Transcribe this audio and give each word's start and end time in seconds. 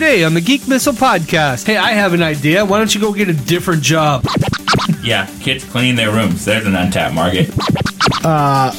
Today 0.00 0.24
on 0.24 0.32
the 0.32 0.40
Geek 0.40 0.66
Missile 0.66 0.94
Podcast. 0.94 1.66
Hey, 1.66 1.76
I 1.76 1.90
have 1.90 2.14
an 2.14 2.22
idea. 2.22 2.64
Why 2.64 2.78
don't 2.78 2.94
you 2.94 3.02
go 3.02 3.12
get 3.12 3.28
a 3.28 3.34
different 3.34 3.82
job? 3.82 4.24
Yeah, 5.02 5.26
kids 5.42 5.62
cleaning 5.62 5.94
their 5.94 6.10
rooms. 6.10 6.46
There's 6.46 6.64
an 6.64 6.74
untapped 6.74 7.14
market. 7.14 7.50
Uh, 8.24 8.72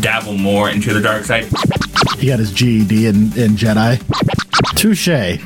Dabble 0.00 0.36
more 0.36 0.68
into 0.68 0.92
the 0.92 1.00
dark 1.00 1.24
side. 1.24 1.46
he 2.18 2.26
got 2.26 2.40
his 2.40 2.52
GED 2.52 3.06
in, 3.06 3.32
in 3.38 3.56
Jedi. 3.56 4.02
Touche. 4.76 5.08
It's 5.08 5.42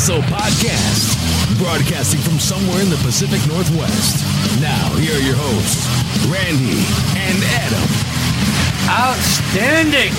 Geek 0.00 0.08
Missile 0.08 0.34
Podcast, 0.34 1.58
broadcasting 1.58 2.20
from 2.20 2.38
somewhere 2.38 2.80
in 2.80 2.88
the 2.88 2.96
Pacific 3.04 3.38
Northwest. 3.46 4.24
Now, 4.58 4.88
here 4.96 5.14
are 5.14 5.20
your 5.20 5.36
hosts, 5.36 5.86
Randy 6.24 6.80
and 7.20 7.44
Adam. 7.60 7.84
Outstanding. 8.88 10.10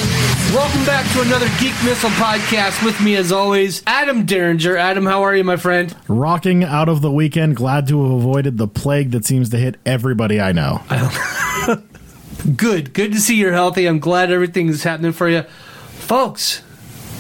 Welcome 0.53 0.85
back 0.85 1.11
to 1.13 1.21
another 1.21 1.47
Geek 1.59 1.73
Missile 1.83 2.11
Podcast. 2.11 2.85
With 2.85 3.01
me, 3.01 3.15
as 3.15 3.31
always, 3.31 3.81
Adam 3.87 4.27
Derringer. 4.27 4.77
Adam, 4.77 5.07
how 5.07 5.23
are 5.23 5.35
you, 5.35 5.43
my 5.43 5.57
friend? 5.57 5.95
Rocking 6.07 6.63
out 6.63 6.87
of 6.87 7.01
the 7.01 7.11
weekend, 7.11 7.55
glad 7.55 7.87
to 7.87 8.03
have 8.03 8.11
avoided 8.11 8.59
the 8.59 8.67
plague 8.67 9.09
that 9.11 9.25
seems 9.25 9.49
to 9.49 9.57
hit 9.57 9.77
everybody 9.83 10.39
I 10.39 10.51
know. 10.51 10.83
Good. 12.55 12.93
Good 12.93 13.13
to 13.13 13.19
see 13.19 13.35
you're 13.35 13.53
healthy. 13.53 13.87
I'm 13.87 13.97
glad 13.97 14.31
everything 14.31 14.67
is 14.67 14.83
happening 14.83 15.11
for 15.11 15.27
you. 15.27 15.41
Folks, 15.41 16.61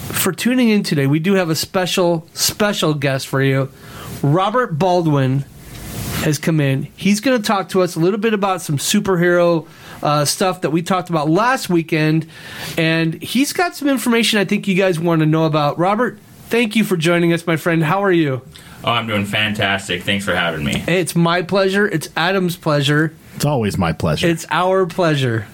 for 0.01 0.31
tuning 0.31 0.69
in 0.69 0.83
today, 0.83 1.07
we 1.07 1.19
do 1.19 1.33
have 1.33 1.49
a 1.49 1.55
special, 1.55 2.27
special 2.33 2.93
guest 2.93 3.27
for 3.27 3.41
you. 3.41 3.71
Robert 4.21 4.77
Baldwin 4.77 5.45
has 6.23 6.37
come 6.37 6.59
in. 6.59 6.83
He's 6.95 7.19
going 7.19 7.41
to 7.41 7.45
talk 7.45 7.69
to 7.69 7.81
us 7.81 7.95
a 7.95 7.99
little 7.99 8.19
bit 8.19 8.33
about 8.33 8.61
some 8.61 8.77
superhero 8.77 9.67
uh, 10.03 10.25
stuff 10.25 10.61
that 10.61 10.69
we 10.69 10.81
talked 10.81 11.09
about 11.09 11.29
last 11.29 11.69
weekend. 11.69 12.27
And 12.77 13.21
he's 13.21 13.53
got 13.53 13.75
some 13.75 13.87
information 13.87 14.39
I 14.39 14.45
think 14.45 14.67
you 14.67 14.75
guys 14.75 14.99
want 14.99 15.21
to 15.21 15.25
know 15.25 15.45
about. 15.45 15.79
Robert, 15.79 16.19
thank 16.49 16.75
you 16.75 16.83
for 16.83 16.97
joining 16.97 17.33
us, 17.33 17.47
my 17.47 17.57
friend. 17.57 17.83
How 17.83 18.03
are 18.03 18.11
you? 18.11 18.41
Oh, 18.83 18.91
I'm 18.91 19.07
doing 19.07 19.25
fantastic. 19.25 20.03
Thanks 20.03 20.25
for 20.25 20.35
having 20.35 20.63
me. 20.63 20.83
It's 20.87 21.15
my 21.15 21.41
pleasure. 21.41 21.87
It's 21.87 22.09
Adam's 22.15 22.55
pleasure. 22.55 23.15
It's 23.35 23.45
always 23.45 23.77
my 23.77 23.93
pleasure. 23.93 24.27
It's 24.27 24.45
our 24.49 24.85
pleasure. 24.85 25.47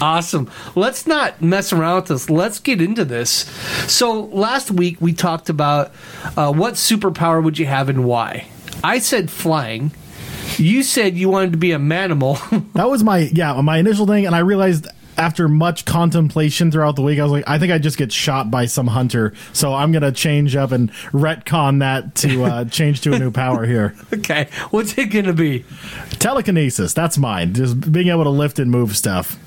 Awesome. 0.00 0.50
Let's 0.74 1.06
not 1.06 1.42
mess 1.42 1.72
around 1.72 1.96
with 1.96 2.06
this. 2.06 2.30
Let's 2.30 2.58
get 2.58 2.80
into 2.80 3.04
this. 3.04 3.30
So, 3.90 4.22
last 4.22 4.70
week 4.70 5.00
we 5.00 5.12
talked 5.12 5.48
about 5.48 5.92
uh, 6.36 6.52
what 6.52 6.74
superpower 6.74 7.42
would 7.42 7.58
you 7.58 7.66
have 7.66 7.88
and 7.88 8.04
why. 8.04 8.48
I 8.82 8.98
said 8.98 9.30
flying. 9.30 9.92
You 10.56 10.82
said 10.82 11.16
you 11.16 11.28
wanted 11.28 11.52
to 11.52 11.58
be 11.58 11.72
a 11.72 11.78
manimal. 11.78 12.38
that 12.74 12.88
was 12.88 13.04
my 13.04 13.18
yeah 13.32 13.60
my 13.60 13.78
initial 13.78 14.06
thing, 14.06 14.26
and 14.26 14.34
I 14.34 14.40
realized 14.40 14.86
after 15.16 15.48
much 15.48 15.84
contemplation 15.84 16.70
throughout 16.70 16.96
the 16.96 17.02
week, 17.02 17.18
I 17.18 17.22
was 17.22 17.32
like, 17.32 17.44
I 17.46 17.58
think 17.58 17.72
I 17.72 17.78
just 17.78 17.98
get 17.98 18.10
shot 18.10 18.50
by 18.50 18.64
some 18.64 18.86
hunter, 18.86 19.34
so 19.52 19.74
I'm 19.74 19.92
gonna 19.92 20.12
change 20.12 20.56
up 20.56 20.72
and 20.72 20.90
retcon 21.12 21.80
that 21.80 22.14
to 22.16 22.44
uh, 22.44 22.64
change 22.70 23.02
to 23.02 23.12
a 23.12 23.18
new 23.18 23.30
power 23.30 23.66
here. 23.66 23.94
okay. 24.14 24.48
What's 24.70 24.96
it 24.96 25.06
going 25.06 25.26
to 25.26 25.34
be? 25.34 25.64
Telekinesis, 26.18 26.94
that's 26.94 27.18
mine. 27.18 27.52
Just 27.52 27.92
being 27.92 28.08
able 28.08 28.24
to 28.24 28.30
lift 28.30 28.58
and 28.58 28.70
move 28.70 28.96
stuff. 28.96 29.38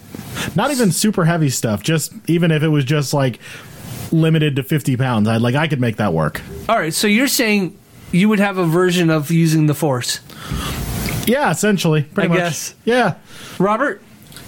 Not 0.55 0.71
even 0.71 0.91
super 0.91 1.25
heavy 1.25 1.49
stuff. 1.49 1.83
Just 1.83 2.13
even 2.27 2.51
if 2.51 2.63
it 2.63 2.69
was 2.69 2.85
just 2.85 3.13
like 3.13 3.39
limited 4.11 4.55
to 4.57 4.63
50 4.63 4.97
pounds, 4.97 5.27
I'd 5.27 5.41
like 5.41 5.55
I 5.55 5.67
could 5.67 5.79
make 5.81 5.97
that 5.97 6.13
work. 6.13 6.41
All 6.69 6.77
right. 6.77 6.93
So, 6.93 7.07
you're 7.07 7.27
saying 7.27 7.77
you 8.11 8.29
would 8.29 8.39
have 8.39 8.57
a 8.57 8.65
version 8.65 9.09
of 9.09 9.31
using 9.31 9.65
the 9.67 9.73
force. 9.73 10.19
Yeah, 11.27 11.49
essentially. 11.51 12.03
Pretty 12.03 12.25
I 12.25 12.29
much. 12.29 12.37
guess. 12.37 12.75
Yeah. 12.85 13.15
Robert, 13.59 14.01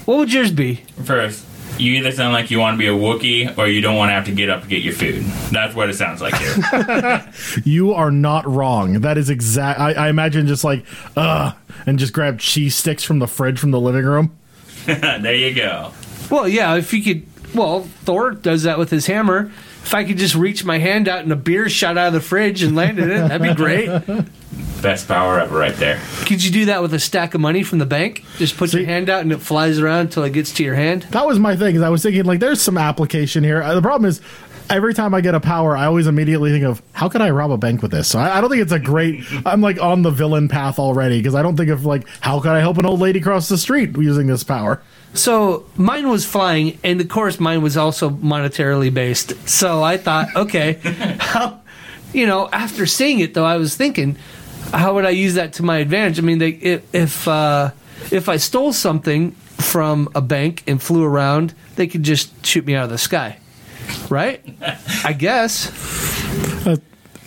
what 0.05 0.17
would 0.17 0.31
yours 0.33 0.51
be? 0.51 0.75
First, 1.03 1.45
you 1.79 1.93
either 1.93 2.11
sound 2.11 2.33
like 2.33 2.51
you 2.51 2.59
want 2.59 2.75
to 2.75 2.77
be 2.77 2.87
a 2.87 2.91
Wookiee 2.91 3.57
or 3.57 3.67
you 3.67 3.81
don't 3.81 3.95
want 3.95 4.09
to 4.09 4.13
have 4.13 4.25
to 4.25 4.31
get 4.31 4.49
up 4.49 4.61
and 4.61 4.69
get 4.69 4.83
your 4.83 4.93
food. 4.93 5.23
That's 5.51 5.75
what 5.75 5.89
it 5.89 5.95
sounds 5.95 6.21
like 6.21 6.35
here. 6.35 7.31
You 7.65 7.93
are 7.93 8.11
not 8.11 8.45
wrong. 8.47 9.01
That 9.01 9.17
is 9.17 9.29
exact. 9.29 9.79
I, 9.79 9.93
I 9.93 10.09
imagine 10.09 10.47
just 10.47 10.63
like, 10.63 10.85
uh, 11.17 11.53
and 11.85 11.97
just 11.97 12.13
grab 12.13 12.39
cheese 12.39 12.75
sticks 12.75 13.03
from 13.03 13.19
the 13.19 13.27
fridge 13.27 13.59
from 13.59 13.71
the 13.71 13.79
living 13.79 14.05
room. 14.05 14.37
there 15.21 15.35
you 15.35 15.53
go. 15.53 15.91
Well, 16.29 16.47
yeah, 16.47 16.75
if 16.75 16.93
you 16.93 17.03
could. 17.03 17.25
Well, 17.55 17.81
Thor 18.03 18.31
does 18.31 18.63
that 18.63 18.77
with 18.77 18.89
his 18.89 19.05
hammer. 19.07 19.51
If 19.83 19.93
I 19.93 20.03
could 20.03 20.17
just 20.17 20.35
reach 20.35 20.65
my 20.65 20.77
hand 20.79 21.07
out 21.07 21.19
and 21.23 21.31
a 21.31 21.35
beer 21.35 21.69
shot 21.69 21.97
out 21.97 22.07
of 22.07 22.13
the 22.13 22.19
fridge 22.21 22.63
and 22.63 22.75
landed 22.75 23.07
it, 23.09 23.17
that'd 23.29 23.41
be 23.41 23.53
great. 23.53 23.87
Best 24.81 25.07
power 25.07 25.39
ever 25.39 25.57
right 25.57 25.75
there. 25.75 25.99
Could 26.25 26.43
you 26.43 26.51
do 26.51 26.65
that 26.65 26.81
with 26.81 26.93
a 26.93 26.99
stack 26.99 27.33
of 27.33 27.41
money 27.41 27.63
from 27.63 27.77
the 27.79 27.85
bank? 27.85 28.25
Just 28.37 28.57
put 28.57 28.73
your 28.73 28.85
hand 28.85 29.09
out 29.09 29.21
and 29.21 29.31
it 29.31 29.37
flies 29.41 29.79
around 29.79 30.01
until 30.01 30.23
it 30.23 30.33
gets 30.33 30.51
to 30.53 30.63
your 30.63 30.75
hand? 30.75 31.03
That 31.11 31.25
was 31.25 31.39
my 31.39 31.55
thing. 31.55 31.75
Is 31.75 31.81
I 31.81 31.89
was 31.89 32.01
thinking 32.03 32.25
like, 32.25 32.39
there's 32.39 32.61
some 32.61 32.77
application 32.77 33.43
here. 33.43 33.61
Uh, 33.61 33.75
The 33.75 33.81
problem 33.81 34.09
is. 34.09 34.21
Every 34.69 34.93
time 34.93 35.13
I 35.13 35.21
get 35.21 35.35
a 35.35 35.39
power, 35.39 35.77
I 35.77 35.85
always 35.85 36.07
immediately 36.07 36.51
think 36.51 36.65
of 36.65 36.81
how 36.93 37.07
could 37.07 37.21
I 37.21 37.29
rob 37.29 37.51
a 37.51 37.57
bank 37.57 37.81
with 37.81 37.91
this. 37.91 38.07
So 38.07 38.19
I, 38.19 38.37
I 38.37 38.41
don't 38.41 38.49
think 38.49 38.61
it's 38.61 38.71
a 38.71 38.79
great. 38.79 39.23
I'm 39.45 39.61
like 39.61 39.79
on 39.79 40.01
the 40.01 40.09
villain 40.09 40.47
path 40.47 40.79
already 40.79 41.19
because 41.19 41.35
I 41.35 41.41
don't 41.43 41.55
think 41.55 41.69
of 41.69 41.85
like 41.85 42.07
how 42.21 42.39
could 42.39 42.51
I 42.51 42.59
help 42.59 42.77
an 42.77 42.85
old 42.85 42.99
lady 42.99 43.19
cross 43.21 43.47
the 43.47 43.57
street 43.57 43.95
using 43.97 44.27
this 44.27 44.43
power. 44.43 44.81
So 45.13 45.65
mine 45.77 46.09
was 46.09 46.25
flying, 46.25 46.77
and 46.83 46.99
of 46.99 47.07
course, 47.07 47.39
mine 47.39 47.61
was 47.61 47.77
also 47.77 48.09
monetarily 48.09 48.93
based. 48.93 49.47
So 49.47 49.81
I 49.81 49.97
thought, 49.97 50.35
okay, 50.35 50.73
how, 51.19 51.61
you 52.11 52.25
know, 52.25 52.49
after 52.51 52.85
seeing 52.85 53.19
it 53.19 53.33
though, 53.33 53.45
I 53.45 53.57
was 53.57 53.75
thinking, 53.75 54.17
how 54.73 54.95
would 54.95 55.05
I 55.05 55.11
use 55.11 55.35
that 55.35 55.53
to 55.53 55.63
my 55.63 55.77
advantage? 55.77 56.19
I 56.19 56.21
mean, 56.21 56.39
they, 56.39 56.49
if 56.49 56.93
if, 56.93 57.27
uh, 57.27 57.71
if 58.11 58.27
I 58.27 58.37
stole 58.37 58.73
something 58.73 59.31
from 59.31 60.09
a 60.15 60.21
bank 60.21 60.63
and 60.67 60.81
flew 60.81 61.03
around, 61.03 61.53
they 61.75 61.87
could 61.87 62.03
just 62.03 62.45
shoot 62.45 62.65
me 62.65 62.75
out 62.75 62.85
of 62.85 62.89
the 62.89 62.97
sky, 62.97 63.37
right? 64.09 64.43
I 65.03 65.13
guess. 65.13 65.71
Uh, 66.65 66.77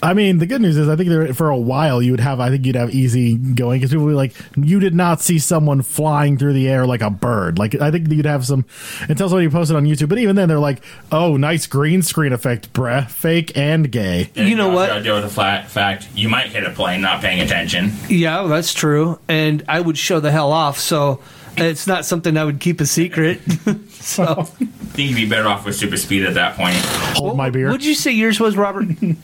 I 0.01 0.15
mean, 0.15 0.39
the 0.39 0.47
good 0.47 0.61
news 0.61 0.77
is 0.77 0.89
I 0.89 0.95
think 0.95 1.09
there, 1.09 1.35
for 1.35 1.49
a 1.51 1.57
while 1.57 2.01
you 2.01 2.13
would 2.13 2.21
have, 2.21 2.39
I 2.39 2.51
think 2.51 2.65
you'd 2.65 2.77
have 2.77 2.91
easy 2.95 3.35
going 3.37 3.81
because 3.81 3.91
people 3.91 4.05
would 4.05 4.13
be 4.13 4.17
like, 4.17 4.33
you 4.57 4.79
did 4.79 4.95
not 4.95 5.21
see 5.21 5.41
someone 5.41 5.83
flying 5.83 6.39
through 6.39 6.53
the 6.53 6.69
air 6.69 6.87
like 6.87 7.03
a 7.03 7.11
bird. 7.11 7.59
Like, 7.59 7.75
I 7.81 7.91
think 7.91 8.09
you'd 8.09 8.25
have 8.25 8.47
some, 8.47 8.65
until 9.09 9.29
somebody 9.29 9.49
posted 9.49 9.77
on 9.77 9.87
YouTube, 9.87 10.09
but 10.09 10.19
even 10.19 10.37
then 10.37 10.49
they're 10.49 10.61
like, 10.61 10.85
oh, 11.11 11.37
nice 11.37 11.67
green 11.67 12.03
screen 12.03 12.33
effect, 12.33 12.73
bruh, 12.73 13.11
fake 13.11 13.57
and 13.57 13.91
gay. 13.91 14.31
And 14.37 14.49
You 14.49 14.55
know 14.55 14.69
what? 14.69 14.89
gotta 14.89 15.03
deal 15.03 15.15
with 15.17 15.25
the 15.25 15.31
flat 15.31 15.69
fact 15.69 16.07
you 16.15 16.29
might 16.29 16.47
hit 16.51 16.63
a 16.63 16.71
plane 16.71 17.01
not 17.01 17.21
paying 17.21 17.41
attention. 17.41 17.91
Yeah, 18.09 18.45
that's 18.45 18.73
true, 18.73 19.19
and 19.29 19.65
I 19.69 19.81
would 19.81 19.99
show 19.99 20.21
the 20.21 20.31
hell 20.31 20.53
off. 20.53 20.79
So 20.79 21.21
it's 21.57 21.89
not 21.89 22.05
something 22.05 22.37
I 22.37 22.45
would 22.45 22.61
keep 22.61 22.81
a 22.81 22.87
secret. 22.87 23.41
so. 23.91 24.49
I 24.98 25.00
think 25.00 25.10
you'd 25.10 25.28
be 25.28 25.28
better 25.28 25.47
off 25.47 25.64
with 25.64 25.76
super 25.76 25.97
speed 25.97 26.25
at 26.25 26.34
that 26.34 26.56
point. 26.56 26.75
Hold 27.19 27.36
my 27.36 27.50
beer. 27.50 27.69
What'd 27.69 27.84
you 27.84 27.94
say 27.94 28.10
yours 28.10 28.41
was, 28.41 28.56
Robert? 28.56 28.88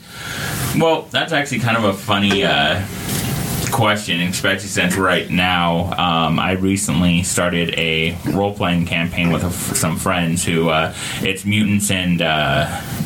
Well, 0.77 1.03
that's 1.03 1.31
actually 1.31 1.59
kind 1.59 1.77
of 1.77 1.85
a 1.85 1.93
funny 1.93 2.43
uh, 2.43 2.85
question, 3.71 4.19
especially 4.21 4.67
since 4.67 4.97
right 4.97 5.29
now 5.29 5.93
um, 5.93 6.37
I 6.37 6.51
recently 6.53 7.23
started 7.23 7.73
a 7.77 8.17
role 8.25 8.53
playing 8.53 8.85
campaign 8.85 9.31
with 9.31 9.45
a, 9.45 9.51
some 9.51 9.95
friends 9.95 10.43
who 10.43 10.69
uh, 10.69 10.93
it's 11.21 11.45
mutants 11.45 11.91
and. 11.91 12.21
Uh, 12.21 12.67
yeah, 12.67 13.04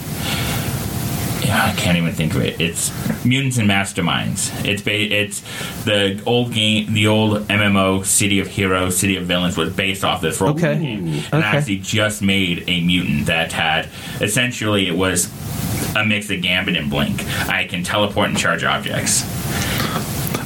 I 1.44 1.74
can't 1.78 1.98
even 1.98 2.12
think 2.14 2.36
of 2.36 2.42
it. 2.42 2.60
It's 2.60 2.92
mutants 3.26 3.58
and 3.58 3.70
masterminds. 3.70 4.66
It's 4.66 4.82
ba- 4.82 4.92
it's 5.14 5.42
the 5.86 6.22
old 6.26 6.54
game, 6.54 6.94
the 6.94 7.08
old 7.08 7.48
MMO 7.48 8.06
City 8.06 8.40
of 8.40 8.48
Heroes, 8.48 8.98
City 8.98 9.16
of 9.16 9.26
Villains 9.26 9.58
was 9.58 9.72
based 9.74 10.04
off 10.04 10.22
this 10.22 10.40
role 10.42 10.52
Okay. 10.52 10.78
game, 10.80 11.08
and 11.08 11.26
Okay. 11.34 11.38
I 11.38 11.56
actually 11.58 11.78
just 11.78 12.22
made 12.22 12.64
a 12.68 12.82
mutant 12.82 13.28
that 13.28 13.52
had 13.54 13.88
essentially 14.22 14.88
it 14.88 14.96
was 14.98 15.30
a 15.96 16.06
mix 16.06 16.30
of 16.30 16.42
Gambit 16.42 16.76
and 16.78 16.90
Blink. 16.90 17.24
I 17.50 17.66
can 17.66 17.84
teleport 17.84 18.30
and 18.30 18.38
charge 18.38 18.64
objects. 18.64 19.24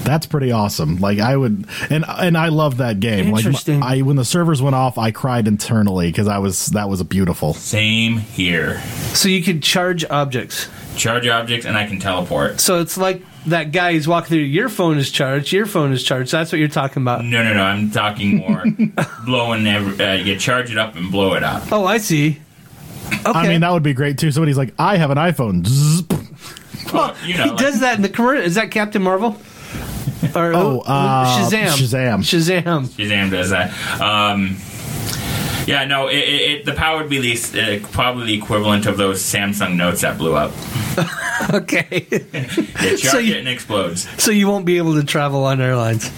That's 0.03 0.25
pretty 0.25 0.51
awesome. 0.51 0.97
Like 0.97 1.19
I 1.19 1.37
would, 1.37 1.65
and 1.89 2.03
and 2.07 2.37
I 2.37 2.49
love 2.49 2.77
that 2.77 2.99
game. 2.99 3.33
Interesting. 3.33 3.79
Like 3.79 3.99
I 3.99 4.01
when 4.01 4.17
the 4.17 4.25
servers 4.25 4.61
went 4.61 4.75
off, 4.75 4.97
I 4.97 5.11
cried 5.11 5.47
internally 5.47 6.07
because 6.09 6.27
I 6.27 6.39
was 6.39 6.67
that 6.67 6.89
was 6.89 7.01
beautiful. 7.03 7.53
Same 7.53 8.17
here. 8.17 8.81
so 9.13 9.29
you 9.29 9.41
could 9.41 9.63
charge 9.63 10.03
objects. 10.09 10.67
Charge 10.95 11.27
objects 11.27 11.65
and 11.65 11.77
I 11.77 11.87
can 11.87 11.99
teleport. 11.99 12.59
So 12.59 12.79
it's 12.79 12.97
like 12.97 13.21
that 13.47 13.71
guy 13.71 13.93
who's 13.93 14.07
walking 14.07 14.27
through. 14.29 14.37
Your 14.39 14.69
phone 14.69 14.97
is 14.97 15.09
charged. 15.11 15.51
Your 15.51 15.65
phone 15.65 15.91
is 15.91 16.03
charged. 16.03 16.31
That's 16.31 16.51
what 16.51 16.59
you're 16.59 16.67
talking 16.67 17.01
about. 17.03 17.23
No, 17.25 17.43
no, 17.43 17.53
no. 17.53 17.63
I'm 17.63 17.89
talking 17.91 18.37
more 18.37 18.63
blowing. 19.25 19.65
Every, 19.67 20.05
uh, 20.05 20.13
you 20.13 20.37
charge 20.37 20.71
it 20.71 20.77
up 20.77 20.95
and 20.95 21.11
blow 21.11 21.33
it 21.33 21.43
up. 21.43 21.71
Oh, 21.71 21.85
I 21.85 21.97
see. 21.97 22.39
Okay. 23.11 23.21
I 23.25 23.47
mean, 23.47 23.61
that 23.61 23.71
would 23.71 23.83
be 23.83 23.93
great 23.93 24.17
too. 24.17 24.31
Somebody's 24.31 24.57
like, 24.57 24.73
I 24.79 24.97
have 24.97 25.11
an 25.11 25.17
iPhone. 25.17 25.65
Zzz. 25.67 26.03
Well, 26.93 27.15
you 27.25 27.37
know, 27.37 27.43
he 27.45 27.49
like- 27.51 27.59
does 27.59 27.79
that 27.81 27.95
in 27.95 28.01
the 28.01 28.09
commercial. 28.09 28.43
Is 28.43 28.55
that 28.55 28.71
Captain 28.71 29.01
Marvel? 29.01 29.37
Or 30.35 30.53
Oh, 30.53 30.79
uh, 30.85 31.49
Shazam. 31.49 31.67
Shazam. 31.67 32.19
Shazam. 32.19 32.87
Shazam 32.87 33.29
does 33.29 33.49
that. 33.49 33.71
Um, 33.99 34.55
Yeah, 35.67 35.85
no, 35.85 36.07
it, 36.07 36.15
it, 36.17 36.51
it, 36.51 36.65
the 36.65 36.73
power 36.73 36.97
would 36.99 37.09
be 37.09 37.19
the, 37.35 37.81
uh, 37.83 37.87
probably 37.91 38.25
the 38.25 38.33
equivalent 38.33 38.85
of 38.85 38.97
those 38.97 39.21
Samsung 39.21 39.75
notes 39.77 40.01
that 40.01 40.17
blew 40.17 40.35
up. 40.35 40.51
Okay. 41.53 41.99
They 42.09 42.95
charge 42.95 42.99
So 43.01 43.17
you- 43.17 43.33
it 43.33 43.39
and 43.39 43.47
explodes. 43.49 44.07
so 44.21 44.31
you 44.31 44.47
won't 44.47 44.65
be 44.65 44.77
able 44.77 44.93
to 44.95 45.03
travel 45.03 45.43
on 45.45 45.59
airlines. 45.59 46.09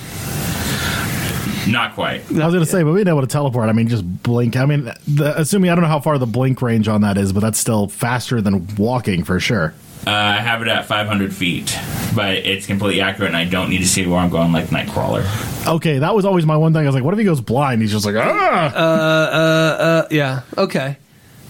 Not 1.67 1.95
quite. 1.95 2.21
I 2.31 2.45
was 2.45 2.53
gonna 2.53 2.65
say, 2.65 2.83
but 2.83 2.93
being 2.93 3.07
able 3.07 3.21
to 3.21 3.27
teleport, 3.27 3.69
I 3.69 3.71
mean, 3.71 3.87
just 3.87 4.03
blink. 4.23 4.55
I 4.55 4.65
mean, 4.65 4.91
the, 5.07 5.33
assuming 5.37 5.71
I 5.71 5.75
don't 5.75 5.81
know 5.81 5.87
how 5.89 5.99
far 5.99 6.19
the 6.19 6.27
blink 6.27 6.61
range 6.61 6.87
on 6.87 7.01
that 7.01 7.17
is, 7.17 7.33
but 7.33 7.39
that's 7.39 7.57
still 7.57 7.87
faster 7.87 8.39
than 8.39 8.67
walking 8.75 9.23
for 9.23 9.39
sure. 9.39 9.73
Uh, 10.07 10.11
I 10.11 10.37
have 10.37 10.61
it 10.61 10.67
at 10.67 10.85
500 10.85 11.33
feet, 11.33 11.75
but 12.15 12.35
it's 12.35 12.67
completely 12.67 13.01
accurate, 13.01 13.29
and 13.29 13.37
I 13.37 13.45
don't 13.45 13.69
need 13.69 13.79
to 13.79 13.87
see 13.87 14.05
where 14.05 14.19
I'm 14.19 14.29
going 14.29 14.51
like 14.51 14.65
Nightcrawler. 14.65 15.25
Okay, 15.67 15.97
that 15.97 16.13
was 16.13 16.25
always 16.25 16.45
my 16.45 16.57
one 16.57 16.73
thing. 16.73 16.83
I 16.83 16.85
was 16.85 16.93
like, 16.93 17.03
what 17.03 17.13
if 17.15 17.17
he 17.17 17.25
goes 17.25 17.41
blind? 17.41 17.81
He's 17.81 17.91
just 17.91 18.05
like, 18.05 18.15
ah. 18.15 18.73
Uh, 18.75 20.07
yeah. 20.11 20.41
Okay. 20.57 20.97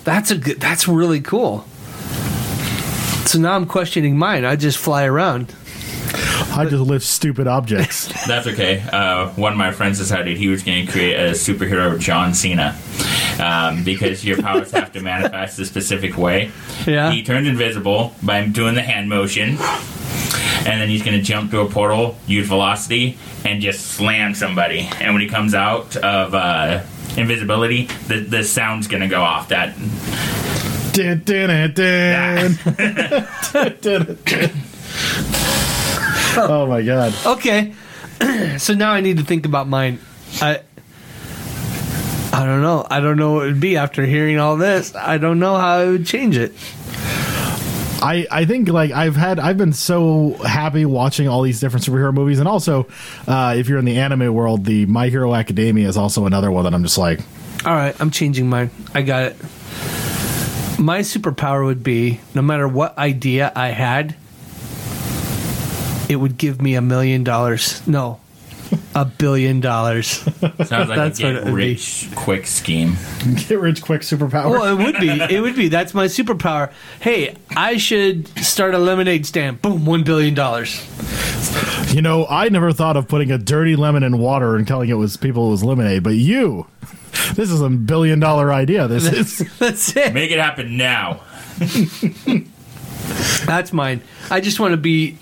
That's 0.06 0.32
a 0.32 0.38
good. 0.38 0.62
That's 0.62 0.88
really 0.88 1.20
cool. 1.20 1.66
So 3.26 3.40
now 3.40 3.56
I'm 3.56 3.66
questioning 3.66 4.18
mine. 4.18 4.46
I 4.46 4.56
just 4.56 4.78
fly 4.78 5.04
around. 5.04 5.54
I 6.18 6.66
just 6.70 6.84
lift 6.84 7.06
stupid 7.06 7.48
objects. 7.48 8.08
That's 8.28 8.48
okay. 8.48 8.82
Uh, 8.92 9.30
one 9.32 9.52
of 9.52 9.58
my 9.58 9.72
friends 9.72 9.98
decided 9.98 10.38
he 10.38 10.48
was 10.48 10.64
going 10.64 10.86
to 10.86 10.92
create 10.92 11.16
a 11.16 11.32
superhero 11.32 12.00
John 12.00 12.34
Cena. 12.34 12.78
Um, 13.40 13.84
because 13.84 14.24
your 14.24 14.42
powers 14.42 14.72
have 14.72 14.94
to 14.94 15.02
manifest 15.02 15.60
a 15.60 15.66
specific 15.66 16.18
way. 16.18 16.52
Yeah. 16.88 17.12
He 17.12 17.22
turned 17.22 17.48
invisible 17.48 18.16
by 18.24 18.46
doing 18.48 18.76
the 18.76 18.82
hand 18.82 19.10
motion, 19.10 19.58
and 19.60 20.82
then 20.82 20.88
he's 20.88 21.04
going 21.04 21.18
to 21.18 21.22
jump 21.24 21.52
to 21.52 21.60
a 21.60 21.70
portal, 21.70 22.16
use 22.28 22.48
velocity, 22.48 23.18
and 23.44 23.62
just 23.62 23.88
slam 23.88 24.36
somebody. 24.36 24.88
And 25.02 25.14
when 25.14 25.22
he 25.22 25.28
comes 25.28 25.54
out 25.54 25.98
of 25.98 26.34
uh, 26.34 26.84
invisibility, 27.18 27.88
the, 28.08 28.20
the 28.20 28.44
sound's 28.46 28.88
going 28.88 29.02
to 29.02 29.10
go 29.10 29.22
off. 29.22 29.50
That 29.50 29.76
Dun, 30.96 31.24
dun, 31.26 31.50
dun, 31.50 31.74
dun. 31.74 32.58
Dun, 33.52 33.78
dun, 33.82 34.18
dun. 34.24 34.50
oh 36.50 36.68
my 36.68 36.82
god! 36.82 37.14
Okay. 37.26 37.74
so 38.58 38.74
now 38.74 38.92
I 38.92 39.02
need 39.02 39.18
to 39.18 39.24
think 39.24 39.46
about 39.46 39.68
mine. 39.68 40.00
I. 40.42 40.62
I 42.34 42.46
don't 42.46 42.62
know. 42.62 42.86
I 42.90 43.00
don't 43.00 43.16
know 43.16 43.36
what 43.36 43.46
it 43.46 43.52
would 43.54 43.62
be 43.62 43.78
after 43.78 44.06
hearing 44.06 44.40
all 44.40 44.58
this. 44.58 44.94
I 44.94 45.18
don't 45.18 45.40
know 45.40 45.56
how 45.56 45.78
I 45.78 45.86
would 45.86 46.06
change 46.06 46.36
it. 46.36 46.52
I, 48.02 48.28
I 48.30 48.46
think 48.46 48.68
like 48.68 48.92
I've 48.92 49.16
had 49.16 49.40
I've 49.40 49.58
been 49.58 49.74
so 49.74 50.34
happy 50.46 50.86
watching 50.86 51.28
all 51.28 51.42
these 51.42 51.60
different 51.60 51.86
superhero 51.86 52.14
movies 52.14 52.40
and 52.40 52.48
also 52.48 52.88
uh, 53.26 53.56
if 53.58 53.68
you're 53.70 53.80
in 53.80 53.86
the 53.86 53.98
anime 53.98 54.34
world 54.34 54.66
the 54.66 54.86
My 54.86 55.08
Hero 55.10 55.34
Academia 55.34 55.88
is 55.88 55.98
also 55.98 56.26
another 56.26 56.52
one 56.52 56.66
that 56.66 56.74
I'm 56.74 56.84
just 56.84 56.98
like 56.98 57.22
All 57.66 57.74
right, 57.74 57.96
I'm 58.00 58.12
changing 58.12 58.48
mine. 58.50 58.70
I 58.94 59.02
got 59.02 59.24
it. 59.32 59.38
My 60.78 61.00
superpower 61.00 61.66
would 61.66 61.84
be 61.84 62.20
no 62.36 62.42
matter 62.42 62.68
what 62.68 62.98
idea 62.98 63.52
I 63.56 63.70
had, 63.70 64.16
it 66.10 66.16
would 66.18 66.38
give 66.38 66.62
me 66.62 66.76
a 66.76 66.82
million 66.82 67.24
dollars. 67.24 67.86
No, 67.88 68.20
a 68.94 69.06
billion 69.06 69.60
dollars. 69.62 70.08
sounds 70.08 70.70
like 70.70 70.88
That's 70.96 71.20
a 71.20 71.24
what 71.24 71.34
get 71.34 71.36
it 71.36 71.46
be. 71.46 71.52
rich 71.52 72.10
quick 72.16 72.48
scheme. 72.48 72.96
get 73.48 73.60
rich 73.60 73.82
quick 73.82 74.02
superpower. 74.02 74.50
Well, 74.52 74.66
it 74.80 74.84
would 74.84 75.00
be. 75.00 75.10
It 75.10 75.42
would 75.42 75.56
be. 75.56 75.68
That's 75.68 75.94
my 75.94 76.06
superpower. 76.06 76.72
Hey, 77.00 77.36
I 77.56 77.78
should 77.78 78.28
start 78.40 78.74
a 78.74 78.78
lemonade 78.80 79.26
stand. 79.26 79.62
Boom, 79.62 79.86
one 79.86 80.04
billion 80.04 80.34
dollars. 80.34 80.82
You 81.94 82.02
know, 82.02 82.26
I 82.28 82.50
never 82.50 82.74
thought 82.74 82.98
of 82.98 83.08
putting 83.08 83.32
a 83.32 83.38
dirty 83.38 83.76
lemon 83.76 84.04
in 84.04 84.18
water 84.18 84.56
and 84.56 84.68
telling 84.68 84.90
it 84.90 84.96
was 84.96 85.16
people 85.16 85.48
it 85.48 85.52
was 85.52 85.64
lemonade, 85.64 86.04
but 86.04 86.16
you, 86.16 86.68
this 87.36 87.50
is 87.50 87.62
a 87.62 87.70
billion 87.70 88.20
dollar 88.20 88.52
idea. 88.52 88.88
This 88.88 89.06
is 89.06 89.38
That's 89.60 89.96
it. 89.96 90.14
Make 90.14 90.32
it 90.32 90.40
happen 90.40 90.76
now. 90.76 91.22
That's 93.46 93.72
mine. 93.72 94.02
I 94.30 94.42
just 94.42 94.60
want 94.60 94.72
to 94.74 94.78
be 94.78 95.18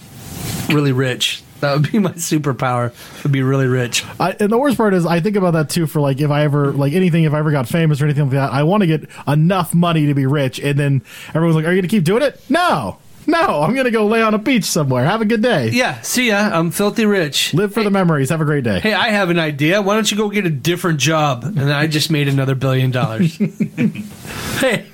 really 0.69 0.91
rich. 0.91 1.43
That 1.61 1.73
would 1.79 1.91
be 1.91 1.99
my 1.99 2.11
superpower. 2.11 2.93
Would 3.23 3.31
be 3.31 3.41
really 3.43 3.67
rich. 3.67 4.03
I, 4.19 4.31
and 4.39 4.51
the 4.51 4.57
worst 4.57 4.77
part 4.77 4.93
is 4.93 5.05
I 5.05 5.19
think 5.21 5.35
about 5.37 5.51
that 5.53 5.69
too 5.69 5.87
for 5.87 6.01
like 6.01 6.19
if 6.19 6.29
I 6.31 6.43
ever 6.43 6.71
like 6.73 6.93
anything 6.93 7.23
if 7.23 7.33
I 7.33 7.39
ever 7.39 7.51
got 7.51 7.67
famous 7.67 8.01
or 8.01 8.05
anything 8.05 8.23
like 8.25 8.31
that 8.33 8.51
I 8.51 8.63
want 8.63 8.81
to 8.81 8.87
get 8.87 9.09
enough 9.27 9.73
money 9.73 10.07
to 10.07 10.13
be 10.13 10.25
rich 10.25 10.59
and 10.59 10.77
then 10.77 11.01
everyone's 11.29 11.55
like 11.55 11.65
are 11.65 11.71
you 11.71 11.81
gonna 11.81 11.87
keep 11.87 12.03
doing 12.03 12.21
it 12.21 12.41
no 12.49 12.97
no 13.25 13.61
I'm 13.61 13.73
gonna 13.73 13.91
go 13.91 14.05
lay 14.07 14.21
on 14.21 14.33
a 14.33 14.37
beach 14.37 14.65
somewhere 14.65 15.05
have 15.05 15.21
a 15.21 15.25
good 15.25 15.41
day 15.41 15.69
Yeah. 15.69 16.01
See 16.01 16.27
ya. 16.27 16.49
I'm 16.51 16.69
filthy 16.71 17.05
rich. 17.05 17.53
live 17.53 17.73
for 17.73 17.81
the 17.83 17.89
memories 17.91 18.29
have 18.29 18.41
a 18.41 18.45
great 18.45 18.65
day 18.65 18.81
Hey, 18.81 18.93
I 18.93 19.09
have 19.11 19.29
an 19.29 19.39
idea. 19.39 19.81
Why 19.81 19.95
don't 19.95 20.11
you 20.11 20.17
go 20.17 20.29
get 20.29 20.45
a 20.45 20.49
different 20.49 20.99
job? 20.99 21.43
And 21.45 21.71
I 21.71 21.87
just 21.87 22.11
made 22.11 22.27
another 22.27 22.55
billion 22.55 22.91
dollars. 22.91 23.37
hey, 24.59 24.85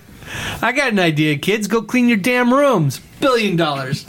I 0.61 0.71
got 0.71 0.91
an 0.91 0.99
idea, 0.99 1.37
kids. 1.39 1.67
Go 1.67 1.81
clean 1.81 2.07
your 2.07 2.17
damn 2.17 2.53
rooms. 2.53 2.99
Billion 3.19 3.55
dollars. 3.55 4.05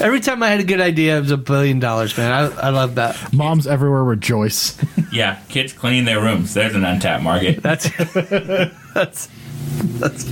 Every 0.00 0.20
time 0.20 0.42
I 0.42 0.48
had 0.48 0.60
a 0.60 0.64
good 0.64 0.80
idea, 0.80 1.18
it 1.18 1.20
was 1.20 1.30
a 1.30 1.36
billion 1.36 1.78
dollars, 1.78 2.16
man. 2.16 2.32
I, 2.32 2.66
I 2.66 2.68
love 2.70 2.94
that. 2.94 3.32
moms 3.32 3.66
everywhere 3.66 4.02
rejoice 4.02 4.78
Yeah, 5.12 5.38
kids 5.48 5.72
cleaning 5.72 6.04
their 6.04 6.20
rooms. 6.20 6.54
There's 6.54 6.74
an 6.74 6.84
untapped 6.84 7.22
market. 7.22 7.62
That's 7.62 7.88
that's 8.94 9.28
that's 9.98 10.28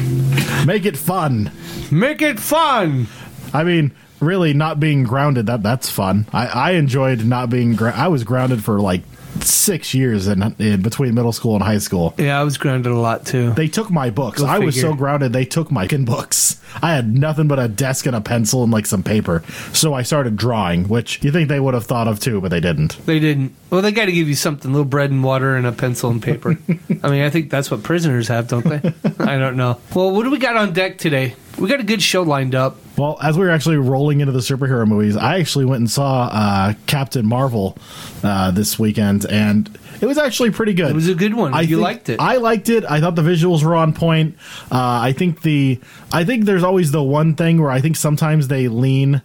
make 0.67 0.85
it 0.87 0.97
fun 0.97 1.51
make 1.91 2.23
it 2.23 2.39
fun. 2.41 3.07
I 3.53 3.65
mean 3.65 3.93
really 4.21 4.53
not 4.53 4.81
being 4.81 5.05
grounded 5.05 5.47
that 5.47 5.63
that's 5.63 5.89
fun 5.91 6.27
I, 6.33 6.47
I 6.47 6.71
enjoyed 6.73 7.25
not 7.25 7.51
being 7.51 7.77
gra- 7.77 7.95
I 7.95 8.09
was 8.09 8.25
grounded 8.25 8.65
for 8.65 8.81
like 8.81 9.03
six 9.41 9.95
years 9.95 10.27
in, 10.27 10.55
in 10.59 10.83
between 10.83 11.15
middle 11.15 11.33
school 11.33 11.55
and 11.55 11.63
high 11.63 11.79
school 11.79 12.15
Yeah, 12.19 12.41
I 12.41 12.45
was 12.45 12.59
grounded 12.59 12.93
a 12.93 12.97
lot 12.97 13.27
too. 13.27 13.53
They 13.53 13.69
took 13.69 13.91
my 13.91 14.11
books. 14.11 14.41
Go 14.41 14.47
I 14.47 14.59
was 14.59 14.81
so 14.81 14.95
grounded. 14.95 15.33
They 15.33 15.45
took 15.45 15.71
my 15.71 15.87
books. 15.87 16.61
I 16.83 16.95
had 16.95 17.15
nothing 17.15 17.49
but 17.49 17.59
a 17.59 17.69
desk 17.69 18.07
and 18.07 18.15
a 18.15 18.21
pencil 18.21 18.63
and 18.63 18.73
like 18.73 18.87
some 18.87 19.03
paper. 19.03 19.43
So 19.73 19.95
I 19.95 20.03
started 20.03 20.37
drawing, 20.37 20.89
which 20.89 21.23
you 21.23 21.33
think 21.33 21.49
they 21.49 21.61
would 21.61 21.75
have 21.75 21.87
thought 21.87 22.09
of 22.09 22.21
too, 22.21 22.41
but 22.41 22.51
they 22.51 22.61
didn't. 22.61 23.05
They 23.07 23.19
didn't. 23.19 23.55
Well, 23.71 23.83
they 23.83 23.93
got 23.93 24.07
to 24.07 24.13
give 24.13 24.29
you 24.29 24.35
something: 24.35 24.71
a 24.71 24.73
little 24.73 24.85
bread 24.85 25.11
and 25.11 25.23
water 25.23 25.57
and 25.57 25.67
a 25.67 25.73
pencil 25.73 26.11
and 26.11 26.23
paper. 26.23 26.51
I 27.03 27.11
mean, 27.11 27.23
I 27.23 27.31
think 27.31 27.51
that's 27.51 27.71
what 27.71 27.83
prisoners 27.83 28.29
have, 28.29 28.49
don't 28.49 28.65
they? 28.65 28.77
I 29.25 29.39
don't 29.39 29.57
know. 29.57 29.81
Well, 29.95 30.11
what 30.11 30.25
do 30.25 30.31
we 30.31 30.39
got 30.39 30.57
on 30.57 30.73
deck 30.73 30.99
today? 30.99 31.35
We 31.59 31.69
got 31.69 31.81
a 31.81 31.85
good 31.85 32.03
show 32.03 32.23
lined 32.23 32.55
up. 32.55 32.77
Well, 32.99 33.17
as 33.23 33.39
we 33.39 33.45
were 33.45 33.51
actually 33.51 33.77
rolling 33.77 34.21
into 34.21 34.33
the 34.33 34.41
superhero 34.41 34.87
movies, 34.87 35.17
I 35.17 35.39
actually 35.39 35.65
went 35.67 35.81
and 35.81 35.91
saw 35.91 36.25
uh, 36.33 36.75
Captain 36.87 37.25
Marvel 37.27 37.79
uh, 38.25 38.51
this 38.51 38.79
weekend, 38.79 39.25
and 39.25 39.71
it 40.01 40.07
was 40.07 40.19
actually 40.19 40.51
pretty 40.51 40.75
good. 40.75 40.91
It 40.91 40.95
was 40.95 41.09
a 41.09 41.15
good 41.15 41.35
one. 41.35 41.55
I 41.55 41.61
you 41.61 41.79
liked 41.79 42.09
it. 42.09 42.21
I 42.21 42.39
liked 42.39 42.69
it. 42.69 42.85
I 42.85 43.01
thought 43.01 43.15
the 43.15 43.23
visuals 43.23 43.63
were 43.63 43.77
on 43.77 43.93
point. 43.93 44.37
Uh, 44.71 45.01
I 45.03 45.13
think 45.13 45.43
the 45.43 45.81
I 46.13 46.25
think 46.25 46.45
there's 46.45 46.65
always 46.65 46.91
the 46.91 47.03
one 47.03 47.35
thing 47.37 47.63
where 47.63 47.71
I 47.71 47.81
think 47.81 47.97
sometimes 47.97 48.49
they 48.49 48.69
lean 48.69 49.23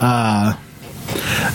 uh 0.00 0.56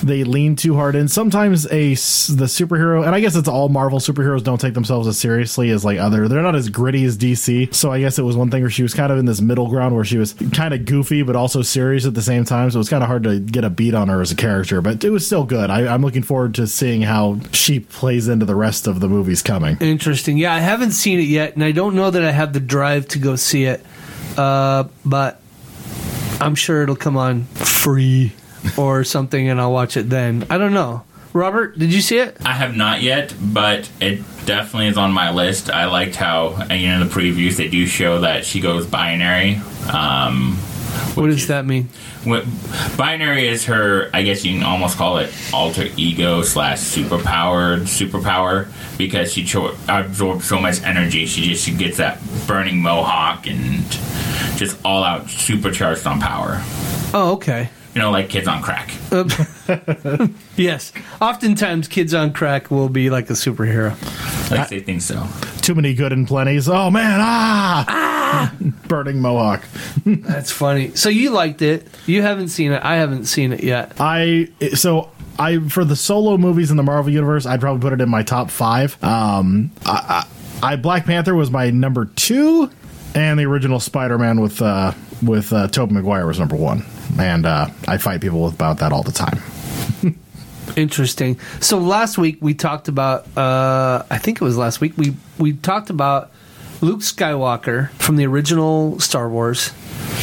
they 0.04 0.24
lean 0.24 0.56
too 0.56 0.76
hard 0.76 0.96
in. 0.96 1.08
Sometimes 1.08 1.66
a 1.68 1.90
the 1.96 2.46
superhero, 2.46 3.06
and 3.06 3.16
I 3.16 3.20
guess 3.20 3.36
it's 3.36 3.48
all 3.48 3.70
Marvel 3.70 4.00
superheroes 4.00 4.44
don't 4.44 4.60
take 4.60 4.74
themselves 4.74 5.08
as 5.08 5.18
seriously 5.18 5.70
as 5.70 5.86
like 5.86 6.00
other. 6.00 6.28
They're 6.28 6.42
not 6.42 6.56
as 6.56 6.70
gritty 6.70 7.04
as 7.06 7.18
DC. 7.18 7.74
So 7.74 7.92
I 7.92 8.00
guess 8.00 8.20
it 8.20 8.24
was 8.24 8.36
one 8.36 8.52
thing 8.52 8.62
where 8.62 8.70
she 8.70 8.84
was 8.84 8.94
kind 8.94 9.12
of 9.12 9.18
in 9.18 9.26
this 9.26 9.42
middle 9.42 9.68
ground 9.68 9.96
where 9.96 10.06
she 10.06 10.18
was 10.18 10.34
kind 10.54 10.74
of 10.74 10.86
goofy 10.86 11.24
but 11.24 11.36
also 11.36 11.62
serious 11.62 12.06
at 12.06 12.14
the 12.14 12.22
same 12.22 12.46
time. 12.46 12.72
So 12.72 12.78
it 12.78 12.80
was 12.80 12.90
kind 12.90 13.04
of 13.04 13.08
hard 13.08 13.24
to 13.24 13.40
get 13.40 13.64
a 13.64 13.70
beat 13.70 13.94
on 13.94 14.10
her 14.10 14.22
as 14.22 14.32
a 14.32 14.36
character, 14.36 14.82
but 14.82 15.04
it 15.04 15.10
was 15.10 15.26
still 15.26 15.46
good. 15.46 15.70
I, 15.70 15.94
I'm 15.94 16.02
looking 16.02 16.24
forward 16.24 16.56
to 16.56 16.68
seeing 16.68 17.02
how 17.02 17.40
she 17.52 17.80
plays 17.80 18.28
into 18.28 18.46
the 18.46 18.56
rest 18.56 18.88
of 18.88 19.00
the 19.00 19.08
movies 19.08 19.42
coming. 19.42 19.78
Interesting. 19.80 20.38
Yeah, 20.38 20.54
I 20.54 20.60
haven't 20.60 20.92
seen 20.92 21.20
it 21.20 21.24
yet, 21.24 21.56
and 21.56 21.64
I 21.64 21.72
don't 21.72 21.96
know 21.96 22.12
that 22.12 22.24
I 22.24 22.32
have 22.32 22.54
the 22.54 22.60
drive 22.60 23.08
to 23.10 23.20
go 23.20 23.36
see 23.36 23.66
it. 23.66 23.84
Uh, 24.38 24.86
but 25.06 25.40
I'm 26.42 26.56
sure 26.56 26.84
it'll 26.84 26.96
come 26.96 27.16
on 27.18 27.44
free 27.46 28.34
or 28.78 29.04
something, 29.04 29.48
and 29.50 29.60
I'll 29.62 29.72
watch 29.72 29.98
it 29.98 30.10
then. 30.10 30.46
I 30.50 30.58
don't 30.58 30.74
know. 30.74 31.04
Robert, 31.34 31.78
did 31.78 31.94
you 31.94 32.00
see 32.02 32.18
it? 32.18 32.38
I 32.46 32.54
have 32.54 32.78
not 32.78 33.02
yet, 33.02 33.34
but 33.42 33.90
it 34.00 34.22
definitely 34.46 34.88
is 34.88 34.98
on 34.98 35.12
my 35.12 35.32
list. 35.32 35.70
I 35.70 35.86
liked 35.86 36.16
how, 36.16 36.52
you 36.74 36.88
know, 36.88 37.02
in 37.02 37.08
the 37.08 37.14
previews 37.14 37.58
they 37.58 37.68
do 37.68 37.86
show 37.88 38.22
that 38.22 38.46
she 38.46 38.62
goes 38.62 38.86
binary. 38.88 39.56
Um, 39.92 40.56
What 41.16 41.28
does 41.28 41.42
is- 41.42 41.48
that 41.48 41.66
mean? 41.66 41.90
What, 42.24 42.46
binary 42.98 43.48
is 43.50 43.66
her, 43.66 44.10
I 44.14 44.24
guess 44.24 44.44
you 44.44 44.54
can 44.58 44.64
almost 44.64 44.98
call 44.98 45.18
it 45.20 45.32
alter 45.54 45.88
ego 45.96 46.42
slash 46.42 46.80
superpowered 46.80 47.82
superpower 47.82 48.68
because 48.98 49.32
she 49.32 49.44
cho- 49.46 49.76
absorbs 49.88 50.46
so 50.46 50.60
much 50.60 50.82
energy. 50.84 51.28
She 51.28 51.50
just 51.50 51.64
she 51.66 51.72
gets 51.76 51.98
that 51.98 52.20
burning 52.48 52.82
mohawk 52.82 53.46
and 53.46 53.84
just 54.58 54.78
all 54.84 55.04
out 55.04 55.30
supercharged 55.30 56.08
on 56.08 56.20
power. 56.20 56.62
Oh, 57.14 57.34
okay. 57.34 57.70
You 57.96 58.02
know, 58.02 58.12
like 58.12 58.30
kids 58.30 58.48
on 58.48 58.62
crack. 58.62 58.92
Yes. 60.58 60.94
Oftentimes, 61.20 61.88
kids 61.88 62.14
on 62.14 62.32
crack 62.32 62.72
will 62.72 62.88
be 62.88 63.10
like 63.10 63.30
a 63.30 63.34
superhero. 63.34 63.92
At 64.52 64.58
least 64.58 64.70
they 64.70 64.80
think 64.80 65.02
so. 65.02 65.28
Too 65.62 65.76
many 65.76 65.94
good 65.94 66.14
and 66.14 66.28
plenties. 66.28 66.74
Oh 66.74 66.90
man, 66.90 67.20
ah, 67.22 67.86
ah! 67.88 68.56
burning 68.88 69.20
mohawk. 69.20 69.64
That's 70.06 70.52
funny. 70.52 70.96
So 70.96 71.10
you 71.10 71.32
liked 71.32 71.62
it. 71.62 71.88
You 72.06 72.22
haven't 72.22 72.50
seen 72.50 72.72
it. 72.72 72.84
I 72.84 72.96
haven't 72.96 73.26
seen 73.26 73.52
it 73.52 73.64
yet. 73.64 73.94
I 74.00 74.50
so 74.76 75.12
I 75.38 75.60
for 75.60 75.84
the 75.84 75.96
solo 75.96 76.38
movies 76.38 76.72
in 76.72 76.78
the 76.78 76.84
Marvel 76.84 77.12
universe, 77.12 77.46
I'd 77.46 77.60
probably 77.60 77.82
put 77.82 77.94
it 77.94 78.02
in 78.02 78.10
my 78.10 78.24
top 78.24 78.50
five. 78.50 79.02
Um, 79.04 79.72
I, 79.86 80.26
I, 80.62 80.72
I 80.74 80.76
Black 80.78 81.06
Panther 81.06 81.36
was 81.36 81.52
my 81.52 81.70
number 81.70 82.06
two, 82.06 82.70
and 83.14 83.40
the 83.40 83.46
original 83.46 83.80
Spider-Man 83.80 84.40
with 84.40 84.62
uh, 84.62 84.94
with 85.22 85.52
uh, 85.52 85.68
Tobey 85.68 85.94
Maguire 85.96 86.26
was 86.26 86.40
number 86.40 86.56
one. 86.56 86.86
And 87.18 87.46
uh, 87.46 87.68
I 87.88 87.98
fight 87.98 88.22
people 88.22 88.48
about 88.48 88.80
that 88.80 88.92
all 88.92 89.04
the 89.04 89.12
time. 89.12 89.42
Interesting. 90.76 91.40
So 91.62 91.78
last 91.78 92.18
week 92.18 92.38
we 92.42 92.54
talked 92.54 92.88
about. 92.88 93.26
Uh, 93.38 94.04
I 94.10 94.18
think 94.18 94.42
it 94.42 94.44
was 94.44 94.58
last 94.58 94.82
week. 94.82 94.94
We 94.98 95.16
we 95.38 95.54
talked 95.54 95.90
about 95.90 96.32
Luke 96.82 97.00
Skywalker 97.00 97.92
from 97.92 98.18
the 98.18 98.26
original 98.26 99.00
Star 99.00 99.30
Wars 99.30 99.70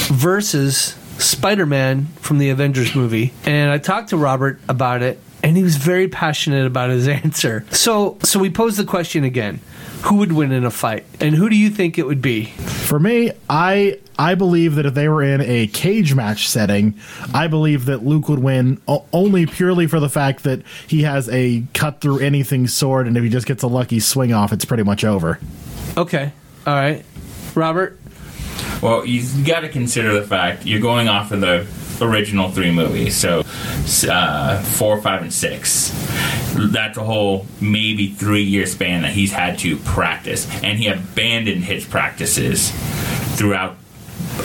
versus 0.08 0.94
Spider-Man 1.18 2.06
from 2.20 2.38
the 2.38 2.50
Avengers 2.50 2.94
movie, 2.94 3.32
and 3.44 3.70
I 3.70 3.78
talked 3.78 4.10
to 4.10 4.16
Robert 4.16 4.60
about 4.68 5.02
it, 5.02 5.20
and 5.42 5.56
he 5.56 5.62
was 5.62 5.76
very 5.76 6.08
passionate 6.08 6.66
about 6.66 6.90
his 6.90 7.08
answer. 7.24 7.64
So 7.70 8.18
so 8.22 8.38
we 8.38 8.50
posed 8.50 8.76
the 8.78 8.84
question 8.84 9.24
again: 9.24 9.60
Who 10.04 10.16
would 10.16 10.32
win 10.32 10.50
in 10.52 10.64
a 10.64 10.70
fight, 10.70 11.04
and 11.20 11.34
who 11.34 11.48
do 11.48 11.56
you 11.56 11.70
think 11.70 11.96
it 11.96 12.06
would 12.06 12.20
be? 12.20 12.46
For 12.46 12.98
me, 12.98 13.30
I 13.48 13.98
I 14.18 14.34
believe 14.34 14.74
that 14.74 14.84
if 14.84 14.94
they 14.94 15.08
were 15.08 15.22
in 15.22 15.40
a 15.40 15.68
cage 15.68 16.14
match 16.14 16.48
setting, 16.48 16.94
I 17.32 17.46
believe 17.46 17.86
that 17.86 18.04
Luke 18.04 18.28
would 18.28 18.40
win 18.40 18.80
o- 18.88 19.04
only 19.12 19.46
purely 19.46 19.86
for 19.86 20.00
the 20.00 20.08
fact 20.08 20.42
that 20.42 20.62
he 20.88 21.02
has 21.04 21.28
a 21.30 21.62
cut 21.72 22.00
through 22.00 22.18
anything 22.18 22.66
sword, 22.66 23.06
and 23.06 23.16
if 23.16 23.22
he 23.22 23.28
just 23.30 23.46
gets 23.46 23.62
a 23.62 23.68
lucky 23.68 24.00
swing 24.00 24.32
off, 24.32 24.52
it's 24.52 24.64
pretty 24.64 24.82
much 24.82 25.04
over. 25.04 25.38
Okay, 25.96 26.32
all 26.66 26.74
right, 26.74 27.04
Robert. 27.54 27.98
Well, 28.82 29.06
you 29.06 29.22
got 29.44 29.60
to 29.60 29.68
consider 29.68 30.12
the 30.14 30.26
fact 30.26 30.66
you're 30.66 30.80
going 30.80 31.08
off 31.08 31.30
of 31.30 31.40
the 31.40 31.64
original 32.02 32.50
three 32.50 32.70
movies, 32.70 33.16
so 33.16 33.42
uh, 34.08 34.62
four, 34.62 35.00
five, 35.00 35.22
and 35.22 35.32
six. 35.32 35.90
That's 36.54 36.98
a 36.98 37.04
whole 37.04 37.46
maybe 37.60 38.08
three 38.08 38.42
year 38.42 38.66
span 38.66 39.02
that 39.02 39.12
he's 39.12 39.32
had 39.32 39.58
to 39.60 39.76
practice, 39.78 40.46
and 40.62 40.78
he 40.78 40.88
abandoned 40.88 41.64
his 41.64 41.86
practices 41.86 42.72
throughout 43.36 43.76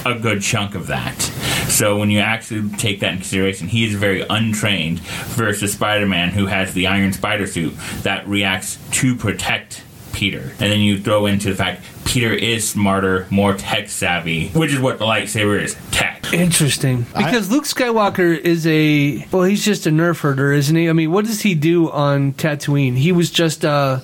a 0.05 0.15
good 0.15 0.41
chunk 0.41 0.75
of 0.75 0.87
that. 0.87 1.19
So 1.67 1.97
when 1.97 2.09
you 2.09 2.19
actually 2.19 2.69
take 2.77 3.01
that 3.01 3.11
in 3.11 3.17
consideration, 3.17 3.67
he 3.67 3.85
is 3.85 3.93
very 3.93 4.25
untrained 4.29 4.99
versus 4.99 5.73
Spider-Man, 5.73 6.29
who 6.29 6.45
has 6.45 6.73
the 6.73 6.87
Iron 6.87 7.13
Spider 7.13 7.45
suit 7.45 7.73
that 8.03 8.27
reacts 8.27 8.79
to 8.99 9.15
protect 9.15 9.83
Peter. 10.17 10.41
And 10.59 10.71
then 10.71 10.79
you 10.79 10.99
throw 10.99 11.27
into 11.27 11.49
the 11.49 11.55
fact 11.55 11.83
Peter 12.03 12.33
is 12.33 12.67
smarter, 12.67 13.27
more 13.29 13.53
tech 13.53 13.87
savvy, 13.87 14.47
which 14.49 14.73
is 14.73 14.79
what 14.79 14.97
the 14.97 15.05
lightsaber 15.05 15.61
is 15.61 15.75
tech. 15.91 16.33
Interesting. 16.33 17.05
Because 17.15 17.51
Luke 17.51 17.65
Skywalker 17.65 18.35
is 18.35 18.65
a 18.65 19.27
well, 19.31 19.43
he's 19.43 19.63
just 19.63 19.85
a 19.85 19.91
nerf 19.91 20.21
herder, 20.21 20.51
isn't 20.53 20.75
he? 20.75 20.89
I 20.89 20.93
mean, 20.93 21.11
what 21.11 21.25
does 21.25 21.41
he 21.41 21.53
do 21.53 21.91
on 21.91 22.33
Tatooine? 22.33 22.97
He 22.97 23.11
was 23.11 23.29
just 23.29 23.63
uh 23.63 23.99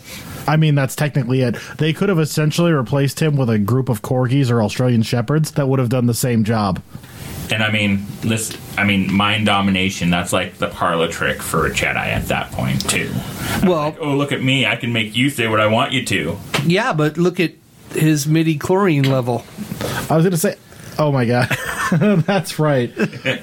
I 0.48 0.58
mean, 0.58 0.75
that's 0.75 0.96
technically 0.96 1.41
it. 1.41 1.55
They 1.79 1.93
could 1.93 2.10
have 2.10 2.20
essentially 2.20 2.72
replaced 2.72 3.20
him 3.20 3.36
with 3.36 3.50
a 3.50 3.58
group 3.58 3.89
of 3.89 4.03
corgis 4.03 4.51
or 4.51 4.62
Australian 4.62 5.01
shepherds 5.01 5.51
that 5.53 5.67
would 5.67 5.79
have 5.79 5.89
done 5.89 6.05
the 6.05 6.13
same 6.13 6.43
job. 6.43 6.82
And 7.51 7.62
I 7.63 7.71
mean, 7.71 8.05
this, 8.21 8.57
I 8.77 8.83
mean, 8.83 9.12
mind 9.13 9.45
domination, 9.45 10.09
that's 10.09 10.31
like 10.33 10.55
the 10.57 10.69
parlor 10.69 11.07
trick 11.07 11.41
for 11.41 11.65
a 11.67 11.69
Jedi 11.71 11.95
at 11.95 12.27
that 12.27 12.51
point, 12.51 12.89
too. 12.89 13.12
well, 13.63 13.95
Oh, 14.00 14.15
look 14.15 14.31
at 14.31 14.41
me, 14.41 14.65
I 14.65 14.75
can 14.75 14.93
make 14.93 15.15
you 15.15 15.29
say 15.29 15.47
what 15.47 15.59
I 15.59 15.67
want 15.67 15.91
you 15.91 16.03
to. 16.05 16.38
yeah, 16.65 16.93
but 16.93 17.17
look 17.17 17.39
at 17.39 17.51
his 17.91 18.25
midi 18.27 18.57
chlorine 18.57 19.03
level. 19.03 19.45
I 20.09 20.15
was 20.15 20.23
going 20.23 20.31
to 20.31 20.38
say, 20.38 20.55
oh 20.97 21.12
my 21.12 21.25
god, 21.25 21.50
that's 22.25 22.59
right. 22.59 22.91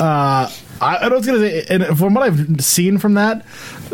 Uh, 0.00 0.50
I, 0.80 0.96
I 0.96 1.08
was 1.08 1.24
going 1.24 1.40
to 1.40 1.48
say, 1.62 1.66
and 1.72 1.96
from 1.96 2.14
what 2.14 2.24
I've 2.24 2.60
seen 2.64 2.98
from 2.98 3.14
that, 3.14 3.46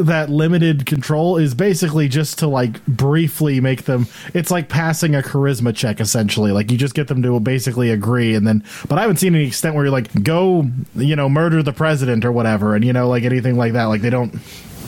that 0.06 0.30
limited 0.30 0.86
control 0.86 1.36
is 1.36 1.54
basically 1.54 2.08
just 2.08 2.38
to 2.40 2.46
like 2.46 2.84
briefly 2.86 3.60
make 3.60 3.84
them. 3.84 4.06
It's 4.34 4.50
like 4.50 4.68
passing 4.68 5.14
a 5.14 5.22
charisma 5.22 5.74
check, 5.74 6.00
essentially. 6.00 6.52
Like 6.52 6.70
you 6.70 6.78
just 6.78 6.94
get 6.94 7.08
them 7.08 7.22
to 7.22 7.38
basically 7.40 7.90
agree, 7.90 8.34
and 8.34 8.46
then. 8.46 8.64
But 8.88 8.98
I 8.98 9.02
haven't 9.02 9.16
seen 9.16 9.34
any 9.34 9.46
extent 9.46 9.74
where 9.74 9.84
you're 9.84 9.92
like, 9.92 10.22
go, 10.22 10.68
you 10.94 11.16
know, 11.16 11.28
murder 11.28 11.62
the 11.62 11.72
president 11.72 12.24
or 12.24 12.32
whatever, 12.32 12.74
and 12.74 12.84
you 12.84 12.92
know, 12.92 13.08
like 13.08 13.24
anything 13.24 13.56
like 13.56 13.72
that. 13.74 13.84
Like 13.84 14.02
they 14.02 14.10
don't. 14.10 14.34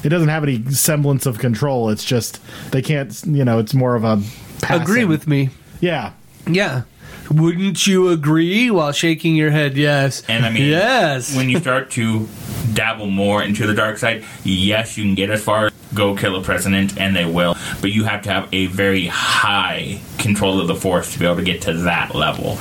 It 0.04 0.09
doesn't 0.09 0.28
have 0.28 0.42
any 0.42 0.64
semblance 0.71 1.26
of 1.26 1.38
control. 1.38 1.90
It's 1.90 2.04
just 2.04 2.40
they 2.73 2.83
can't. 2.83 3.23
You 3.26 3.45
know, 3.45 3.59
it's 3.59 3.75
more 3.75 3.95
of 3.95 4.04
a. 4.04 4.23
Passing. 4.61 4.83
Agree 4.83 5.04
with 5.04 5.26
me. 5.26 5.50
Yeah. 5.81 6.12
Yeah. 6.47 6.83
Wouldn't 7.31 7.87
you 7.87 8.11
agree 8.11 8.71
while 8.71 8.92
shaking 8.92 9.37
your 9.37 9.50
head 9.50 9.76
yes? 9.76 10.23
And 10.28 10.45
I 10.45 10.50
mean, 10.50 10.69
yes. 10.69 11.35
when 11.35 11.49
you 11.49 11.59
start 11.59 11.90
to 11.92 12.28
dabble 12.75 13.07
more 13.07 13.43
into 13.43 13.67
the 13.67 13.75
dark 13.75 13.99
side, 13.99 14.25
yes, 14.45 14.97
you 14.97 15.05
can 15.05 15.14
get 15.14 15.31
as 15.31 15.43
far 15.43 15.67
as 15.67 15.73
go 15.95 16.17
kill 16.17 16.37
a 16.37 16.43
president, 16.43 16.99
and 16.99 17.14
they 17.14 17.25
will, 17.25 17.57
but 17.81 17.93
you 17.93 18.05
have 18.05 18.23
to 18.23 18.31
have 18.31 18.49
a 18.52 18.67
very 18.67 19.07
high 19.07 20.00
control 20.19 20.61
of 20.61 20.69
the 20.69 20.75
force 20.75 21.12
to 21.12 21.19
be 21.19 21.26
able 21.26 21.37
to 21.37 21.43
get 21.43 21.62
to 21.62 21.75
that 21.75 22.14
level. 22.14 22.59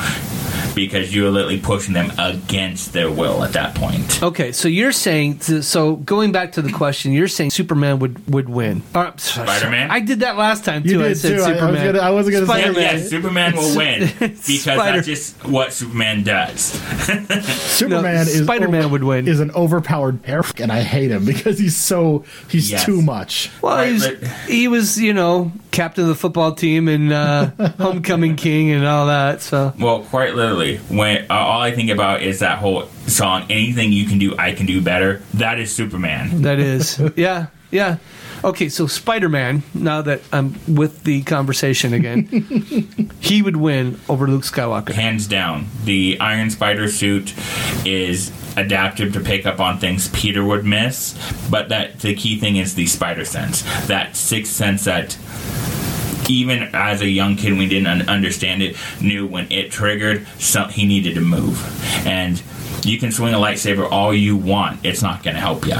Because 0.75 1.13
you're 1.13 1.29
literally 1.29 1.59
pushing 1.59 1.93
them 1.93 2.11
against 2.17 2.93
their 2.93 3.11
will 3.11 3.43
at 3.43 3.53
that 3.53 3.75
point. 3.75 4.21
Okay, 4.23 4.51
so 4.51 4.67
you're 4.67 4.91
saying 4.91 5.39
so 5.41 5.95
going 5.97 6.31
back 6.31 6.53
to 6.53 6.61
the 6.61 6.71
question, 6.71 7.11
you're 7.11 7.27
saying 7.27 7.51
Superman 7.51 7.99
would 7.99 8.27
would 8.33 8.49
win. 8.49 8.81
Or, 8.95 9.13
Spider-Man? 9.17 9.91
I 9.91 9.99
did 9.99 10.21
that 10.21 10.37
last 10.37 10.63
time 10.65 10.83
You 10.85 10.93
too. 10.93 11.03
I 11.03 11.07
did 11.09 11.17
said 11.17 11.37
too. 11.37 11.43
I- 11.43 11.45
I 11.45 11.49
was 11.51 11.57
Superman. 11.59 11.85
gonna- 11.93 11.99
I 11.99 12.09
wasn't 12.11 12.33
gonna 12.35 12.47
say- 12.47 12.81
Yeah, 12.81 12.91
yeah, 12.97 13.03
Superman 13.03 13.55
will 13.55 13.75
win 13.75 13.99
because 14.19 14.61
Spider- 14.61 14.97
that's 14.97 15.07
just 15.07 15.45
what 15.45 15.73
Superman 15.73 16.23
does. 16.23 16.61
Superman 17.41 18.15
No, 18.15 18.21
is 18.21 18.43
Spider-Man 18.43 18.83
over- 18.85 18.91
would 18.93 19.03
win. 19.03 19.27
Is 19.27 19.39
an 19.39 19.51
overpowered 19.51 20.23
perf, 20.23 20.59
and 20.61 20.71
I 20.71 20.81
hate 20.81 21.11
him 21.11 21.25
because 21.25 21.59
he's 21.59 21.75
so 21.77 22.23
he's 22.49 22.71
Yes. 22.71 22.85
too 22.85 23.01
much. 23.01 23.49
Well, 23.61 23.77
Right, 23.77 23.91
he's, 23.91 24.07
but- 24.07 24.23
he 24.47 24.67
was, 24.67 24.99
you 24.99 25.13
know, 25.13 25.51
captain 25.71 26.03
of 26.03 26.09
the 26.09 26.15
football 26.15 26.53
team 26.53 26.87
and 26.87 27.11
uh, 27.11 27.47
homecoming 27.79 28.35
king 28.35 28.71
and 28.71 28.85
all 28.85 29.07
that. 29.07 29.41
So 29.41 29.73
Well, 29.79 29.99
quite 30.01 30.35
literally, 30.35 30.60
when 30.89 31.25
uh, 31.29 31.33
all 31.35 31.61
I 31.61 31.71
think 31.71 31.89
about 31.89 32.21
is 32.23 32.39
that 32.39 32.57
whole 32.59 32.87
song, 33.07 33.45
"Anything 33.49 33.91
you 33.91 34.05
can 34.05 34.17
do, 34.19 34.35
I 34.37 34.53
can 34.53 34.65
do 34.65 34.81
better." 34.81 35.21
That 35.33 35.59
is 35.59 35.73
Superman. 35.73 36.41
that 36.43 36.59
is, 36.59 36.99
yeah, 37.15 37.47
yeah. 37.71 37.97
Okay, 38.43 38.69
so 38.69 38.87
Spider 38.87 39.29
Man. 39.29 39.61
Now 39.73 40.01
that 40.01 40.21
I'm 40.33 40.55
with 40.67 41.03
the 41.03 41.21
conversation 41.23 41.93
again, 41.93 42.25
he 43.19 43.41
would 43.43 43.55
win 43.57 43.99
over 44.09 44.27
Luke 44.27 44.43
Skywalker. 44.43 44.89
hands 44.93 45.27
down. 45.27 45.67
The 45.83 46.17
Iron 46.19 46.49
Spider 46.49 46.87
suit 46.89 47.35
is 47.85 48.31
adaptive 48.57 49.13
to 49.13 49.19
pick 49.19 49.45
up 49.45 49.59
on 49.59 49.77
things 49.79 50.09
Peter 50.09 50.43
would 50.43 50.65
miss, 50.65 51.13
but 51.51 51.69
that 51.69 51.99
the 51.99 52.15
key 52.15 52.39
thing 52.39 52.55
is 52.57 52.73
the 52.75 52.85
spider 52.87 53.23
sense, 53.25 53.61
that 53.87 54.15
sixth 54.15 54.51
sense 54.51 54.83
that 54.85 55.17
even 56.29 56.69
as 56.73 57.01
a 57.01 57.09
young 57.09 57.35
kid 57.35 57.57
we 57.57 57.67
didn't 57.67 58.09
understand 58.09 58.61
it 58.61 58.75
knew 59.01 59.25
when 59.27 59.49
it 59.51 59.71
triggered 59.71 60.25
some, 60.39 60.69
he 60.69 60.85
needed 60.85 61.15
to 61.15 61.21
move 61.21 61.59
and 62.07 62.41
you 62.83 62.97
can 62.97 63.11
swing 63.11 63.33
a 63.33 63.37
lightsaber 63.37 63.89
all 63.91 64.13
you 64.13 64.35
want 64.35 64.83
it's 64.85 65.01
not 65.01 65.23
going 65.23 65.35
to 65.35 65.41
help 65.41 65.65
you 65.65 65.75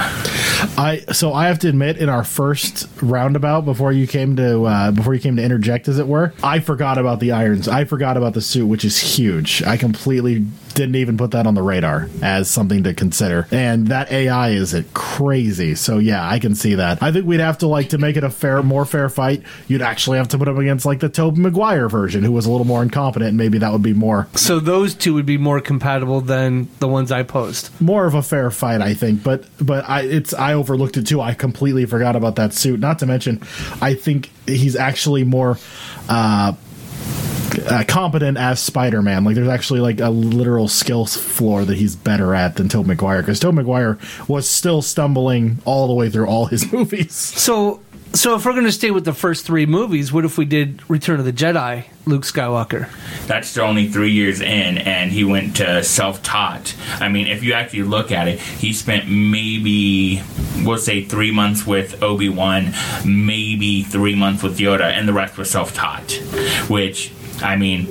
I 0.78 1.00
so 1.12 1.34
I 1.34 1.48
have 1.48 1.60
to 1.60 1.70
admit, 1.70 1.98
in 1.98 2.10
our 2.10 2.24
first 2.24 2.88
roundabout 3.02 3.62
before 3.62 3.92
you 3.92 4.06
came 4.08 4.36
to 4.36 4.64
uh, 4.64 4.92
before 4.92 5.14
you 5.14 5.20
came 5.20 5.36
to 5.38 5.44
interject, 5.44 5.88
as 5.88 5.98
it 5.98 6.08
were, 6.08 6.34
I 6.44 6.60
forgot 6.60 6.98
about 6.98 7.20
the 7.20 7.32
irons. 7.32 7.68
I 7.68 7.86
forgot 7.86 8.18
about 8.18 8.34
the 8.34 8.42
suit, 8.42 8.68
which 8.68 8.86
is 8.86 8.98
huge. 9.00 9.64
I 9.64 9.78
completely 9.78 10.46
didn't 10.75 10.96
even 10.96 11.18
put 11.18 11.32
that 11.32 11.48
on 11.48 11.54
the 11.54 11.62
radar 11.62 12.10
as 12.22 12.50
something 12.50 12.84
to 12.84 12.94
consider. 12.94 13.48
And 13.51 13.88
that 13.88 14.12
AI 14.12 14.50
is 14.51 14.74
it 14.74 14.94
crazy. 14.94 15.75
So 15.75 15.98
yeah, 15.98 16.28
I 16.28 16.40
can 16.40 16.56
see 16.56 16.75
that. 16.75 17.01
I 17.01 17.12
think 17.12 17.25
we'd 17.25 17.40
have 17.40 17.58
to 17.60 17.68
like 17.68 17.90
to 17.90 17.98
make 17.98 18.18
it 18.18 18.24
a 18.24 18.30
fair, 18.30 18.62
more 18.63 18.86
fair 18.86 19.10
fight. 19.10 19.44
You'd 19.68 19.82
actually 19.82 20.18
have 20.18 20.28
to 20.30 20.38
put 20.38 20.48
him 20.48 20.58
against 20.58 20.86
like 20.86 21.00
the 21.00 21.10
Tobey 21.10 21.42
Maguire 21.42 21.88
version, 21.90 22.24
who 22.24 22.32
was 22.32 22.46
a 22.46 22.51
little 22.51 22.66
more 22.68 22.82
incompetent. 22.84 23.30
and 23.30 23.38
Maybe 23.38 23.58
that 23.60 23.72
would 23.72 23.82
be 23.84 23.94
more 23.94 24.28
So 24.36 24.60
those 24.60 24.94
two 24.96 25.13
would 25.13 25.25
be 25.25 25.38
more 25.38 25.60
compatible 25.62 26.22
than 26.22 26.68
the 26.80 26.88
ones 26.88 27.12
I 27.12 27.24
post. 27.24 27.70
more 27.82 28.06
of 28.06 28.13
a 28.13 28.22
fair 28.22 28.51
fight, 28.51 28.82
I 28.82 28.94
think. 28.94 29.24
But 29.24 29.46
but 29.60 29.88
I 29.90 30.01
it's 30.01 30.34
I 30.34 30.54
overlooked 30.54 30.98
it 30.98 31.08
too. 31.08 31.22
I 31.22 31.34
completely 31.34 31.86
forgot 31.86 32.16
about 32.16 32.36
that 32.38 32.54
suit. 32.54 32.80
Not 32.80 33.00
to 33.00 33.06
mention, 33.06 33.42
I 33.82 33.94
think 33.94 34.30
he's 34.48 34.75
actually 34.75 35.24
more 35.24 35.58
uh, 36.10 36.54
uh, 37.60 37.84
competent 37.88 38.38
as 38.38 38.60
Spider 38.60 39.01
Man. 39.01 39.24
Like 39.24 39.36
there's 39.36 39.48
actually 39.48 39.79
like 39.79 40.00
a 40.00 40.10
literal 40.10 40.67
skills 40.67 41.15
floor 41.15 41.65
that 41.65 41.77
he's 41.77 41.96
better 41.96 42.34
at 42.36 42.55
than 42.55 42.70
Tobey 42.70 42.89
Maguire 42.89 43.22
because 43.22 43.39
Tobey 43.39 43.58
Maguire 43.58 43.98
was 44.27 44.50
still 44.50 44.81
stumbling 44.81 45.60
all 45.65 45.88
the 45.88 45.93
way 45.93 46.10
through 46.10 46.27
all 46.27 46.46
his 46.46 46.72
movies. 46.74 47.13
So, 47.13 47.79
so 48.13 48.36
if 48.36 48.46
we're 48.46 48.51
going 48.53 48.65
to 48.65 48.72
stay 48.72 48.91
with 48.91 49.05
the 49.05 49.13
first 49.13 49.46
three 49.46 49.65
movies, 49.65 50.12
what 50.12 50.25
if 50.25 50.38
we 50.38 50.46
did 50.46 50.81
Return 50.89 51.20
of 51.20 51.25
the 51.25 51.31
Jedi, 51.34 51.86
Luke 52.05 52.24
Skywalker? 52.24 52.89
that's 53.27 53.58
only 53.58 53.88
three 53.88 54.12
years 54.12 54.41
in 54.41 54.77
and 54.79 55.12
he 55.12 55.24
went 55.24 55.55
to 55.58 55.81
self-taught 55.84 56.75
i 57.00 57.08
mean 57.08 57.27
if 57.27 57.43
you 57.43 57.53
actually 57.53 57.84
look 57.84 58.12
at 58.12 58.27
it 58.27 58.39
he 58.39 58.74
spent 58.74 59.08
maybe 59.08 60.22
we'll 60.65 60.77
say 60.77 61.03
three 61.03 61.31
months 61.31 61.65
with 61.65 62.01
obi-wan 62.03 62.74
maybe 63.05 63.84
three 63.84 64.15
months 64.15 64.41
with 64.43 64.58
yoda 64.58 64.91
and 64.91 65.08
the 65.08 65.13
rest 65.13 65.38
was 65.38 65.50
self-taught 65.50 66.12
which 66.67 67.12
i 67.44 67.56
mean 67.56 67.88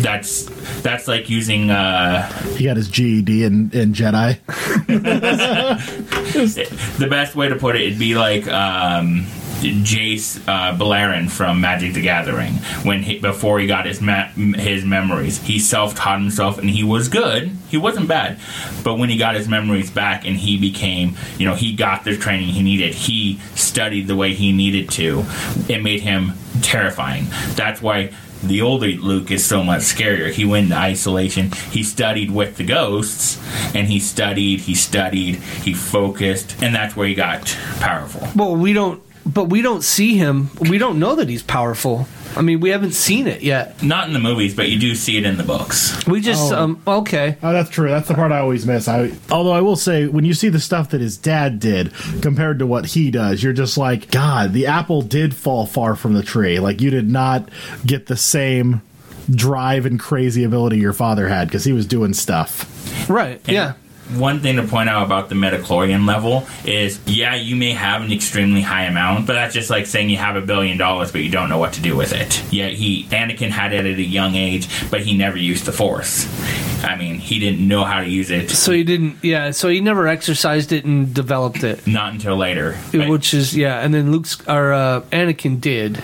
that's 0.00 0.44
that's 0.82 1.08
like 1.08 1.28
using 1.28 1.70
uh 1.70 2.26
He 2.56 2.64
got 2.64 2.76
his 2.76 2.88
GED 2.88 3.44
in, 3.44 3.70
in 3.72 3.92
Jedi. 3.92 4.38
the 6.98 7.06
best 7.08 7.36
way 7.36 7.48
to 7.48 7.56
put 7.56 7.76
it 7.76 7.82
it'd 7.82 7.98
be 7.98 8.16
like 8.16 8.46
um 8.48 9.26
Jace 9.60 10.40
uh, 10.48 10.76
Beleren 10.76 11.30
from 11.30 11.60
Magic 11.60 11.92
the 11.92 12.00
Gathering 12.00 12.54
when 12.82 13.02
he, 13.02 13.18
before 13.18 13.60
he 13.60 13.66
got 13.66 13.84
his 13.84 14.00
ma- 14.00 14.28
his 14.28 14.84
memories. 14.84 15.38
He 15.42 15.58
self 15.58 15.94
taught 15.94 16.20
himself 16.20 16.58
and 16.58 16.70
he 16.70 16.82
was 16.82 17.08
good. 17.08 17.50
He 17.68 17.76
wasn't 17.76 18.08
bad, 18.08 18.38
but 18.82 18.96
when 18.96 19.10
he 19.10 19.18
got 19.18 19.34
his 19.34 19.48
memories 19.48 19.90
back 19.90 20.26
and 20.26 20.36
he 20.36 20.58
became, 20.58 21.14
you 21.38 21.46
know, 21.46 21.54
he 21.54 21.74
got 21.74 22.04
the 22.04 22.16
training 22.16 22.48
he 22.48 22.62
needed. 22.62 22.94
He 22.94 23.38
studied 23.54 24.06
the 24.06 24.16
way 24.16 24.32
he 24.32 24.52
needed 24.52 24.90
to. 24.92 25.24
It 25.68 25.82
made 25.82 26.00
him 26.00 26.32
terrifying. 26.62 27.26
That's 27.54 27.82
why 27.82 28.12
the 28.42 28.62
older 28.62 28.88
Luke 28.88 29.30
is 29.30 29.44
so 29.44 29.62
much 29.62 29.82
scarier. 29.82 30.30
He 30.30 30.44
went 30.44 30.64
into 30.64 30.76
isolation. 30.76 31.50
He 31.70 31.82
studied 31.82 32.30
with 32.30 32.56
the 32.56 32.64
ghosts, 32.64 33.38
and 33.74 33.88
he 33.88 34.00
studied, 34.00 34.60
he 34.60 34.74
studied, 34.74 35.36
he 35.36 35.74
focused, 35.74 36.56
and 36.62 36.74
that's 36.74 36.96
where 36.96 37.06
he 37.06 37.14
got 37.14 37.46
powerful. 37.80 38.28
Well, 38.34 38.56
we 38.56 38.72
don't, 38.72 39.02
but 39.32 39.44
we 39.44 39.62
don't 39.62 39.82
see 39.82 40.16
him. 40.16 40.50
We 40.60 40.78
don't 40.78 40.98
know 40.98 41.14
that 41.16 41.28
he's 41.28 41.42
powerful. 41.42 42.06
I 42.36 42.42
mean, 42.42 42.60
we 42.60 42.70
haven't 42.70 42.92
seen 42.92 43.26
it 43.26 43.42
yet. 43.42 43.82
Not 43.82 44.06
in 44.06 44.12
the 44.12 44.20
movies, 44.20 44.54
but 44.54 44.68
you 44.68 44.78
do 44.78 44.94
see 44.94 45.16
it 45.18 45.24
in 45.26 45.36
the 45.36 45.42
books. 45.42 46.06
We 46.06 46.20
just, 46.20 46.52
Oh. 46.52 46.62
um, 46.62 46.82
okay. 46.86 47.36
Oh, 47.42 47.52
that's 47.52 47.70
true. 47.70 47.88
That's 47.88 48.06
the 48.06 48.14
part 48.14 48.30
I 48.30 48.38
always 48.38 48.64
miss. 48.66 48.86
I, 48.86 49.10
although 49.30 49.52
I 49.52 49.60
will 49.60 49.74
say, 49.76 50.06
when 50.06 50.24
you 50.24 50.32
see 50.32 50.48
the 50.48 50.60
stuff 50.60 50.90
that 50.90 51.00
his 51.00 51.16
dad 51.16 51.58
did 51.58 51.92
compared 52.22 52.60
to 52.60 52.66
what 52.66 52.86
he 52.86 53.10
does, 53.10 53.42
you're 53.42 53.52
just 53.52 53.76
like, 53.76 54.10
God, 54.12 54.52
the 54.52 54.66
apple 54.66 55.02
did 55.02 55.34
fall 55.34 55.66
far 55.66 55.96
from 55.96 56.14
the 56.14 56.22
tree. 56.22 56.60
Like 56.60 56.80
you 56.80 56.90
did 56.90 57.08
not 57.10 57.48
get 57.84 58.06
the 58.06 58.16
same 58.16 58.80
drive 59.28 59.84
and 59.86 59.98
crazy 59.98 60.44
ability 60.44 60.78
your 60.78 60.92
father 60.92 61.28
had 61.28 61.48
because 61.48 61.64
he 61.64 61.72
was 61.72 61.86
doing 61.86 62.14
stuff. 62.14 63.08
Right. 63.10 63.40
And 63.46 63.48
yeah. 63.54 63.72
One 64.16 64.40
thing 64.40 64.56
to 64.56 64.64
point 64.64 64.88
out 64.88 65.04
about 65.04 65.28
the 65.28 65.34
midi-chlorian 65.34 66.06
level 66.06 66.46
is, 66.64 67.00
yeah, 67.06 67.34
you 67.34 67.56
may 67.56 67.72
have 67.72 68.02
an 68.02 68.12
extremely 68.12 68.60
high 68.60 68.84
amount, 68.84 69.26
but 69.26 69.34
that's 69.34 69.54
just 69.54 69.70
like 69.70 69.86
saying 69.86 70.10
you 70.10 70.16
have 70.16 70.36
a 70.36 70.40
billion 70.40 70.78
dollars, 70.78 71.12
but 71.12 71.22
you 71.22 71.30
don't 71.30 71.48
know 71.48 71.58
what 71.58 71.74
to 71.74 71.80
do 71.80 71.96
with 71.96 72.12
it. 72.12 72.42
Yeah, 72.52 72.68
he 72.68 73.04
Anakin 73.04 73.50
had 73.50 73.72
it 73.72 73.86
at 73.86 73.98
a 73.98 74.02
young 74.02 74.34
age, 74.34 74.68
but 74.90 75.00
he 75.02 75.16
never 75.16 75.38
used 75.38 75.64
the 75.64 75.72
Force. 75.72 76.26
I 76.82 76.96
mean, 76.96 77.16
he 77.16 77.38
didn't 77.38 77.66
know 77.66 77.84
how 77.84 78.00
to 78.00 78.08
use 78.08 78.30
it. 78.30 78.50
So 78.50 78.72
he 78.72 78.84
didn't, 78.84 79.16
yeah, 79.22 79.50
so 79.50 79.68
he 79.68 79.80
never 79.80 80.06
exercised 80.08 80.72
it 80.72 80.84
and 80.84 81.12
developed 81.14 81.62
it. 81.62 81.86
not 81.86 82.12
until 82.12 82.36
later. 82.36 82.76
But- 82.92 83.08
Which 83.08 83.34
is, 83.34 83.56
yeah, 83.56 83.80
and 83.80 83.92
then 83.92 84.10
Luke's, 84.12 84.40
or 84.48 84.72
uh, 84.72 85.00
Anakin 85.12 85.60
did. 85.60 86.02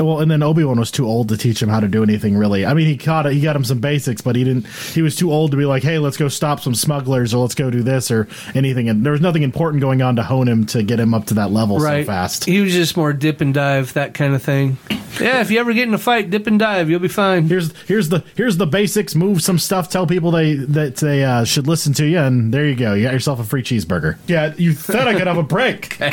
Well, 0.00 0.20
and 0.20 0.30
then 0.30 0.42
Obi 0.42 0.64
Wan 0.64 0.78
was 0.78 0.90
too 0.90 1.06
old 1.06 1.28
to 1.30 1.36
teach 1.36 1.62
him 1.62 1.68
how 1.68 1.80
to 1.80 1.88
do 1.88 2.02
anything 2.02 2.36
really. 2.36 2.66
I 2.66 2.74
mean, 2.74 2.86
he 2.86 2.96
caught 2.96 3.26
it, 3.26 3.32
he 3.32 3.40
got 3.40 3.56
him 3.56 3.64
some 3.64 3.78
basics, 3.78 4.20
but 4.20 4.36
he 4.36 4.44
didn't. 4.44 4.66
He 4.66 5.00
was 5.02 5.16
too 5.16 5.32
old 5.32 5.52
to 5.52 5.56
be 5.56 5.64
like, 5.64 5.82
hey, 5.82 5.98
let's 5.98 6.16
go 6.16 6.28
stop 6.28 6.60
some 6.60 6.74
smugglers 6.74 7.32
or 7.32 7.38
let's 7.38 7.54
go 7.54 7.70
do 7.70 7.82
this 7.82 8.10
or 8.10 8.28
anything. 8.54 8.88
And 8.88 9.04
there 9.04 9.12
was 9.12 9.20
nothing 9.20 9.42
important 9.42 9.80
going 9.80 10.02
on 10.02 10.16
to 10.16 10.22
hone 10.22 10.48
him 10.48 10.66
to 10.66 10.82
get 10.82 10.98
him 11.00 11.14
up 11.14 11.26
to 11.26 11.34
that 11.34 11.50
level 11.50 11.78
Right. 11.78 12.04
so 12.04 12.06
fast. 12.06 12.44
He 12.44 12.60
was 12.60 12.72
just 12.72 12.96
more 12.96 13.12
dip 13.12 13.40
and 13.40 13.54
dive, 13.54 13.92
that 13.94 14.14
kind 14.14 14.34
of 14.34 14.42
thing. 14.42 14.76
Yeah, 15.20 15.40
if 15.40 15.50
you 15.50 15.58
ever 15.60 15.72
get 15.72 15.88
in 15.88 15.94
a 15.94 15.98
fight, 15.98 16.28
dip 16.28 16.46
and 16.46 16.58
dive, 16.58 16.90
you'll 16.90 17.00
be 17.00 17.08
fine. 17.08 17.48
Here's 17.48 17.74
here's 17.86 18.10
the 18.10 18.22
here's 18.34 18.58
the 18.58 18.66
basics. 18.66 19.14
Move 19.14 19.40
some 19.42 19.58
stuff. 19.58 19.88
Tell 19.88 20.06
people 20.06 20.15
they 20.20 20.54
that 20.54 20.96
they 20.96 21.24
uh, 21.24 21.44
should 21.44 21.66
listen 21.66 21.92
to 21.94 22.06
you, 22.06 22.18
and 22.18 22.52
there 22.52 22.66
you 22.66 22.74
go. 22.74 22.94
You 22.94 23.04
got 23.04 23.12
yourself 23.12 23.40
a 23.40 23.44
free 23.44 23.62
cheeseburger. 23.62 24.16
Yeah, 24.26 24.54
you 24.56 24.72
said 24.72 25.06
I 25.08 25.14
could 25.14 25.26
have 25.26 25.38
a 25.38 25.42
break. 25.42 26.00
All 26.02 26.08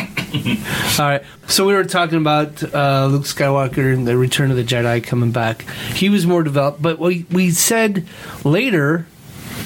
right. 1.00 1.24
So 1.48 1.66
we 1.66 1.74
were 1.74 1.84
talking 1.84 2.18
about 2.18 2.64
uh, 2.74 3.08
Luke 3.08 3.24
Skywalker 3.24 3.94
and 3.94 4.08
the 4.08 4.18
Return 4.18 4.52
of 4.52 4.58
the 4.58 4.64
Jedi 4.64 5.04
coming 5.04 5.32
back. 5.32 5.64
He 5.96 6.10
was 6.10 6.26
more 6.26 6.44
developed, 6.44 6.82
but 6.82 7.00
we 7.00 7.26
we 7.32 7.52
said 7.52 8.06
later. 8.44 9.06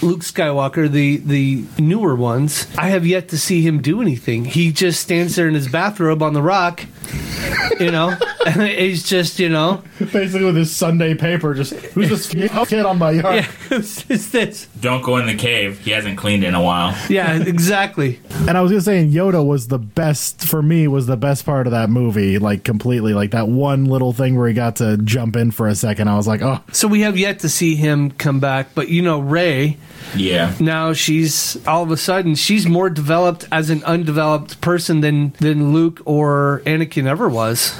Luke 0.01 0.21
Skywalker, 0.21 0.89
the 0.89 1.17
the 1.17 1.63
newer 1.79 2.15
ones, 2.15 2.67
I 2.77 2.89
have 2.89 3.05
yet 3.05 3.29
to 3.29 3.37
see 3.37 3.61
him 3.61 3.81
do 3.81 4.01
anything. 4.01 4.45
He 4.45 4.71
just 4.71 5.01
stands 5.01 5.35
there 5.35 5.47
in 5.47 5.53
his 5.53 5.67
bathrobe 5.67 6.21
on 6.21 6.33
the 6.33 6.41
rock, 6.41 6.83
you 7.79 7.91
know, 7.91 8.15
and 8.45 8.61
he's 8.63 9.03
just, 9.03 9.39
you 9.39 9.49
know, 9.49 9.83
Basically, 9.99 10.45
with 10.45 10.55
his 10.55 10.75
Sunday 10.75 11.15
paper, 11.15 11.53
just 11.53 11.73
who's 11.73 12.09
this 12.09 12.29
kid 12.67 12.85
on 12.85 12.99
my 12.99 13.11
yard? 13.11 13.35
yeah, 13.35 13.41
who's 13.69 14.03
this? 14.31 14.67
Don't 14.79 15.01
go 15.03 15.17
in 15.17 15.25
the 15.25 15.35
cave. 15.35 15.79
He 15.79 15.91
hasn't 15.91 16.17
cleaned 16.17 16.43
in 16.43 16.53
a 16.53 16.61
while. 16.61 16.95
Yeah, 17.09 17.41
exactly. 17.41 18.19
And 18.47 18.57
I 18.57 18.61
was 18.61 18.71
gonna 18.71 18.81
say, 18.81 19.03
Yoda 19.05 19.45
was 19.45 19.67
the 19.67 19.79
best 19.79 20.47
for 20.47 20.61
me. 20.61 20.87
Was 20.87 21.07
the 21.07 21.17
best 21.17 21.45
part 21.45 21.65
of 21.67 21.71
that 21.71 21.89
movie, 21.89 22.37
like 22.39 22.63
completely, 22.63 23.13
like 23.13 23.31
that 23.31 23.47
one 23.47 23.85
little 23.85 24.13
thing 24.13 24.37
where 24.37 24.47
he 24.47 24.53
got 24.53 24.75
to 24.77 24.97
jump 24.97 25.35
in 25.35 25.51
for 25.51 25.67
a 25.67 25.75
second. 25.75 26.07
I 26.07 26.15
was 26.15 26.27
like, 26.27 26.41
oh, 26.41 26.59
So 26.71 26.87
we 26.87 27.01
have 27.01 27.17
yet 27.17 27.39
to 27.39 27.49
see 27.49 27.75
him 27.75 28.11
come 28.11 28.39
back, 28.39 28.75
but 28.75 28.89
you 28.89 29.01
know, 29.01 29.19
Rey, 29.19 29.77
Yeah. 30.15 30.53
now 30.59 30.93
she's 30.93 31.57
all 31.67 31.83
of 31.83 31.91
a 31.91 31.97
sudden 31.97 32.35
she's 32.35 32.65
more 32.65 32.89
developed 32.89 33.45
as 33.51 33.69
an 33.69 33.83
undeveloped 33.83 34.61
person 34.61 35.01
than 35.01 35.33
than 35.39 35.73
Luke 35.73 36.01
or 36.05 36.61
Anakin 36.65 37.05
ever 37.07 37.27
was. 37.27 37.71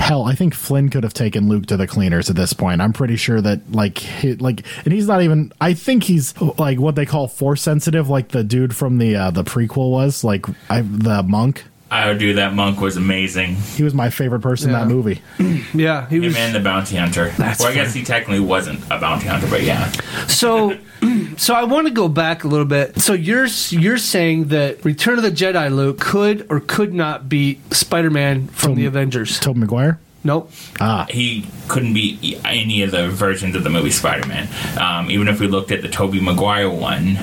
hell, 0.00 0.24
I 0.24 0.34
think 0.34 0.54
Flynn 0.54 0.88
could 0.88 1.04
have 1.04 1.14
taken 1.14 1.48
Luke 1.48 1.66
to 1.66 1.76
the 1.76 1.86
cleaners 1.86 2.28
at 2.28 2.36
this 2.36 2.52
point. 2.52 2.80
I'm 2.80 2.92
pretty 2.92 3.16
sure 3.16 3.40
that 3.40 3.70
like 3.72 3.98
he, 3.98 4.34
like, 4.34 4.66
and 4.84 4.92
he's 4.92 5.06
not 5.06 5.22
even. 5.22 5.52
I 5.60 5.74
think 5.74 6.02
he's 6.04 6.38
like 6.58 6.80
what 6.80 6.96
they 6.96 7.06
call 7.06 7.28
force 7.28 7.62
sensitive, 7.62 8.08
like 8.08 8.28
the 8.30 8.42
dude 8.42 8.74
from 8.74 8.98
the 8.98 9.14
uh, 9.16 9.30
the 9.30 9.44
prequel 9.44 9.90
was, 9.90 10.24
like 10.24 10.46
I, 10.68 10.80
the 10.82 11.22
monk. 11.22 11.64
I 11.90 12.06
would 12.08 12.18
do 12.18 12.34
that. 12.34 12.54
Monk 12.54 12.80
was 12.80 12.96
amazing. 12.96 13.56
He 13.56 13.82
was 13.82 13.94
my 13.94 14.10
favorite 14.10 14.40
person 14.40 14.70
in 14.70 14.74
Yeah. 14.76 14.84
that 14.84 14.88
movie. 14.94 15.20
Yeah, 15.74 16.08
he 16.08 16.16
Him 16.16 16.22
was. 16.24 16.36
and 16.36 16.54
the 16.54 16.60
bounty 16.60 16.96
hunter. 16.96 17.30
That's 17.38 17.60
well, 17.60 17.68
I 17.70 17.74
guess 17.74 17.92
he 17.94 18.02
technically 18.04 18.40
wasn't 18.40 18.80
a 18.90 18.98
bounty 18.98 19.26
hunter, 19.28 19.46
but 19.48 19.62
yeah. 19.62 19.90
So, 20.26 20.76
so 21.36 21.54
I 21.54 21.64
want 21.64 21.86
to 21.86 21.92
go 21.92 22.08
back 22.08 22.44
a 22.44 22.48
little 22.48 22.66
bit. 22.66 23.00
So 23.00 23.12
you're 23.12 23.46
you're 23.70 23.98
saying 23.98 24.48
that 24.48 24.84
Return 24.84 25.16
of 25.18 25.22
the 25.24 25.30
Jedi 25.30 25.74
Luke 25.74 26.00
could 26.00 26.46
or 26.50 26.60
could 26.60 26.92
not 26.94 27.28
beat 27.28 27.60
Spider-Man 27.74 28.48
from 28.48 28.70
Tom- 28.70 28.76
the 28.76 28.86
Avengers? 28.86 29.38
Tobey 29.40 29.60
Maguire. 29.60 29.98
Nope. 30.22 30.50
Ah, 30.80 31.06
he 31.08 31.46
couldn't 31.68 31.94
be 31.94 32.38
any 32.44 32.82
of 32.82 32.90
the 32.90 33.08
versions 33.08 33.54
of 33.56 33.64
the 33.64 33.70
movie 33.70 33.90
Spider-Man. 33.90 34.48
Um, 34.78 35.10
even 35.10 35.28
if 35.28 35.40
we 35.40 35.46
looked 35.48 35.70
at 35.72 35.80
the 35.82 35.88
Tobey 35.88 36.20
Maguire 36.20 36.68
one, 36.68 37.18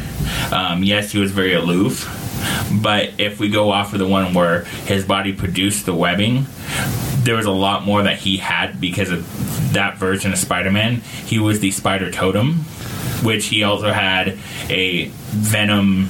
um, 0.52 0.84
yes, 0.84 1.12
he 1.12 1.20
was 1.20 1.32
very 1.32 1.54
aloof. 1.54 2.24
But 2.82 3.13
if 3.17 3.39
we 3.39 3.50
go 3.50 3.71
off 3.71 3.93
of 3.93 4.00
the 4.00 4.08
one 4.08 4.34
where 4.34 4.63
his 4.86 5.06
body 5.06 5.34
produced 5.34 5.86
the 5.86 5.93
webbing, 5.93 6.45
there 7.19 7.36
was 7.36 7.45
a 7.45 7.52
lot 7.52 7.84
more 7.84 8.04
that 8.04 8.17
he 8.19 8.38
had 8.38 8.80
because 8.80 9.10
of 9.12 9.73
that 9.73 9.97
version 9.97 10.32
of 10.32 10.38
Spider-Man. 10.38 10.95
He 11.26 11.39
was 11.39 11.60
the 11.60 11.71
Spider 11.71 12.12
Totem, 12.12 12.60
which 13.23 13.47
he 13.47 13.63
also 13.63 13.91
had 13.91 14.38
a 14.69 15.08
Venom 15.08 16.10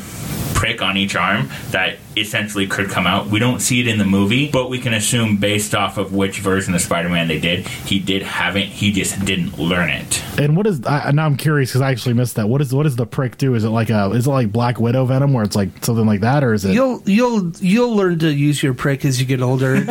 prick 0.53 0.81
on 0.81 0.97
each 0.97 1.15
arm 1.15 1.49
that 1.71 1.97
essentially 2.19 2.67
could 2.67 2.89
come 2.89 3.05
out. 3.07 3.27
We 3.27 3.39
don't 3.39 3.59
see 3.59 3.79
it 3.79 3.87
in 3.87 3.97
the 3.97 4.05
movie, 4.05 4.49
but 4.51 4.69
we 4.69 4.79
can 4.79 4.93
assume 4.93 5.37
based 5.37 5.73
off 5.75 5.97
of 5.97 6.13
which 6.13 6.39
version 6.39 6.73
of 6.75 6.81
Spider-Man 6.81 7.27
they 7.27 7.39
did, 7.39 7.67
he 7.67 7.99
did 7.99 8.21
have 8.23 8.55
it. 8.55 8.65
He 8.67 8.91
just 8.91 9.23
didn't 9.25 9.57
learn 9.57 9.89
it. 9.89 10.23
and 10.39 10.55
what 10.55 10.67
is? 10.67 10.85
I, 10.85 11.11
now 11.11 11.25
I'm 11.25 11.37
curious 11.37 11.69
because 11.69 11.81
I 11.81 11.91
actually 11.91 12.13
missed 12.13 12.35
that. 12.35 12.47
What 12.49 12.61
is 12.61 12.73
what 12.73 12.83
does 12.83 12.95
the 12.95 13.05
prick 13.05 13.37
do? 13.37 13.55
Is 13.55 13.63
it 13.63 13.69
like 13.69 13.89
a? 13.89 14.11
Is 14.11 14.27
it 14.27 14.29
like 14.29 14.51
Black 14.51 14.79
Widow 14.79 15.05
venom 15.05 15.33
where 15.33 15.43
it's 15.43 15.55
like 15.55 15.69
something 15.83 16.05
like 16.05 16.21
that, 16.21 16.43
or 16.43 16.53
is 16.53 16.65
it? 16.65 16.73
You'll 16.73 17.01
you'll 17.05 17.51
you'll 17.59 17.95
learn 17.95 18.19
to 18.19 18.33
use 18.33 18.61
your 18.63 18.73
prick 18.73 19.05
as 19.05 19.19
you 19.19 19.25
get 19.25 19.41
older. 19.41 19.77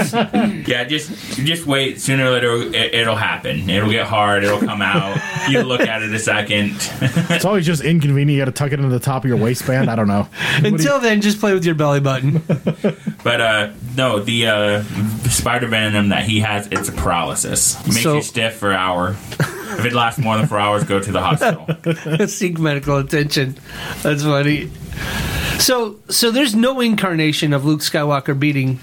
Yeah, 0.67 0.85
just 0.85 1.11
just 1.45 1.67
wait. 1.67 2.01
Sooner 2.01 2.27
or 2.27 2.31
later, 2.31 2.55
it, 2.55 2.95
it'll 2.95 3.17
happen. 3.17 3.69
It'll 3.71 3.91
get 3.91 4.07
hard. 4.07 4.45
It'll 4.45 4.59
come 4.61 4.83
out. 4.83 5.17
You 5.49 5.63
look 5.63 5.81
at 5.83 6.03
it 6.03 6.13
a 6.13 6.19
second. 6.19 6.73
It's 7.31 7.45
always 7.45 7.67
just 7.67 7.83
inconvenient. 7.85 8.31
You 8.37 8.39
got 8.41 8.47
to 8.47 8.53
tuck 8.53 8.73
it 8.73 8.81
into 8.81 8.89
the 8.89 8.99
top 9.01 9.25
of 9.25 9.29
your 9.29 9.37
waistband. 9.39 9.91
I 9.91 9.95
don't 9.97 10.09
know. 10.09 10.29
until 10.57 10.99
then, 11.01 11.21
just 11.21 11.39
play 11.41 11.53
with 11.55 11.65
your 11.65 11.75
belly 11.75 12.01
button. 12.01 12.16
But 13.25 13.41
uh, 13.41 13.73
no, 13.97 14.21
the 14.21 14.47
uh, 14.47 14.83
spider 15.29 15.67
venom 15.67 16.11
that 16.11 16.25
he 16.25 16.41
has, 16.41 16.69
it's 16.69 16.89
a 16.89 16.93
paralysis. 16.93 17.77
Makes 17.87 18.03
So- 18.03 18.17
you 18.17 18.23
stiff 18.23 18.55
for 18.57 18.71
an 18.71 18.77
hour. 18.77 19.11
if 19.11 19.85
it 19.85 19.93
lasts 19.93 20.21
more 20.21 20.37
than 20.37 20.47
four 20.47 20.59
hours, 20.61 20.85
go 20.85 21.01
to 21.01 21.11
the 21.13 21.21
hospital. 21.21 22.27
Seek 22.29 22.59
medical 22.59 22.99
attention. 22.99 23.57
That's 24.03 24.23
funny. 24.23 24.71
So 25.59 25.97
so 26.09 26.31
there's 26.31 26.55
no 26.55 26.81
incarnation 26.81 27.53
of 27.53 27.65
Luke 27.65 27.81
Skywalker 27.81 28.39
beating 28.39 28.79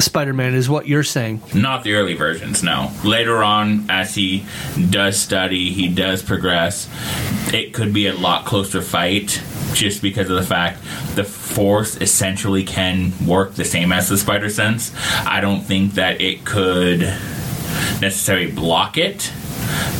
Spider-Man, 0.00 0.54
is 0.54 0.68
what 0.68 0.86
you're 0.86 1.02
saying. 1.02 1.42
Not 1.54 1.82
the 1.82 1.94
early 1.94 2.14
versions, 2.14 2.62
no. 2.62 2.92
Later 3.04 3.42
on, 3.42 3.88
as 3.90 4.14
he 4.14 4.44
does 4.90 5.18
study, 5.18 5.72
he 5.72 5.88
does 5.88 6.22
progress. 6.22 6.88
It 7.52 7.72
could 7.74 7.92
be 7.92 8.06
a 8.06 8.14
lot 8.14 8.44
closer 8.44 8.80
fight, 8.82 9.42
just 9.74 10.02
because 10.02 10.28
of 10.30 10.36
the 10.36 10.42
fact 10.42 10.80
the 11.14 11.24
Force 11.24 11.96
essentially 12.00 12.64
can 12.64 13.12
work 13.26 13.54
the 13.54 13.64
same 13.64 13.92
as 13.92 14.08
the 14.08 14.16
Spider 14.18 14.50
Sense. 14.50 14.92
I 15.26 15.40
don't 15.40 15.60
think 15.62 15.94
that 15.94 16.20
it 16.20 16.44
could 16.44 17.00
necessarily 18.00 18.50
block 18.50 18.96
it, 18.96 19.32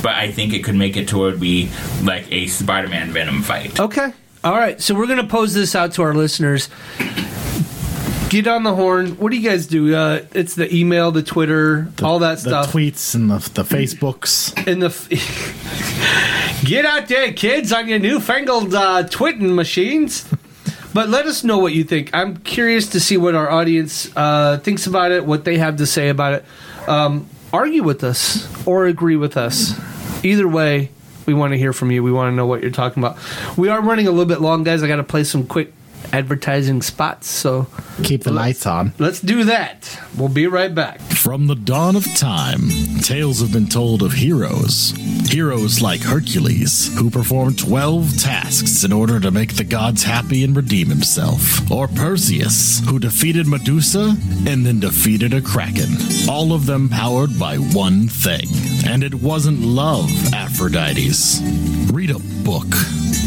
but 0.02 0.14
I 0.14 0.30
think 0.30 0.52
it 0.52 0.64
could 0.64 0.74
make 0.76 0.96
it 0.96 1.08
to 1.08 1.18
where 1.18 1.28
it 1.28 1.32
would 1.32 1.40
be 1.40 1.70
like 2.02 2.30
a 2.32 2.46
Spider-Man 2.46 3.10
Venom 3.12 3.42
fight. 3.42 3.78
Okay. 3.80 4.12
All 4.44 4.54
right. 4.56 4.80
So 4.80 4.94
we're 4.94 5.06
going 5.06 5.18
to 5.20 5.26
pose 5.26 5.52
this 5.54 5.74
out 5.74 5.92
to 5.94 6.02
our 6.02 6.14
listeners. 6.14 6.68
Get 8.30 8.46
on 8.46 8.62
the 8.62 8.74
horn. 8.74 9.12
What 9.12 9.32
do 9.32 9.38
you 9.38 9.48
guys 9.48 9.66
do? 9.66 9.94
Uh, 9.96 10.22
it's 10.32 10.54
the 10.54 10.72
email, 10.74 11.10
the 11.10 11.22
Twitter, 11.22 11.90
all 12.02 12.18
that 12.18 12.34
the 12.36 12.40
stuff. 12.50 12.72
tweets 12.72 13.14
and 13.14 13.30
the 13.30 13.38
the 13.54 13.62
Facebooks. 13.64 14.54
In 14.66 14.80
the 14.80 14.86
f- 14.88 15.08
get 16.64 16.84
out 16.84 17.08
there, 17.08 17.32
kids, 17.32 17.72
on 17.72 17.88
your 17.88 17.98
newfangled 17.98 18.74
uh, 18.74 19.04
twitting 19.04 19.54
machines. 19.54 20.28
But 20.94 21.08
let 21.08 21.26
us 21.26 21.44
know 21.44 21.58
what 21.58 21.74
you 21.74 21.84
think. 21.84 22.10
I'm 22.12 22.38
curious 22.38 22.88
to 22.90 23.00
see 23.00 23.16
what 23.16 23.34
our 23.34 23.50
audience 23.50 24.10
uh, 24.16 24.58
thinks 24.58 24.86
about 24.86 25.12
it, 25.12 25.24
what 25.24 25.44
they 25.44 25.58
have 25.58 25.76
to 25.76 25.86
say 25.86 26.08
about 26.08 26.32
it. 26.32 26.44
Um, 26.88 27.28
argue 27.52 27.82
with 27.82 28.02
us 28.02 28.48
or 28.66 28.86
agree 28.86 29.16
with 29.16 29.36
us. 29.36 29.78
Either 30.24 30.48
way, 30.48 30.90
we 31.26 31.34
want 31.34 31.52
to 31.52 31.58
hear 31.58 31.72
from 31.72 31.90
you. 31.90 32.02
We 32.02 32.10
want 32.10 32.32
to 32.32 32.34
know 32.34 32.46
what 32.46 32.62
you're 32.62 32.70
talking 32.70 33.02
about. 33.02 33.18
We 33.56 33.68
are 33.68 33.80
running 33.82 34.06
a 34.06 34.10
little 34.10 34.26
bit 34.26 34.40
long, 34.40 34.64
guys. 34.64 34.82
I 34.82 34.88
got 34.88 34.96
to 34.96 35.04
play 35.04 35.24
some 35.24 35.46
quick 35.46 35.72
advertising 36.12 36.82
spots, 36.82 37.28
so 37.28 37.66
Keep 38.02 38.24
the 38.24 38.32
lights 38.32 38.66
on. 38.66 38.92
let's 38.98 39.20
do 39.20 39.44
that. 39.44 39.98
We'll 40.16 40.28
be 40.28 40.46
right 40.46 40.74
back. 40.74 41.00
From 41.00 41.46
the 41.46 41.54
dawn 41.54 41.96
of 41.96 42.04
time, 42.16 42.68
tales 43.02 43.40
have 43.40 43.52
been 43.52 43.66
told 43.68 44.02
of 44.02 44.12
heroes. 44.12 44.92
Heroes 45.28 45.82
like 45.82 46.00
Hercules, 46.02 46.96
who 46.96 47.10
performed 47.10 47.58
12 47.58 48.18
tasks 48.18 48.84
in 48.84 48.92
order 48.92 49.20
to 49.20 49.30
make 49.30 49.56
the 49.56 49.64
gods 49.64 50.02
happy 50.04 50.42
and 50.44 50.56
redeem 50.56 50.88
himself. 50.88 51.70
Or 51.70 51.86
Perseus, 51.88 52.80
who 52.88 52.98
defeated 52.98 53.46
Medusa 53.46 54.16
and 54.46 54.64
then 54.64 54.80
defeated 54.80 55.34
a 55.34 55.42
kraken. 55.42 55.88
All 56.28 56.52
of 56.52 56.66
them 56.66 56.88
powered 56.88 57.38
by 57.38 57.56
one 57.56 58.08
thing. 58.08 58.46
And 58.86 59.02
it 59.04 59.14
wasn't 59.16 59.60
love, 59.60 60.08
Aphrodites. 60.32 61.40
Read 61.92 62.10
a 62.10 62.18
book. 62.44 62.66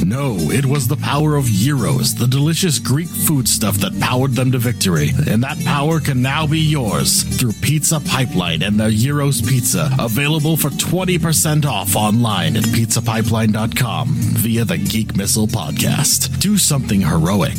No, 0.03 0.35
it 0.51 0.65
was 0.65 0.87
the 0.87 0.95
power 0.97 1.35
of 1.35 1.45
Gyros, 1.45 2.15
the 2.15 2.27
delicious 2.27 2.60
Greek 2.61 3.07
foodstuff 3.07 3.77
that 3.77 3.99
powered 3.99 4.33
them 4.33 4.51
to 4.51 4.59
victory. 4.59 5.09
And 5.27 5.41
that 5.41 5.57
power 5.65 5.99
can 5.99 6.21
now 6.21 6.45
be 6.45 6.59
yours 6.59 7.23
through 7.23 7.53
Pizza 7.53 7.99
Pipeline 7.99 8.61
and 8.61 8.79
their 8.79 8.91
Gyros 8.91 9.41
Pizza, 9.41 9.89
available 9.97 10.55
for 10.55 10.69
20% 10.69 11.65
off 11.65 11.95
online 11.95 12.55
at 12.55 12.63
pizzapipeline.com 12.65 14.09
via 14.09 14.63
the 14.63 14.77
Geek 14.77 15.15
Missile 15.15 15.47
Podcast. 15.47 16.39
Do 16.39 16.55
something 16.55 17.01
heroic 17.01 17.57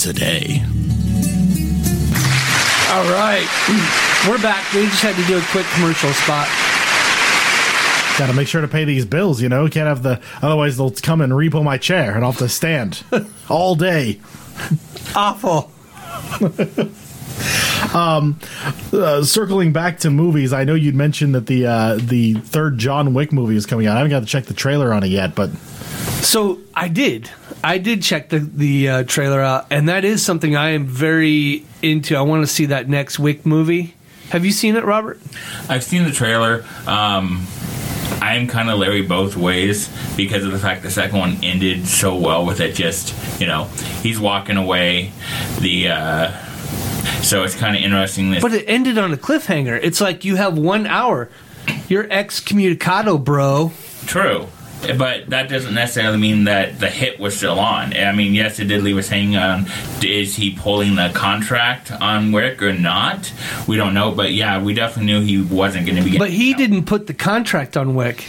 today. 0.00 0.62
All 2.90 3.04
right. 3.04 3.46
We're 4.28 4.42
back. 4.42 4.72
We 4.74 4.82
just 4.86 5.02
had 5.02 5.14
to 5.14 5.24
do 5.28 5.38
a 5.38 5.42
quick 5.52 5.66
commercial 5.74 6.10
spot. 6.10 6.48
Got 8.18 8.26
to 8.26 8.32
make 8.32 8.48
sure 8.48 8.60
to 8.62 8.68
pay 8.68 8.84
these 8.84 9.06
bills, 9.06 9.40
you 9.40 9.48
know. 9.48 9.68
Can't 9.68 9.86
have 9.86 10.02
the 10.02 10.20
otherwise 10.42 10.76
they'll 10.76 10.90
come 10.90 11.20
and 11.20 11.32
repo 11.32 11.62
my 11.62 11.78
chair 11.78 12.16
and 12.16 12.24
I'll 12.24 12.32
have 12.32 12.40
to 12.40 12.48
stand 12.48 13.04
all 13.48 13.76
day. 13.76 14.20
Awful. 15.14 15.70
Uh, 18.92 19.22
circling 19.24 19.72
back 19.72 19.98
to 20.00 20.10
movies, 20.10 20.52
I 20.52 20.64
know 20.64 20.74
you'd 20.74 20.94
mentioned 20.94 21.34
that 21.34 21.46
the 21.46 21.66
uh, 21.66 21.98
the 22.00 22.34
third 22.34 22.78
John 22.78 23.14
Wick 23.14 23.32
movie 23.32 23.56
is 23.56 23.66
coming 23.66 23.86
out. 23.86 23.94
I 23.96 24.00
haven't 24.00 24.10
got 24.10 24.20
to 24.20 24.26
check 24.26 24.44
the 24.44 24.54
trailer 24.54 24.92
on 24.92 25.02
it 25.02 25.08
yet, 25.08 25.34
but 25.34 25.50
So 26.22 26.58
I 26.74 26.88
did. 26.88 27.30
I 27.64 27.78
did 27.78 28.02
check 28.02 28.28
the 28.28 28.38
the 28.38 28.88
uh, 28.88 29.02
trailer 29.04 29.40
out, 29.40 29.66
and 29.70 29.88
that 29.88 30.04
is 30.04 30.24
something 30.24 30.56
I 30.56 30.70
am 30.70 30.86
very 30.86 31.64
into. 31.82 32.16
I 32.16 32.22
want 32.22 32.42
to 32.42 32.46
see 32.46 32.66
that 32.66 32.88
next 32.88 33.18
Wick 33.18 33.46
movie. 33.46 33.94
Have 34.30 34.44
you 34.44 34.52
seen 34.52 34.76
it, 34.76 34.84
Robert? 34.84 35.20
I've 35.68 35.82
seen 35.82 36.04
the 36.04 36.12
trailer. 36.12 36.64
Um, 36.86 37.46
I 38.22 38.36
am 38.36 38.46
kind 38.46 38.68
of 38.70 38.78
Larry 38.78 39.02
both 39.02 39.36
ways 39.36 39.88
because 40.16 40.44
of 40.44 40.52
the 40.52 40.58
fact 40.58 40.82
the 40.82 40.90
second 40.90 41.18
one 41.18 41.38
ended 41.42 41.86
so 41.86 42.16
well 42.16 42.44
with 42.44 42.60
it. 42.60 42.74
Just 42.74 43.40
you 43.40 43.46
know, 43.46 43.64
he's 44.02 44.18
walking 44.18 44.56
away. 44.56 45.12
The 45.60 45.88
uh, 45.88 46.44
so 47.22 47.42
it's 47.44 47.54
kind 47.54 47.76
of 47.76 47.82
interesting. 47.82 48.30
This 48.30 48.42
But 48.42 48.54
it 48.54 48.64
ended 48.66 48.98
on 48.98 49.12
a 49.12 49.16
cliffhanger. 49.16 49.78
It's 49.82 50.00
like 50.00 50.24
you 50.24 50.36
have 50.36 50.58
one 50.58 50.86
hour. 50.86 51.28
You're 51.88 52.04
excommunicado, 52.04 53.22
bro. 53.22 53.72
True. 54.06 54.48
But 54.96 55.28
that 55.30 55.48
doesn't 55.48 55.74
necessarily 55.74 56.16
mean 56.18 56.44
that 56.44 56.80
the 56.80 56.88
hit 56.88 57.20
was 57.20 57.36
still 57.36 57.58
on. 57.60 57.94
I 57.96 58.12
mean, 58.12 58.34
yes, 58.34 58.58
it 58.58 58.64
did 58.64 58.82
leave 58.82 58.96
us 58.96 59.08
hanging 59.08 59.36
on. 59.36 59.66
Is 60.02 60.36
he 60.36 60.54
pulling 60.54 60.96
the 60.96 61.10
contract 61.14 61.92
on 61.92 62.32
Wick 62.32 62.62
or 62.62 62.72
not? 62.72 63.32
We 63.68 63.76
don't 63.76 63.92
know. 63.94 64.10
But 64.10 64.32
yeah, 64.32 64.62
we 64.62 64.72
definitely 64.74 65.12
knew 65.12 65.20
he 65.20 65.42
wasn't 65.42 65.86
going 65.86 66.02
to 66.02 66.08
be. 66.10 66.16
But 66.18 66.30
he 66.30 66.52
getting- 66.54 66.70
didn't 66.70 66.86
put 66.86 67.06
the 67.06 67.14
contract 67.14 67.76
on 67.76 67.94
Wick. 67.94 68.24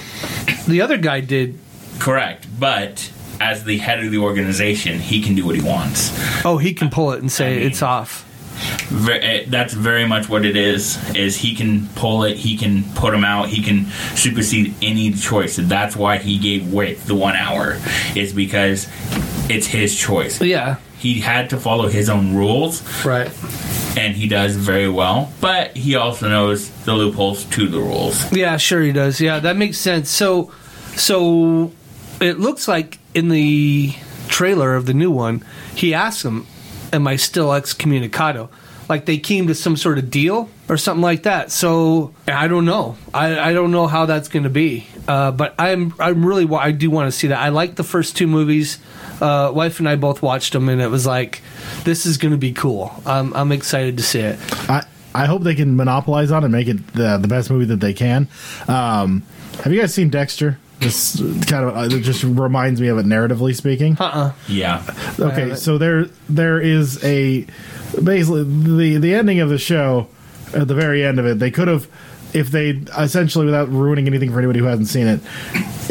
The 0.68 0.82
other 0.82 0.98
guy 0.98 1.22
did. 1.22 1.58
Correct. 2.00 2.48
But 2.60 3.12
as 3.40 3.64
the 3.64 3.78
head 3.78 4.04
of 4.04 4.12
the 4.12 4.18
organization, 4.20 5.00
he 5.00 5.22
can 5.22 5.36
do 5.36 5.46
what 5.46 5.56
he 5.56 5.62
wants. 5.62 6.12
Oh, 6.46 6.58
he 6.58 6.74
can 6.74 6.90
pull 6.90 7.12
it 7.14 7.22
and 7.22 7.32
say 7.32 7.54
I 7.54 7.58
mean- 7.58 7.68
it's 7.68 7.82
off. 7.82 8.26
Eh, 9.10 9.46
That's 9.48 9.74
very 9.74 10.06
much 10.06 10.30
what 10.30 10.46
it 10.46 10.56
is. 10.56 10.98
Is 11.16 11.38
he 11.38 11.56
can 11.56 11.88
pull 11.96 12.24
it, 12.24 12.38
he 12.38 12.58
can 12.58 12.84
put 12.96 13.14
him 13.14 13.24
out, 13.24 13.50
he 13.50 13.62
can 13.64 13.86
supersede 14.16 14.74
any 14.82 15.12
choice. 15.14 15.56
That's 15.58 15.96
why 15.96 16.18
he 16.18 16.38
gave 16.38 16.72
Wick 16.74 17.00
the 17.02 17.16
one 17.16 17.36
hour. 17.36 17.78
Is 18.16 18.34
because 18.34 18.88
it's 19.50 19.68
his 19.68 19.98
choice. 19.98 20.42
Yeah, 20.42 20.78
He 21.00 21.20
had 21.22 21.50
to 21.50 21.58
follow 21.58 21.88
his 21.88 22.10
own 22.10 22.36
rules, 22.36 22.82
right. 23.06 23.28
and 23.98 24.16
he 24.16 24.28
does 24.28 24.56
very 24.56 24.88
well. 24.90 25.32
But 25.42 25.76
he 25.76 25.96
also 25.96 26.30
knows 26.30 26.70
the 26.86 26.94
loopholes 26.94 27.44
to 27.46 27.68
the 27.68 27.80
rules. 27.80 28.32
Yeah, 28.32 28.58
sure 28.58 28.82
he 28.82 28.92
does. 28.92 29.20
Yeah, 29.20 29.40
that 29.40 29.58
makes 29.58 29.78
sense. 29.78 30.10
So, 30.10 30.52
so 30.96 31.72
it 32.20 32.40
looks 32.40 32.68
like 32.68 33.00
in 33.14 33.30
the 33.30 33.94
trailer 34.28 34.76
of 34.76 34.86
the 34.86 34.94
new 34.94 35.12
one, 35.12 35.44
he 35.76 35.94
asks 35.94 36.24
him, 36.24 36.46
"Am 36.94 37.08
I 37.08 37.16
still 37.18 37.50
excommunicado?" 37.50 38.50
Like 38.92 39.06
they 39.06 39.20
came 39.20 39.48
to 39.48 39.56
some 39.56 39.78
sort 39.78 39.98
of 40.00 40.12
deal 40.12 40.50
or 40.68 40.76
something 40.76 41.02
like 41.02 41.24
that. 41.24 41.50
So 41.50 42.14
I 42.28 42.50
don't 42.50 42.66
know. 42.66 42.98
I, 43.14 43.40
I 43.40 43.54
don't 43.54 43.72
know 43.72 43.88
how 43.88 44.06
that's 44.06 44.28
going 44.28 44.44
to 44.44 44.50
be. 44.50 44.86
Uh, 45.08 45.32
but 45.32 45.56
I'm 45.58 45.94
I'm 45.98 46.26
really 46.26 46.46
I 46.54 46.72
do 46.72 46.92
want 46.92 47.08
to 47.08 47.18
see 47.18 47.28
that. 47.28 47.40
I 47.40 47.50
like 47.50 47.76
the 47.76 47.86
first 47.86 48.18
two 48.18 48.28
movies. 48.28 48.80
Uh, 49.22 49.50
wife 49.56 49.80
and 49.80 49.88
I 49.88 49.96
both 49.96 50.22
watched 50.22 50.52
them, 50.52 50.68
and 50.68 50.82
it 50.82 50.90
was 50.90 51.06
like, 51.06 51.42
this 51.86 52.06
is 52.06 52.18
going 52.18 52.34
to 52.34 52.38
be 52.38 52.52
cool. 52.52 52.92
I'm 53.06 53.34
I'm 53.34 53.54
excited 53.54 53.96
to 53.96 54.04
see 54.04 54.20
it. 54.20 54.38
I 54.70 54.84
I 55.16 55.26
hope 55.26 55.44
they 55.44 55.56
can 55.56 55.78
monopolize 55.78 56.30
on 56.30 56.44
it 56.44 56.48
and 56.48 56.52
make 56.52 56.68
it 56.68 56.86
the 56.94 57.18
the 57.18 57.30
best 57.30 57.50
movie 57.50 57.66
that 57.66 57.80
they 57.80 57.94
can. 57.94 58.28
Um, 58.68 59.24
have 59.64 59.72
you 59.72 59.80
guys 59.80 59.94
seen 59.94 60.10
Dexter? 60.10 60.60
This 60.82 61.18
kind 61.46 61.64
of 61.66 61.78
uh, 61.78 61.96
it 61.96 62.02
just 62.02 62.24
reminds 62.24 62.82
me 62.82 62.88
of 62.88 62.98
it 62.98 63.06
narratively 63.06 63.56
speaking. 63.56 63.98
Uh-uh. 64.00 64.34
Yeah. 64.48 64.84
Okay, 65.20 65.54
so 65.56 65.78
there 65.78 66.06
there 66.28 66.60
is 66.60 67.04
a 67.04 67.46
basically 68.04 68.44
the 68.44 68.98
the 68.98 69.14
ending 69.14 69.40
of 69.42 69.50
the 69.50 69.60
show 69.60 70.08
at 70.56 70.68
the 70.68 70.74
very 70.76 71.06
end 71.06 71.20
of 71.20 71.26
it. 71.28 71.38
They 71.40 71.52
could 71.52 71.68
have 71.68 71.88
if 72.34 72.50
they 72.50 72.82
essentially 72.98 73.46
without 73.46 73.70
ruining 73.70 74.08
anything 74.08 74.32
for 74.32 74.40
anybody 74.40 74.60
who 74.60 74.66
hasn't 74.66 74.88
seen 74.88 75.06
it. 75.08 75.20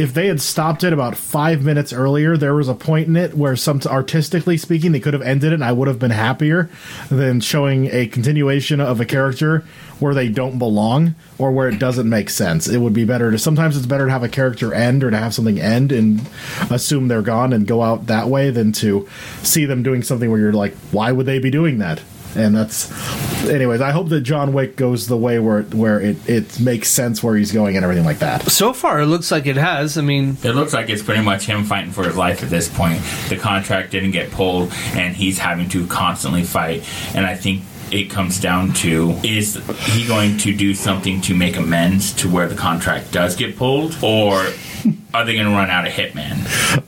If 0.01 0.15
they 0.15 0.29
had 0.29 0.41
stopped 0.41 0.83
it 0.83 0.95
about 0.95 1.15
five 1.15 1.63
minutes 1.63 1.93
earlier, 1.93 2.39
there 2.39 2.55
was 2.55 2.69
a 2.69 2.75
point 2.75 3.09
in 3.09 3.17
it 3.17 3.37
where, 3.37 3.55
some 3.55 3.83
artistically 3.85 4.57
speaking, 4.57 4.93
they 4.93 5.01
could 5.01 5.13
have 5.13 5.21
ended 5.21 5.53
it, 5.53 5.57
and 5.57 5.65
I 5.65 5.73
would 5.73 5.89
have 5.89 5.99
been 5.99 6.11
happier 6.11 6.71
than 7.11 7.41
showing 7.41 7.85
a 7.93 8.07
continuation 8.07 8.81
of 8.81 8.99
a 8.99 9.05
character 9.05 9.63
where 9.99 10.15
they 10.15 10.31
don't 10.31 10.59
belong 10.59 11.17
or 11.37 11.53
where 11.53 11.69
it 11.69 11.79
doesn't 11.79 12.09
make 12.09 12.31
sense. 12.31 12.67
It 12.67 12.79
would 12.79 12.95
be 12.95 13.05
better 13.05 13.31
to. 13.31 13.39
Sometimes 13.39 13.77
it's 13.77 13.85
better 13.85 14.07
to 14.07 14.11
have 14.11 14.23
a 14.23 14.29
character 14.31 14.73
end 14.73 15.05
or 15.05 15.11
to 15.11 15.19
have 15.19 15.35
something 15.35 15.61
end 15.61 15.93
and 15.93 16.27
assume 16.71 17.09
they're 17.09 17.21
gone 17.21 17.53
and 17.53 17.67
go 17.67 17.83
out 17.83 18.07
that 18.07 18.29
way 18.29 18.49
than 18.51 18.73
to 18.73 19.07
see 19.43 19.67
them 19.67 19.83
doing 19.83 20.03
something 20.03 20.31
where 20.31 20.41
you're 20.41 20.55
like, 20.55 20.75
why 20.93 21.13
would 21.13 21.27
they 21.27 21.39
be 21.39 21.51
doing 21.51 21.77
that? 21.77 22.01
And 22.37 22.55
that's, 22.55 22.91
anyways. 23.49 23.81
I 23.81 23.91
hope 23.91 24.09
that 24.11 24.21
John 24.21 24.53
Wick 24.53 24.77
goes 24.77 25.07
the 25.09 25.17
way 25.17 25.39
where 25.39 25.63
where 25.63 26.01
it, 26.01 26.29
it 26.29 26.61
makes 26.61 26.89
sense 26.89 27.23
where 27.23 27.37
he's 27.37 27.53
going 27.53 27.77
and 27.77 27.85
everything 27.85 28.05
like 28.05 28.21
that. 28.21 28.51
So 28.51 28.73
far, 28.73 29.01
it 29.01 29.07
looks 29.07 29.31
like 29.31 29.47
it 29.47 29.57
has. 29.57 29.99
I 29.99 30.03
mean, 30.03 30.37
It 30.43 30.53
looks 30.53 30.73
like 30.73 30.89
it's 30.91 31.03
pretty 31.03 31.23
much 31.23 31.45
him 31.47 31.65
fighting 31.65 31.91
for 31.93 32.05
his 32.05 32.17
life 32.17 32.43
at 32.43 32.51
this 32.51 32.69
point. 32.69 33.03
The 33.29 33.37
contract 33.37 33.91
didn't 33.91 34.13
get 34.13 34.31
pulled, 34.31 34.73
and 34.95 35.15
he's 35.17 35.39
having 35.39 35.69
to 35.71 35.87
constantly 35.89 36.45
fight. 36.45 36.85
And 37.15 37.27
I 37.27 37.35
think 37.35 37.63
it 37.91 38.09
comes 38.09 38.39
down 38.41 38.73
to 38.75 39.11
is 39.25 39.57
he 39.87 40.07
going 40.07 40.39
to 40.39 40.57
do 40.57 40.75
something 40.75 41.21
to 41.23 41.35
make 41.35 41.57
amends 41.57 42.13
to 42.13 42.31
where 42.31 42.49
the 42.49 42.55
contract 42.55 43.11
does 43.11 43.35
get 43.35 43.57
pulled, 43.57 43.97
or 44.03 44.35
are 45.13 45.25
they 45.25 45.35
going 45.35 45.47
to 45.47 45.53
run 45.53 45.71
out 45.71 45.87
of 45.87 45.93
Hitman? 45.93 46.85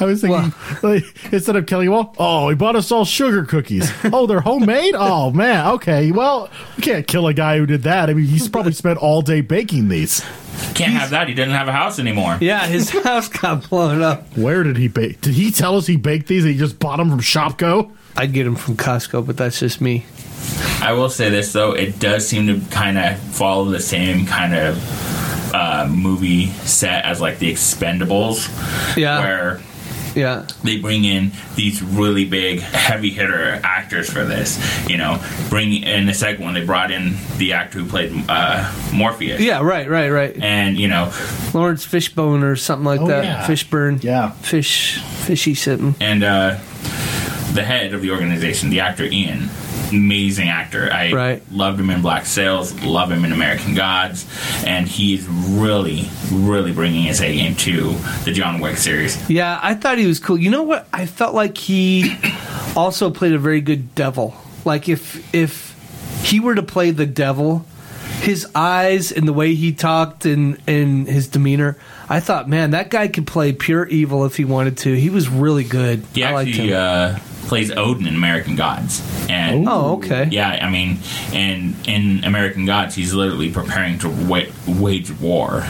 I 0.00 0.04
was 0.04 0.20
thinking, 0.20 0.52
like, 0.82 1.04
instead 1.32 1.56
of 1.56 1.66
killing 1.66 1.86
them 1.86 1.94
all, 1.94 2.14
oh, 2.18 2.48
he 2.48 2.54
bought 2.54 2.76
us 2.76 2.90
all 2.92 3.04
sugar 3.04 3.44
cookies. 3.44 3.90
oh, 4.04 4.26
they're 4.26 4.40
homemade? 4.40 4.94
Oh, 5.02 5.30
man. 5.32 5.66
Okay. 5.74 6.12
Well, 6.12 6.48
we 6.76 6.82
can't 6.82 7.06
kill 7.06 7.26
a 7.26 7.34
guy 7.34 7.58
who 7.58 7.66
did 7.66 7.82
that. 7.82 8.08
I 8.10 8.14
mean, 8.14 8.26
he's 8.26 8.48
probably 8.48 8.72
spent 8.72 8.98
all 8.98 9.20
day 9.22 9.40
baking 9.40 9.88
these. 9.88 10.20
Can't 10.74 10.92
have 10.92 11.10
that. 11.10 11.28
He 11.28 11.34
doesn't 11.34 11.54
have 11.54 11.66
a 11.68 11.72
house 11.72 11.98
anymore. 11.98 12.38
yeah, 12.40 12.66
his 12.66 12.90
house 13.04 13.28
got 13.28 13.68
blown 13.68 14.00
up. 14.02 14.36
Where 14.36 14.62
did 14.62 14.76
he 14.76 14.88
bake? 14.88 15.20
Did 15.20 15.34
he 15.34 15.50
tell 15.50 15.76
us 15.76 15.86
he 15.86 15.96
baked 15.96 16.28
these 16.28 16.44
and 16.44 16.52
he 16.52 16.58
just 16.58 16.78
bought 16.78 16.98
them 16.98 17.10
from 17.10 17.20
Shopko? 17.20 17.90
I'd 18.16 18.32
get 18.32 18.44
them 18.44 18.56
from 18.56 18.76
Costco, 18.76 19.26
but 19.26 19.36
that's 19.36 19.58
just 19.58 19.80
me. 19.80 20.04
I 20.80 20.92
will 20.92 21.08
say 21.10 21.30
this 21.30 21.52
though, 21.52 21.72
it 21.72 21.98
does 21.98 22.26
seem 22.28 22.46
to 22.48 22.60
kind 22.70 22.98
of 22.98 23.18
follow 23.18 23.64
the 23.66 23.80
same 23.80 24.26
kind 24.26 24.54
of 24.54 25.54
uh, 25.54 25.88
movie 25.90 26.46
set 26.48 27.04
as 27.04 27.20
like 27.20 27.38
the 27.38 27.50
Expendables, 27.52 28.48
Yeah, 28.96 29.20
where 29.20 29.60
yeah. 30.14 30.46
they 30.64 30.78
bring 30.78 31.04
in 31.04 31.32
these 31.54 31.82
really 31.82 32.24
big 32.24 32.60
heavy 32.60 33.10
hitter 33.10 33.60
actors 33.64 34.10
for 34.10 34.24
this. 34.24 34.58
You 34.88 34.96
know, 34.98 35.22
bring 35.48 35.72
in 35.82 36.06
the 36.06 36.14
second 36.14 36.44
one 36.44 36.54
they 36.54 36.64
brought 36.64 36.90
in 36.90 37.16
the 37.38 37.52
actor 37.54 37.78
who 37.80 37.86
played 37.88 38.12
uh, 38.28 38.72
Morpheus. 38.92 39.40
Yeah, 39.40 39.60
right, 39.62 39.88
right, 39.88 40.10
right. 40.10 40.36
And 40.42 40.76
you 40.76 40.88
know, 40.88 41.12
Laurence 41.54 41.84
Fishbone 41.84 42.42
or 42.42 42.56
something 42.56 42.84
like 42.84 43.00
Oh, 43.00 43.06
that. 43.08 43.24
yeah. 43.24 43.46
Fishburne. 43.46 44.02
Yeah. 44.02 44.30
Fish, 44.32 44.98
fishy 45.00 45.54
something. 45.54 45.94
and 46.00 46.22
uh, 46.24 46.58
the 47.52 47.62
head 47.62 47.92
of 47.94 48.02
the 48.02 48.10
organization, 48.10 48.70
the 48.70 48.80
actor 48.80 49.04
Ian. 49.04 49.48
Amazing 49.92 50.48
actor. 50.48 50.90
I 50.92 51.12
Right. 51.12 51.42
loved 51.52 51.78
him 51.78 51.90
in 51.90 52.00
Black 52.02 52.26
Sails, 52.26 52.72
love 52.82 53.12
him 53.12 53.24
in 53.24 53.32
American 53.32 53.74
Gods, 53.74 54.26
and 54.66 54.88
he's 54.88 55.26
really, 55.28 56.08
really 56.32 56.72
bringing 56.72 57.02
his 57.04 57.20
A 57.20 57.34
game 57.36 57.54
to 57.56 57.94
the 58.24 58.32
John 58.32 58.60
Wick 58.60 58.76
series. 58.78 59.18
Yeah, 59.30 59.60
I 59.62 59.74
thought 59.74 59.98
he 59.98 60.06
was 60.06 60.18
cool. 60.18 60.38
You 60.38 60.50
know 60.50 60.62
what? 60.62 60.86
I 60.92 61.06
felt 61.06 61.34
like 61.34 61.56
he 61.58 62.16
also 62.74 63.10
played 63.10 63.32
a 63.32 63.38
very 63.38 63.60
good 63.60 63.94
devil. 63.94 64.34
Like 64.64 64.88
if 64.88 65.34
if 65.34 65.72
he 66.24 66.40
were 66.40 66.54
to 66.54 66.62
play 66.62 66.90
the 66.92 67.06
devil, 67.06 67.66
his 68.20 68.46
eyes 68.54 69.10
and 69.12 69.26
the 69.26 69.32
way 69.32 69.54
he 69.54 69.72
talked 69.72 70.24
and 70.24 70.56
and 70.66 71.06
his 71.08 71.26
demeanor, 71.28 71.76
I 72.08 72.20
thought, 72.20 72.48
man, 72.48 72.70
that 72.70 72.88
guy 72.90 73.08
could 73.08 73.26
play 73.26 73.52
pure 73.52 73.86
evil 73.88 74.24
if 74.24 74.36
he 74.36 74.44
wanted 74.44 74.76
to. 74.78 74.94
He 74.94 75.10
was 75.10 75.28
really 75.28 75.64
good. 75.64 76.04
Yeah, 76.14 76.28
he 76.28 76.32
I 76.32 76.34
liked 76.34 76.56
him. 76.56 76.72
uh, 76.74 77.18
plays 77.52 77.70
Odin 77.70 78.06
in 78.06 78.14
American 78.14 78.56
Gods, 78.56 79.06
and 79.28 79.68
oh, 79.68 79.96
okay. 79.96 80.26
yeah, 80.30 80.58
I 80.62 80.70
mean, 80.70 80.96
and 81.34 81.76
in 81.86 82.24
American 82.24 82.64
Gods, 82.64 82.94
he's 82.94 83.12
literally 83.12 83.52
preparing 83.52 83.98
to 83.98 84.08
wa- 84.08 84.50
wage 84.66 85.10
war. 85.20 85.66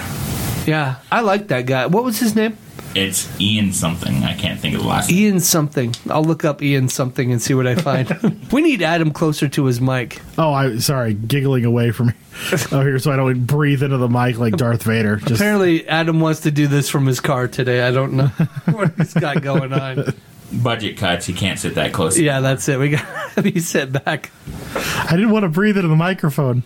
Yeah, 0.65 0.99
I 1.11 1.23
like 1.23 1.49
that 1.49 1.67
guy. 1.67 1.87
What 1.87 2.05
was 2.05 2.21
his 2.21 2.37
name? 2.37 2.57
It's 2.95 3.29
Ian 3.41 3.73
something. 3.73 4.23
I 4.23 4.35
can't 4.35 4.61
think 4.61 4.77
of 4.77 4.83
the 4.83 4.87
last 4.87 5.11
name. 5.11 5.19
Ian 5.19 5.41
something. 5.41 5.93
I'll 6.09 6.23
look 6.23 6.45
up 6.45 6.63
Ian 6.63 6.89
something 6.89 7.33
and 7.33 7.43
see 7.43 7.53
what 7.53 7.67
I 7.67 7.75
find. 7.75 8.47
we 8.53 8.63
need 8.63 8.81
Adam 8.81 9.11
closer 9.11 9.49
to 9.49 9.65
his 9.65 9.81
mic. 9.81 10.23
Oh, 10.39 10.53
I 10.53 10.77
sorry, 10.77 11.15
giggling 11.15 11.65
away 11.65 11.91
from 11.91 12.09
me. 12.09 12.13
oh 12.71 12.83
here, 12.83 13.01
so 13.01 13.11
I 13.11 13.17
don't 13.17 13.45
breathe 13.45 13.83
into 13.83 13.97
the 13.99 14.09
mic 14.09 14.39
like 14.39 14.57
Darth 14.57 14.85
Vader. 14.85 15.17
Just 15.17 15.33
Apparently, 15.41 15.89
Adam 15.89 16.21
wants 16.21 16.43
to 16.43 16.53
do 16.53 16.69
this 16.69 16.89
from 16.89 17.07
his 17.07 17.19
car 17.19 17.49
today. 17.49 17.83
I 17.83 17.91
don't 17.91 18.13
know 18.13 18.27
what 18.71 18.93
he's 18.99 19.15
got 19.15 19.43
going 19.43 19.73
on. 19.73 20.15
Budget 20.53 20.97
cuts. 20.97 21.27
He 21.27 21.33
can't 21.33 21.59
sit 21.59 21.75
that 21.77 21.93
close. 21.93 22.19
Yeah, 22.19 22.41
that's 22.41 22.69
it. 22.69 22.79
We 22.79 22.91
got 22.91 23.35
to 23.35 23.61
sit 23.61 23.93
back. 24.05 24.31
I 24.75 25.13
didn't 25.13 25.31
want 25.31 25.45
to 25.45 25.49
breathe 25.49 25.77
into 25.77 25.89
the 25.89 25.97
microphone. 25.97 26.63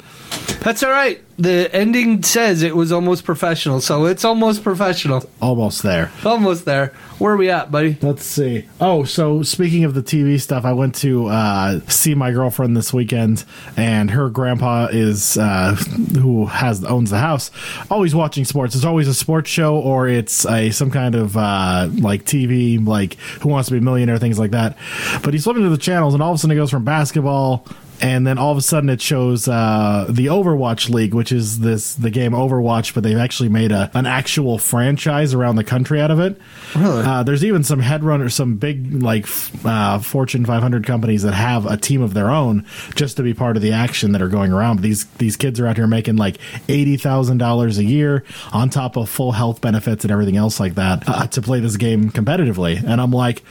That's 0.61 0.83
all 0.83 0.91
right. 0.91 1.23
The 1.39 1.75
ending 1.75 2.23
says 2.23 2.63
it 2.63 2.75
was 2.75 2.93
almost 2.93 3.25
professional, 3.25 3.81
so 3.83 4.07
it's 4.07 4.25
almost 4.25 4.63
professional. 4.63 5.29
Almost 5.43 5.83
there. 5.83 6.11
Almost 6.25 6.65
there. 6.65 6.95
Where 7.19 7.35
are 7.35 7.37
we 7.37 7.51
at, 7.51 7.71
buddy? 7.71 7.99
Let's 8.01 8.25
see. 8.25 8.67
Oh, 8.81 9.05
so 9.05 9.43
speaking 9.43 9.85
of 9.85 9.93
the 9.93 10.03
TV 10.03 10.41
stuff, 10.41 10.65
I 10.65 10.73
went 10.73 10.95
to 10.97 11.27
uh, 11.27 11.81
see 11.89 12.15
my 12.15 12.33
girlfriend 12.33 12.75
this 12.75 12.93
weekend, 12.93 13.45
and 13.77 14.11
her 14.13 14.31
grandpa 14.31 14.89
is 14.91 15.37
uh, 15.37 15.75
who 15.75 16.47
has 16.47 16.83
owns 16.85 17.11
the 17.11 17.19
house. 17.19 17.51
Always 17.91 18.15
watching 18.15 18.47
sports. 18.47 18.75
It's 18.75 18.85
always 18.85 19.09
a 19.09 19.15
sports 19.15 19.51
show, 19.51 19.77
or 19.77 20.09
it's 20.09 20.47
a 20.47 20.71
some 20.71 20.91
kind 20.91 21.15
of 21.15 21.37
uh, 21.37 21.89
like 21.99 22.25
TV, 22.25 22.85
like 22.87 23.15
Who 23.41 23.51
Wants 23.51 23.69
to 23.69 23.73
Be 23.73 23.79
a 23.79 23.83
Millionaire, 23.83 24.19
things 24.19 24.39
like 24.39 24.53
that. 24.53 24.77
But 25.23 25.35
he's 25.35 25.45
flipping 25.45 25.65
to 25.65 25.71
the 25.71 25.77
channels, 25.77 26.15
and 26.15 26.23
all 26.23 26.33
of 26.33 26.37
a 26.37 26.39
sudden 26.39 26.57
it 26.57 26.61
goes 26.61 26.71
from 26.71 26.85
basketball 26.85 27.67
and 28.01 28.27
then 28.27 28.39
all 28.39 28.53
of 28.53 28.59
a 28.59 28.63
sudden 28.63 28.89
it 28.89 29.01
shows 29.01 29.49
uh, 29.49 30.07
the 30.09 30.27
Overwatch 30.27 30.91
League, 30.91 31.15
which 31.15 31.33
is 31.33 31.61
this 31.61 31.95
the 31.95 32.11
game 32.11 32.33
Overwatch, 32.33 32.95
but 32.95 33.03
they've 33.03 33.17
actually 33.17 33.49
made 33.49 33.73
a 33.73 33.91
an 33.95 34.07
actual 34.07 34.59
franchise 34.59 35.35
around 35.35 35.57
the 35.57 35.65
country 35.65 36.01
out 36.01 36.11
of 36.11 36.21
it. 36.21 36.41
Really? 36.75 37.03
Uh, 37.03 37.23
there's 37.23 37.45
even 37.45 37.65
some 37.65 37.81
headrunners, 37.81 38.33
some 38.33 38.57
big 38.57 39.03
like 39.03 39.27
uh, 39.65 39.99
Fortune 39.99 40.45
500 40.45 40.87
companies 40.87 41.23
that 41.23 41.35
have 41.35 41.67
a 41.67 41.77
team 41.77 42.03
of 42.03 42.15
their 42.15 42.31
own 42.31 42.67
just 42.95 43.17
to 43.17 43.23
be 43.23 43.35
part 43.35 43.57
of 43.57 43.63
the 43.63 43.73
action 43.73 44.13
that 44.13 44.23
are 44.23 44.29
going 44.29 44.53
around. 44.53 44.77
But 44.77 44.83
these 44.83 45.05
these 45.19 45.37
kids 45.37 45.61
are 45.61 45.67
out 45.67 45.77
here 45.77 45.87
making 45.87 46.17
like 46.17 46.39
eighty 46.69 46.97
thousand 46.97 47.39
dollars 47.39 47.79
a 47.79 47.85
year 47.85 48.25
on 48.53 48.71
top 48.71 48.97
of 48.97 49.09
full 49.09 49.33
health 49.33 49.61
benefits 49.61 50.05
and 50.05 50.11
everything 50.11 50.37
else 50.37 50.61
like 50.61 50.75
that 50.75 51.09
uh, 51.09 51.27
to 51.29 51.43
play 51.43 51.61
this 51.61 51.77
game 51.77 52.11
competitively. 52.11 52.83
And 52.83 53.01
I'm 53.01 53.11
like. 53.11 53.43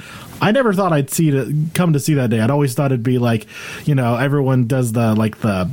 I 0.45 0.51
never 0.51 0.73
thought 0.73 0.93
I'd 0.93 1.10
see 1.10 1.31
to 1.31 1.51
come 1.73 1.93
to 1.93 1.99
see 1.99 2.13
that 2.13 2.29
day. 2.29 2.39
I'd 2.39 2.51
always 2.51 2.75
thought 2.75 2.91
it'd 2.91 3.01
be 3.01 3.17
like, 3.17 3.47
you 3.86 3.95
know, 3.95 4.15
everyone 4.15 4.67
does 4.67 4.91
the 4.91 5.15
like 5.15 5.39
the 5.39 5.67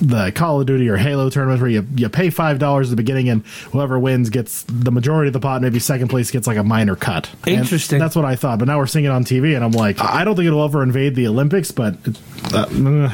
the 0.00 0.30
Call 0.30 0.60
of 0.60 0.66
Duty 0.68 0.88
or 0.88 0.96
Halo 0.96 1.28
tournaments 1.28 1.60
where 1.60 1.70
you, 1.70 1.84
you 1.96 2.08
pay 2.08 2.30
five 2.30 2.60
dollars 2.60 2.88
at 2.88 2.90
the 2.90 2.96
beginning 2.96 3.28
and 3.28 3.44
whoever 3.72 3.98
wins 3.98 4.30
gets 4.30 4.62
the 4.68 4.92
majority 4.92 5.26
of 5.28 5.32
the 5.32 5.40
pot. 5.40 5.60
Maybe 5.60 5.80
second 5.80 6.06
place 6.06 6.30
gets 6.30 6.46
like 6.46 6.56
a 6.56 6.62
minor 6.62 6.94
cut. 6.94 7.30
And 7.46 7.56
Interesting. 7.56 7.98
that's 7.98 8.14
what 8.14 8.24
I 8.24 8.36
thought. 8.36 8.60
But 8.60 8.68
now 8.68 8.78
we're 8.78 8.86
seeing 8.86 9.06
it 9.06 9.10
on 9.10 9.24
TV, 9.24 9.56
and 9.56 9.64
I'm 9.64 9.72
like, 9.72 10.00
I 10.00 10.24
don't 10.24 10.36
think 10.36 10.46
it'll 10.46 10.64
ever 10.64 10.84
invade 10.84 11.16
the 11.16 11.26
Olympics, 11.26 11.72
but 11.72 11.96
it's, 12.04 12.54
uh, 12.54 12.68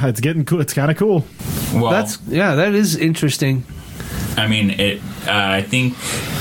it's 0.05 0.21
getting 0.21 0.45
cool. 0.45 0.61
It's 0.61 0.75
kind 0.75 0.91
of 0.91 0.99
cool. 0.99 1.25
Well, 1.73 1.91
That's 1.91 2.21
yeah, 2.27 2.55
that 2.55 2.75
is 2.75 2.97
interesting. 2.97 3.65
I 4.37 4.47
mean, 4.47 4.71
it. 4.71 5.01
Uh, 5.27 5.33
I 5.33 5.63
think 5.63 5.95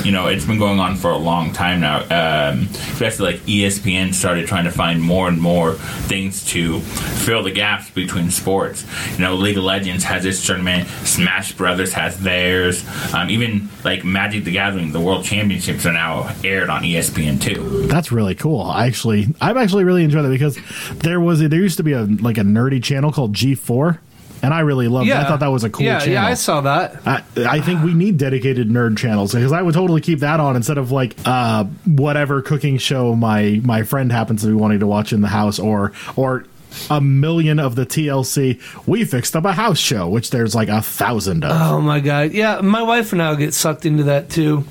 you 0.06 0.12
know 0.12 0.28
it's 0.28 0.46
been 0.46 0.60
going 0.60 0.80
on 0.80 0.96
for 0.96 1.12
a 1.12 1.18
long 1.18 1.52
time 1.52 1.82
now. 1.82 2.02
Um, 2.04 2.68
especially 2.72 3.34
like 3.34 3.42
ESPN 3.42 4.14
started 4.14 4.48
trying 4.48 4.66
to 4.66 4.72
find 4.72 5.02
more 5.02 5.28
and 5.28 5.40
more 5.40 5.74
things 5.74 6.46
to 6.48 6.80
fill 6.80 7.44
the 7.44 7.52
gaps 7.52 7.90
between 7.90 8.32
sports. 8.32 8.86
You 9.14 9.20
know, 9.20 9.36
League 9.36 9.58
of 9.58 9.64
Legends 9.64 10.04
has 10.06 10.26
its 10.26 10.46
tournament. 10.46 10.88
Smash 11.04 11.54
Brothers 11.54 11.94
has 11.94 12.20
theirs. 12.20 12.86
Um, 13.14 13.30
even 13.30 13.70
like 13.84 14.04
Magic 14.04 14.44
the 14.44 14.52
Gathering, 14.52 14.92
the 14.92 15.00
World 15.00 15.24
Championships 15.26 15.86
are 15.86 15.94
now 15.94 16.34
aired 16.44 16.70
on 16.70 16.84
ESPN 16.84 17.42
too. 17.42 17.88
That's 17.88 18.12
really 18.12 18.36
cool. 18.36 18.62
I 18.62 18.88
actually, 18.88 19.28
I've 19.42 19.58
actually 19.58 19.84
really 19.84 20.04
enjoyed 20.04 20.26
that 20.26 20.30
because 20.30 20.58
there 20.96 21.20
was 21.20 21.42
a, 21.42 21.48
there 21.48 21.60
used 21.60 21.78
to 21.78 21.84
be 21.84 21.94
a 21.94 22.04
like 22.04 22.38
a 22.38 22.42
nerdy 22.42 22.84
channel 22.84 23.12
called 23.12 23.34
G4, 23.34 24.00
and 24.42 24.54
I 24.54 24.60
really 24.62 24.88
loved. 24.88 25.08
it. 25.08 25.12
Yeah, 25.12 25.22
I 25.22 25.28
thought 25.28 25.40
that 25.42 25.48
was 25.52 25.64
a 25.64 25.70
cool 25.70 25.86
Yeah, 25.86 26.00
channel. 26.00 26.14
yeah, 26.14 26.26
I 26.26 26.34
saw 26.36 26.62
that. 26.62 27.02
I, 27.08 27.24
I 27.38 27.60
think 27.62 27.84
we 27.84 27.94
need 27.94 28.18
dedicated 28.18 28.70
nerd 28.70 28.98
channels 28.98 29.34
because 29.34 29.52
I 29.52 29.62
would 29.62 29.74
totally 29.74 30.02
keep 30.02 30.20
that 30.20 30.40
on 30.40 30.56
instead 30.56 30.78
of 30.78 30.92
like 30.92 31.16
uh, 31.26 31.64
whatever 31.86 32.42
cooking 32.42 32.78
show 32.78 33.16
my 33.16 33.60
my 33.64 33.84
friend 33.84 34.12
happens 34.12 34.42
to 34.42 34.48
be 34.48 34.54
wanting 34.54 34.80
to 34.80 34.88
watch 34.88 35.14
in 35.14 35.22
the 35.22 35.28
house 35.28 35.60
or 35.60 35.92
or 36.16 36.46
a 36.92 37.02
million 37.02 37.60
of 37.60 37.76
the 37.76 37.86
TLC 37.86 38.62
we 38.86 39.04
fixed 39.06 39.36
up 39.36 39.46
a 39.46 39.54
house 39.54 39.80
show 39.80 40.08
which 40.08 40.30
there's 40.30 40.54
like 40.54 40.68
a 40.70 40.82
thousand 40.82 41.44
of. 41.44 41.52
Oh 41.60 41.82
my 41.82 42.00
god, 42.00 42.34
yeah, 42.34 42.62
my 42.62 42.84
wife 42.84 43.14
and 43.14 43.22
I 43.24 43.34
get 43.36 43.54
sucked 43.54 43.86
into 43.86 44.04
that 44.04 44.30
too. 44.30 44.64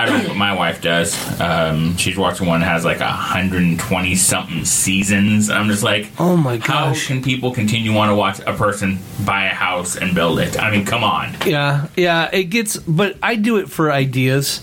I 0.00 0.06
don't 0.06 0.22
know 0.22 0.28
what 0.28 0.36
my 0.38 0.54
wife 0.54 0.80
does. 0.80 1.14
Um, 1.40 1.96
she's 1.96 2.16
watching 2.16 2.46
one 2.46 2.60
that 2.60 2.66
has 2.66 2.84
like 2.84 3.00
120 3.00 4.14
something 4.14 4.64
seasons. 4.64 5.48
And 5.50 5.58
I'm 5.58 5.68
just 5.68 5.82
like, 5.82 6.08
Oh 6.18 6.36
my 6.36 6.56
gosh. 6.56 7.06
how 7.06 7.14
can 7.14 7.22
people 7.22 7.52
continue 7.52 7.92
want 7.92 8.10
to 8.10 8.14
watch 8.14 8.40
a 8.46 8.54
person 8.56 8.98
buy 9.24 9.44
a 9.46 9.54
house 9.54 9.96
and 9.96 10.14
build 10.14 10.38
it? 10.40 10.58
I 10.58 10.70
mean, 10.70 10.84
come 10.86 11.04
on. 11.04 11.36
Yeah, 11.46 11.88
yeah, 11.96 12.30
it 12.32 12.44
gets, 12.44 12.76
but 12.78 13.16
I 13.22 13.34
do 13.36 13.58
it 13.58 13.68
for 13.68 13.92
ideas, 13.92 14.62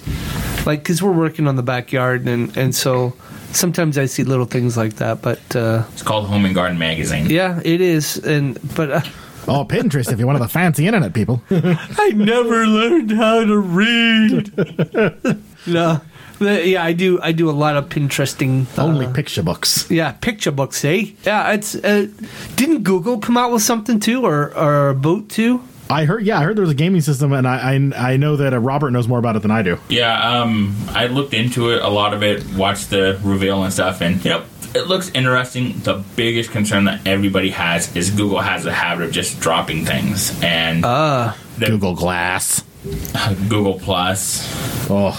like 0.65 0.79
because 0.79 1.01
we're 1.03 1.11
working 1.11 1.47
on 1.47 1.55
the 1.55 1.63
backyard, 1.63 2.27
and 2.27 2.55
and 2.57 2.73
so 2.75 3.13
sometimes 3.51 3.97
I 3.97 4.05
see 4.05 4.23
little 4.23 4.45
things 4.45 4.75
like 4.77 4.95
that. 4.95 5.21
But 5.21 5.55
uh, 5.55 5.83
It's 5.93 6.01
called 6.03 6.25
Home 6.27 6.45
and 6.45 6.55
Garden 6.55 6.77
Magazine. 6.79 7.29
yeah, 7.29 7.61
it 7.63 7.79
is, 7.81 8.17
and 8.17 8.57
but 8.75 8.91
uh, 8.91 9.01
Oh, 9.47 9.63
Pinterest 9.65 10.11
if 10.11 10.19
you're 10.19 10.27
one 10.27 10.35
of 10.35 10.41
the 10.41 10.47
fancy 10.47 10.85
internet 10.87 11.13
people. 11.13 11.41
I 11.49 12.11
never 12.15 12.65
learned 12.67 13.11
how 13.11 13.45
to 13.45 13.57
read. 13.57 14.51
no, 15.67 16.01
yeah, 16.39 16.83
I 16.83 16.93
do. 16.93 17.19
I 17.21 17.31
do 17.31 17.49
a 17.49 17.51
lot 17.51 17.75
of 17.77 17.89
Pinteresting. 17.89 18.65
uh, 18.77 18.83
Only 18.83 19.07
picture 19.07 19.41
books. 19.43 19.89
yeah, 19.89 20.11
picture 20.11 20.51
books, 20.51 20.83
eh? 20.85 21.11
Yeah, 21.23 21.51
it's. 21.53 21.75
Uh, 21.75 22.07
didn't 22.55 22.83
Google 22.83 23.19
come 23.19 23.37
out 23.37 23.51
with 23.51 23.61
something 23.63 23.99
too, 23.99 24.25
or 24.25 24.53
or 24.57 24.89
a 24.89 24.95
boat 24.95 25.29
too? 25.29 25.61
I 25.89 26.05
heard 26.05 26.23
yeah 26.23 26.39
I 26.39 26.43
heard 26.43 26.55
there 26.57 26.63
was 26.63 26.71
a 26.71 26.75
gaming 26.75 27.01
system 27.01 27.31
and 27.33 27.47
I 27.47 27.73
I, 27.75 28.11
I 28.13 28.17
know 28.17 28.35
that 28.37 28.53
uh, 28.53 28.59
Robert 28.59 28.91
knows 28.91 29.07
more 29.07 29.19
about 29.19 29.35
it 29.35 29.41
than 29.41 29.51
I 29.51 29.61
do. 29.61 29.77
Yeah, 29.89 30.41
um, 30.41 30.75
I 30.89 31.07
looked 31.07 31.33
into 31.33 31.69
it 31.71 31.81
a 31.81 31.89
lot 31.89 32.13
of 32.13 32.23
it, 32.23 32.43
watched 32.55 32.89
the 32.89 33.19
reveal 33.23 33.63
and 33.63 33.71
stuff, 33.71 34.01
and 34.01 34.23
yep, 34.25 34.45
it 34.75 34.87
looks 34.87 35.09
interesting. 35.11 35.79
The 35.79 36.03
biggest 36.15 36.51
concern 36.51 36.85
that 36.85 37.05
everybody 37.07 37.51
has 37.51 37.95
is 37.95 38.09
Google 38.11 38.41
has 38.41 38.65
a 38.65 38.71
habit 38.73 39.05
of 39.05 39.11
just 39.11 39.39
dropping 39.39 39.85
things, 39.85 40.37
and 40.43 40.83
Uh, 40.85 41.33
the- 41.57 41.67
Google 41.67 41.95
Glass. 41.95 42.63
Google 43.49 43.79
Plus, 43.79 44.47
Oh, 44.89 45.11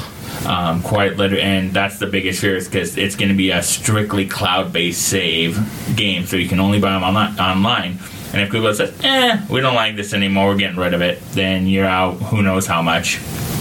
um, 0.46 0.80
quite 0.82 1.16
literally, 1.16 1.42
and 1.42 1.72
that's 1.74 1.98
the 1.98 2.06
biggest 2.06 2.40
fear 2.40 2.56
is 2.56 2.66
because 2.66 2.96
it's 2.96 3.14
going 3.16 3.28
to 3.28 3.34
be 3.34 3.50
a 3.50 3.62
strictly 3.62 4.26
cloud-based 4.26 5.02
save 5.02 5.58
game, 5.96 6.24
so 6.24 6.36
you 6.36 6.48
can 6.48 6.60
only 6.60 6.78
buy 6.80 6.92
them 6.92 7.02
online. 7.02 7.38
online. 7.38 7.98
And 8.32 8.42
if 8.42 8.50
Google 8.50 8.74
says, 8.74 8.92
"Eh, 9.02 9.40
we 9.48 9.60
don't 9.60 9.74
like 9.74 9.96
this 9.96 10.12
anymore, 10.12 10.48
we're 10.48 10.56
getting 10.56 10.78
rid 10.78 10.94
of 10.94 11.00
it," 11.00 11.20
then 11.32 11.66
you're 11.66 11.86
out. 11.86 12.14
Who 12.14 12.42
knows 12.42 12.66
how 12.66 12.82
much? 12.82 13.18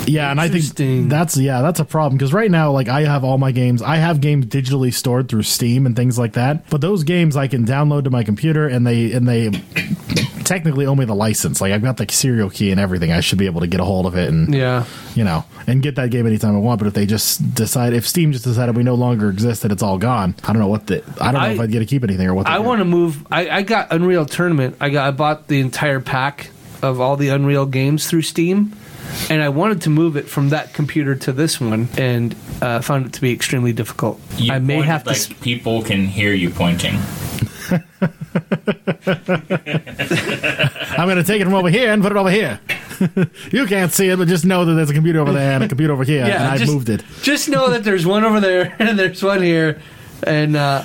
Yeah, 0.07 0.31
and 0.31 0.39
I 0.39 0.47
think 0.47 1.09
that's 1.09 1.35
yeah, 1.35 1.61
that's 1.61 1.81
a 1.81 1.85
problem 1.85 2.17
because 2.17 2.31
right 2.33 2.49
now, 2.49 2.71
like 2.71 2.87
I 2.87 3.01
have 3.01 3.25
all 3.25 3.37
my 3.37 3.51
games, 3.51 3.81
I 3.81 3.97
have 3.97 4.21
games 4.21 4.45
digitally 4.45 4.93
stored 4.93 5.27
through 5.27 5.43
Steam 5.43 5.85
and 5.85 5.95
things 5.95 6.17
like 6.17 6.33
that. 6.33 6.69
But 6.69 6.79
those 6.81 7.03
games 7.03 7.35
I 7.35 7.47
can 7.47 7.65
download 7.65 8.05
to 8.05 8.09
my 8.09 8.23
computer, 8.23 8.67
and 8.67 8.87
they 8.87 9.11
and 9.11 9.27
they 9.27 9.49
technically 10.47 10.85
owe 10.85 10.95
me 10.95 11.05
the 11.05 11.15
license. 11.15 11.59
Like 11.61 11.73
I've 11.73 11.83
got 11.83 11.97
the 11.97 12.07
serial 12.09 12.49
key 12.49 12.71
and 12.71 12.79
everything. 12.79 13.11
I 13.11 13.19
should 13.19 13.37
be 13.37 13.45
able 13.45 13.61
to 13.61 13.67
get 13.67 13.79
a 13.79 13.83
hold 13.83 14.05
of 14.05 14.15
it 14.15 14.29
and 14.29 14.53
yeah. 14.53 14.85
you 15.13 15.23
know 15.23 15.43
and 15.67 15.83
get 15.83 15.95
that 15.95 16.09
game 16.09 16.25
anytime 16.25 16.55
I 16.55 16.59
want. 16.59 16.79
But 16.79 16.87
if 16.87 16.93
they 16.93 17.05
just 17.05 17.53
decide, 17.53 17.93
if 17.93 18.07
Steam 18.07 18.31
just 18.31 18.45
decided 18.45 18.75
we 18.75 18.83
no 18.83 18.95
longer 18.95 19.29
exist, 19.29 19.61
that 19.63 19.71
it's 19.71 19.83
all 19.83 19.97
gone, 19.97 20.35
I 20.43 20.53
don't 20.53 20.61
know 20.61 20.67
what 20.67 20.87
the 20.87 21.03
I 21.19 21.31
don't 21.31 21.41
know 21.41 21.49
if 21.49 21.59
I'd 21.59 21.71
get 21.71 21.79
to 21.79 21.85
keep 21.85 22.03
anything 22.03 22.27
or 22.27 22.33
what. 22.33 22.47
I 22.47 22.59
want 22.59 22.79
to 22.79 22.85
move. 22.85 23.27
I, 23.31 23.49
I 23.49 23.61
got 23.61 23.91
Unreal 23.91 24.25
Tournament. 24.25 24.77
I 24.79 24.89
got. 24.89 25.07
I 25.07 25.11
bought 25.11 25.47
the 25.47 25.59
entire 25.59 25.99
pack 25.99 26.49
of 26.81 27.01
all 27.01 27.17
the 27.17 27.29
Unreal 27.29 27.65
games 27.65 28.07
through 28.07 28.21
Steam, 28.21 28.73
and 29.29 29.41
I 29.41 29.49
wanted 29.49 29.81
to 29.83 29.89
move 29.89 30.15
it 30.15 30.29
from 30.29 30.49
that 30.49 30.73
computer 30.73 31.15
to 31.15 31.33
this 31.33 31.59
one, 31.59 31.89
and 31.97 32.35
uh, 32.61 32.81
found 32.81 33.05
it 33.05 33.13
to 33.13 33.21
be 33.21 33.33
extremely 33.33 33.73
difficult. 33.73 34.19
You 34.37 34.53
I 34.53 34.59
may 34.59 34.75
pointed 34.75 34.89
have 34.89 35.03
to. 35.03 35.09
like 35.09 35.17
s- 35.17 35.33
people 35.41 35.81
can 35.81 36.05
hear 36.05 36.33
you 36.33 36.49
pointing. 36.49 36.97
I'm 40.97 41.07
going 41.07 41.17
to 41.17 41.23
take 41.23 41.41
it 41.41 41.45
from 41.45 41.53
over 41.53 41.69
here 41.69 41.91
and 41.91 42.01
put 42.01 42.11
it 42.11 42.17
over 42.17 42.31
here. 42.31 42.59
you 43.51 43.65
can't 43.67 43.91
see 43.91 44.09
it, 44.09 44.17
but 44.17 44.27
just 44.27 44.45
know 44.45 44.65
that 44.65 44.73
there's 44.73 44.89
a 44.89 44.93
computer 44.93 45.19
over 45.19 45.31
there 45.31 45.53
and 45.53 45.63
a 45.63 45.67
computer 45.67 45.93
over 45.93 46.03
here, 46.03 46.23
and 46.23 46.33
I 46.33 46.57
just, 46.57 46.71
moved 46.71 46.89
it. 46.89 47.03
Just 47.21 47.49
know 47.49 47.69
that 47.69 47.83
there's 47.83 48.05
one 48.05 48.23
over 48.23 48.39
there 48.39 48.75
and 48.79 48.97
there's 48.97 49.21
one 49.23 49.41
here, 49.41 49.81
and 50.23 50.55
uh, 50.55 50.83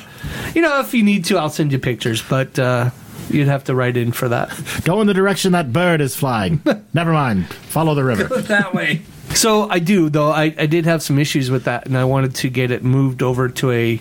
you 0.54 0.62
know 0.62 0.80
if 0.80 0.92
you 0.94 1.02
need 1.02 1.24
to, 1.26 1.38
I'll 1.38 1.50
send 1.50 1.72
you 1.72 1.78
pictures, 1.78 2.22
but 2.22 2.58
uh, 2.58 2.90
you'd 3.30 3.48
have 3.48 3.64
to 3.64 3.74
write 3.74 3.96
in 3.96 4.12
for 4.12 4.28
that. 4.28 4.50
Go 4.84 5.00
in 5.00 5.06
the 5.06 5.14
direction 5.14 5.52
that 5.52 5.72
bird 5.72 6.00
is 6.00 6.14
flying. 6.14 6.62
Never 6.92 7.12
mind. 7.12 7.48
Follow 7.48 7.94
the 7.94 8.04
river. 8.04 8.28
Go 8.28 8.40
that 8.40 8.74
way. 8.74 9.02
So 9.34 9.68
I 9.70 9.78
do 9.78 10.10
though. 10.10 10.30
I, 10.30 10.54
I 10.58 10.66
did 10.66 10.84
have 10.84 11.02
some 11.02 11.18
issues 11.18 11.50
with 11.50 11.64
that, 11.64 11.86
and 11.86 11.96
I 11.96 12.04
wanted 12.04 12.34
to 12.36 12.50
get 12.50 12.70
it 12.70 12.84
moved 12.84 13.22
over 13.22 13.48
to 13.48 13.70
a 13.70 14.00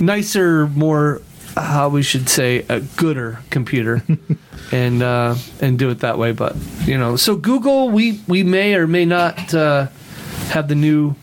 nicer, 0.00 0.66
more 0.68 1.22
how 1.56 1.88
we 1.88 2.02
should 2.02 2.28
say 2.28 2.64
a 2.68 2.80
gooder 2.80 3.40
computer, 3.50 4.02
and 4.72 5.02
uh, 5.02 5.36
and 5.60 5.78
do 5.78 5.90
it 5.90 6.00
that 6.00 6.18
way. 6.18 6.32
But 6.32 6.56
you 6.84 6.98
know, 6.98 7.16
so 7.16 7.36
Google, 7.36 7.88
we 7.90 8.20
we 8.26 8.42
may 8.42 8.74
or 8.74 8.86
may 8.86 9.04
not 9.04 9.54
uh, 9.54 9.88
have 10.48 10.68
the 10.68 10.74
new. 10.74 11.14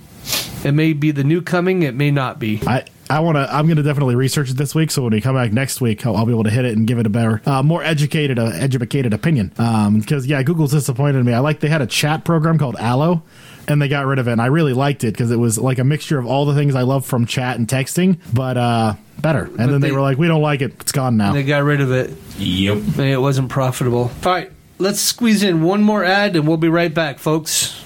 It 0.63 0.71
may 0.71 0.93
be 0.93 1.11
the 1.11 1.23
new 1.23 1.41
coming. 1.41 1.83
It 1.83 1.95
may 1.95 2.11
not 2.11 2.39
be. 2.39 2.61
I 2.65 2.85
I 3.09 3.19
want 3.21 3.37
to. 3.37 3.53
I'm 3.53 3.67
going 3.67 3.77
to 3.77 3.83
definitely 3.83 4.15
research 4.15 4.49
it 4.49 4.57
this 4.57 4.75
week. 4.75 4.91
So 4.91 5.01
when 5.03 5.13
we 5.13 5.21
come 5.21 5.35
back 5.35 5.53
next 5.53 5.79
week, 5.79 6.05
I'll, 6.05 6.17
I'll 6.17 6.25
be 6.25 6.33
able 6.33 6.43
to 6.43 6.49
hit 6.49 6.65
it 6.65 6.75
and 6.75 6.85
give 6.85 6.99
it 6.99 7.05
a 7.05 7.09
better, 7.09 7.41
uh, 7.45 7.63
more 7.63 7.83
educated, 7.83 8.37
uh, 8.37 8.51
educated 8.53 9.13
opinion. 9.13 9.53
Because 9.99 10.27
yeah, 10.27 10.43
Google's 10.43 10.71
disappointed 10.71 11.23
me. 11.25 11.33
I 11.33 11.39
like 11.39 11.59
they 11.61 11.69
had 11.69 11.81
a 11.81 11.87
chat 11.87 12.25
program 12.25 12.57
called 12.57 12.75
Allo, 12.77 13.23
and 13.67 13.82
they 13.82 13.88
got 13.88 14.06
rid 14.06 14.19
of 14.19 14.27
it. 14.27 14.32
And 14.32 14.41
I 14.41 14.47
really 14.47 14.73
liked 14.73 15.03
it 15.03 15.13
because 15.13 15.32
it 15.32 15.38
was 15.38 15.58
like 15.58 15.80
a 15.80 15.84
mixture 15.84 16.17
of 16.19 16.25
all 16.25 16.45
the 16.45 16.56
things 16.56 16.75
I 16.75 16.84
love 16.84 17.06
from 17.06 17.25
chat 17.25 17.58
and 17.58 17.67
texting, 17.67 18.17
but 18.34 18.58
uh, 18.58 18.93
better. 19.21 19.45
And 19.45 19.58
then 19.58 19.82
they, 19.82 19.88
they- 19.89 19.91
were 19.91 20.01
like, 20.01 20.17
we 20.17 20.27
don't 20.27 20.41
like 20.41 20.62
it. 20.62 20.73
It's 20.82 20.91
gone 20.91 21.17
now. 21.17 21.34
They 21.34 21.43
got 21.43 21.63
rid 21.63 21.82
of 21.82 21.91
it. 21.91 22.12
Yep. 22.38 22.77
and 22.77 22.99
It 23.01 23.21
wasn't 23.21 23.49
profitable. 23.49 24.12
All 24.25 24.32
right, 24.32 24.51
let's 24.77 24.99
squeeze 25.01 25.43
in 25.43 25.62
one 25.63 25.82
more 25.84 26.03
ad, 26.03 26.36
and 26.36 26.47
we'll 26.47 26.58
be 26.58 26.69
right 26.69 26.93
back, 26.93 27.19
folks. 27.19 27.84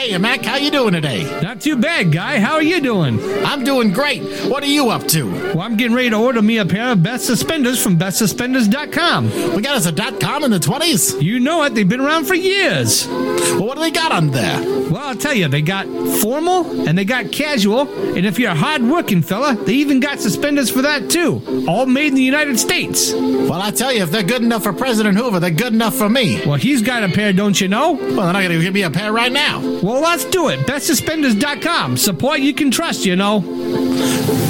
Hey, 0.00 0.16
Mac, 0.16 0.42
how 0.42 0.56
you 0.56 0.70
doing 0.70 0.94
today? 0.94 1.24
Not 1.42 1.60
too 1.60 1.76
bad, 1.76 2.10
guy. 2.10 2.40
How 2.40 2.54
are 2.54 2.62
you 2.62 2.80
doing? 2.80 3.20
I'm 3.44 3.64
doing 3.64 3.92
great. 3.92 4.22
What 4.48 4.62
are 4.62 4.66
you 4.66 4.88
up 4.88 5.06
to? 5.08 5.30
Well, 5.30 5.60
I'm 5.60 5.76
getting 5.76 5.94
ready 5.94 6.08
to 6.08 6.16
order 6.16 6.40
me 6.40 6.56
a 6.56 6.64
pair 6.64 6.92
of 6.92 7.02
best 7.02 7.26
suspenders 7.26 7.82
from 7.82 7.98
bestsuspenders.com. 7.98 9.54
We 9.54 9.60
got 9.60 9.76
us 9.76 9.84
a 9.84 9.92
dot 9.92 10.18
com 10.18 10.42
in 10.42 10.50
the 10.50 10.58
twenties. 10.58 11.12
You 11.22 11.38
know 11.38 11.64
it, 11.64 11.74
they've 11.74 11.88
been 11.88 12.00
around 12.00 12.24
for 12.24 12.34
years. 12.34 13.06
Well, 13.06 13.66
what 13.66 13.74
do 13.74 13.82
they 13.82 13.90
got 13.90 14.10
on 14.10 14.30
there? 14.30 14.60
Well, 14.90 14.96
I'll 14.96 15.14
tell 15.14 15.34
you, 15.34 15.48
they 15.48 15.62
got 15.62 15.86
formal 16.20 16.88
and 16.88 16.96
they 16.96 17.04
got 17.04 17.30
casual, 17.30 17.82
and 18.16 18.24
if 18.24 18.38
you're 18.38 18.50
a 18.50 18.54
hard 18.54 18.82
working 18.82 19.22
fella, 19.22 19.54
they 19.54 19.74
even 19.74 20.00
got 20.00 20.18
suspenders 20.18 20.70
for 20.70 20.82
that 20.82 21.10
too. 21.10 21.64
All 21.68 21.86
made 21.86 22.08
in 22.08 22.14
the 22.14 22.22
United 22.22 22.58
States. 22.58 23.12
Well, 23.12 23.60
I 23.60 23.70
tell 23.70 23.92
you, 23.92 24.02
if 24.02 24.10
they're 24.10 24.22
good 24.22 24.42
enough 24.42 24.62
for 24.62 24.72
President 24.72 25.16
Hoover, 25.16 25.40
they're 25.40 25.50
good 25.50 25.74
enough 25.74 25.94
for 25.94 26.08
me. 26.08 26.44
Well, 26.46 26.56
he's 26.56 26.82
got 26.82 27.04
a 27.04 27.08
pair, 27.08 27.32
don't 27.32 27.60
you 27.60 27.68
know? 27.68 27.92
Well, 27.92 28.00
they're 28.00 28.32
not 28.32 28.42
going 28.42 28.50
to 28.50 28.62
give 28.62 28.74
me 28.74 28.82
a 28.82 28.90
pair 28.90 29.12
right 29.12 29.30
now. 29.30 29.60
Well, 29.60 29.89
let's 29.98 30.24
do 30.26 30.48
it. 30.48 30.60
Bestsuspenders.com. 30.60 31.96
Support 31.96 32.40
you 32.40 32.52
can 32.52 32.70
trust, 32.70 33.06
you 33.06 33.16
know. 33.16 33.40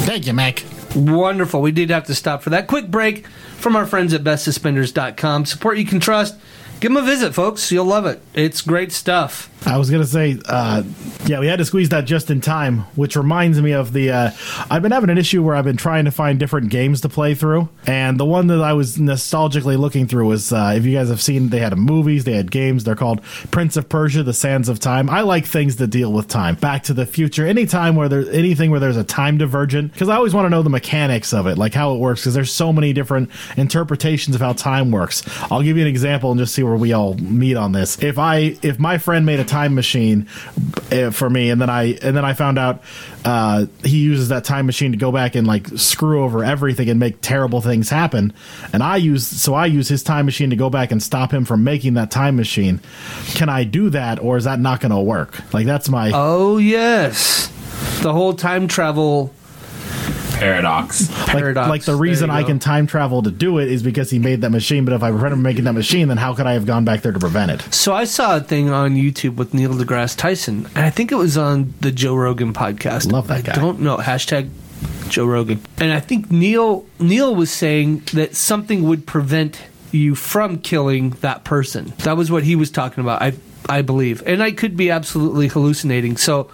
Thank 0.05 0.27
you, 0.27 0.33
Mac. 0.33 0.63
Wonderful. 0.95 1.61
We 1.61 1.71
did 1.71 1.89
have 1.89 2.05
to 2.05 2.15
stop 2.15 2.43
for 2.43 2.49
that 2.49 2.67
quick 2.67 2.91
break 2.91 3.25
from 3.27 3.75
our 3.75 3.85
friends 3.85 4.13
at 4.13 4.23
bestsuspenders.com. 4.23 5.45
Support 5.45 5.77
you 5.77 5.85
can 5.85 5.99
trust. 5.99 6.37
Give 6.79 6.91
them 6.93 7.01
a 7.01 7.05
visit, 7.05 7.33
folks. 7.33 7.71
You'll 7.71 7.85
love 7.85 8.05
it. 8.05 8.21
It's 8.33 8.61
great 8.61 8.91
stuff. 8.91 9.50
I 9.63 9.77
was 9.77 9.91
gonna 9.91 10.05
say, 10.05 10.39
uh, 10.45 10.83
yeah, 11.25 11.39
we 11.39 11.47
had 11.47 11.59
to 11.59 11.65
squeeze 11.65 11.89
that 11.89 12.05
just 12.05 12.31
in 12.31 12.41
time, 12.41 12.79
which 12.95 13.15
reminds 13.15 13.61
me 13.61 13.73
of 13.73 13.93
the. 13.93 14.09
Uh, 14.09 14.31
I've 14.71 14.81
been 14.81 14.91
having 14.91 15.11
an 15.11 15.19
issue 15.19 15.43
where 15.43 15.55
I've 15.55 15.65
been 15.65 15.77
trying 15.77 16.05
to 16.05 16.11
find 16.11 16.39
different 16.39 16.69
games 16.69 17.01
to 17.01 17.09
play 17.09 17.35
through, 17.35 17.69
and 17.85 18.19
the 18.19 18.25
one 18.25 18.47
that 18.47 18.61
I 18.61 18.73
was 18.73 18.97
nostalgically 18.97 19.77
looking 19.77 20.07
through 20.07 20.27
was, 20.27 20.51
uh, 20.51 20.73
if 20.75 20.83
you 20.85 20.97
guys 20.97 21.09
have 21.09 21.21
seen, 21.21 21.49
they 21.49 21.59
had 21.59 21.77
movies, 21.77 22.23
they 22.23 22.33
had 22.33 22.49
games. 22.49 22.83
They're 22.83 22.95
called 22.95 23.21
Prince 23.51 23.77
of 23.77 23.87
Persia: 23.87 24.23
The 24.23 24.33
Sands 24.33 24.67
of 24.67 24.79
Time. 24.79 25.09
I 25.09 25.21
like 25.21 25.45
things 25.45 25.75
that 25.75 25.87
deal 25.87 26.11
with 26.11 26.27
time. 26.27 26.55
Back 26.55 26.83
to 26.83 26.93
the 26.93 27.05
Future, 27.05 27.45
any 27.45 27.67
time 27.67 27.95
where 27.95 28.09
there's 28.09 28.29
anything 28.29 28.71
where 28.71 28.79
there's 28.79 28.97
a 28.97 29.03
time 29.03 29.37
divergent, 29.37 29.93
because 29.93 30.09
I 30.09 30.15
always 30.15 30.33
want 30.33 30.45
to 30.45 30.49
know 30.49 30.63
the 30.63 30.69
mechanics 30.71 31.33
of 31.33 31.45
it, 31.45 31.59
like 31.59 31.75
how 31.75 31.93
it 31.93 31.99
works, 31.99 32.21
because 32.21 32.33
there's 32.33 32.51
so 32.51 32.73
many 32.73 32.93
different 32.93 33.29
interpretations 33.57 34.35
of 34.35 34.41
how 34.41 34.53
time 34.53 34.89
works. 34.91 35.21
I'll 35.51 35.61
give 35.61 35.77
you 35.77 35.83
an 35.83 35.89
example 35.89 36.31
and 36.31 36.39
just 36.39 36.55
see 36.55 36.63
where 36.63 36.75
we 36.75 36.93
all 36.93 37.13
meet 37.15 37.57
on 37.57 37.73
this. 37.73 38.01
If 38.01 38.17
I, 38.17 38.57
if 38.63 38.79
my 38.79 38.97
friend 38.97 39.23
made 39.25 39.39
a 39.39 39.50
time 39.51 39.75
machine 39.75 40.27
uh, 40.91 41.11
for 41.11 41.29
me, 41.29 41.49
and 41.49 41.61
then 41.61 41.69
I, 41.69 41.93
and 42.01 42.15
then 42.15 42.25
I 42.25 42.33
found 42.33 42.57
out 42.57 42.81
uh, 43.25 43.65
he 43.83 43.99
uses 43.99 44.29
that 44.29 44.45
time 44.45 44.65
machine 44.65 44.91
to 44.91 44.97
go 44.97 45.11
back 45.11 45.35
and 45.35 45.45
like 45.45 45.67
screw 45.77 46.23
over 46.23 46.43
everything 46.43 46.89
and 46.89 46.99
make 46.99 47.21
terrible 47.21 47.61
things 47.61 47.89
happen, 47.89 48.33
and 48.73 48.81
I 48.81 48.97
use, 48.97 49.27
so 49.27 49.53
I 49.53 49.65
use 49.65 49.87
his 49.87 50.03
time 50.03 50.25
machine 50.25 50.49
to 50.49 50.55
go 50.55 50.69
back 50.69 50.91
and 50.91 51.03
stop 51.03 51.31
him 51.33 51.45
from 51.45 51.63
making 51.63 51.95
that 51.95 52.09
time 52.11 52.35
machine. 52.35 52.79
Can 53.35 53.49
I 53.49 53.63
do 53.63 53.89
that, 53.91 54.19
or 54.19 54.37
is 54.37 54.45
that 54.45 54.59
not 54.59 54.79
going 54.79 54.91
to 54.91 54.99
work? 54.99 55.53
Like 55.53 55.65
that's 55.65 55.89
my. 55.89 56.11
Oh, 56.13 56.57
yes. 56.57 57.51
The 58.01 58.13
whole 58.13 58.33
time 58.33 58.67
travel 58.67 59.33
Paradox. 60.41 61.09
like, 61.09 61.27
paradox. 61.27 61.69
like 61.69 61.83
the 61.83 61.95
reason 61.95 62.29
I 62.29 62.41
go. 62.41 62.47
can 62.47 62.59
time 62.59 62.87
travel 62.87 63.21
to 63.23 63.31
do 63.31 63.59
it 63.59 63.69
is 63.69 63.83
because 63.83 64.09
he 64.09 64.19
made 64.19 64.41
that 64.41 64.49
machine. 64.49 64.85
But 64.85 64.93
if 64.93 65.03
I 65.03 65.11
prevent 65.11 65.33
him 65.33 65.41
making 65.41 65.65
that 65.65 65.73
machine, 65.73 66.07
then 66.07 66.17
how 66.17 66.33
could 66.33 66.47
I 66.47 66.53
have 66.53 66.65
gone 66.65 66.83
back 66.83 67.01
there 67.01 67.11
to 67.11 67.19
prevent 67.19 67.51
it? 67.51 67.61
So 67.73 67.93
I 67.93 68.05
saw 68.05 68.37
a 68.37 68.41
thing 68.41 68.69
on 68.69 68.95
YouTube 68.95 69.35
with 69.35 69.53
Neil 69.53 69.73
deGrasse 69.73 70.17
Tyson, 70.17 70.65
and 70.75 70.85
I 70.85 70.89
think 70.89 71.11
it 71.11 71.15
was 71.15 71.37
on 71.37 71.73
the 71.81 71.91
Joe 71.91 72.15
Rogan 72.15 72.53
podcast. 72.53 73.11
Love 73.11 73.27
that 73.27 73.37
I 73.39 73.41
guy. 73.41 73.55
don't 73.55 73.81
know 73.81 73.97
hashtag 73.97 74.49
Joe 75.09 75.25
Rogan, 75.25 75.61
and 75.79 75.93
I 75.93 75.99
think 75.99 76.31
Neil 76.31 76.85
Neil 76.99 77.35
was 77.35 77.51
saying 77.51 78.03
that 78.13 78.35
something 78.35 78.83
would 78.83 79.05
prevent 79.05 79.61
you 79.91 80.15
from 80.15 80.57
killing 80.57 81.11
that 81.21 81.43
person. 81.43 81.93
That 81.99 82.17
was 82.17 82.31
what 82.31 82.43
he 82.43 82.55
was 82.55 82.71
talking 82.71 83.03
about. 83.03 83.21
I 83.21 83.33
I 83.69 83.83
believe, 83.83 84.23
and 84.25 84.41
I 84.41 84.51
could 84.51 84.75
be 84.75 84.89
absolutely 84.89 85.49
hallucinating. 85.49 86.17
So 86.17 86.49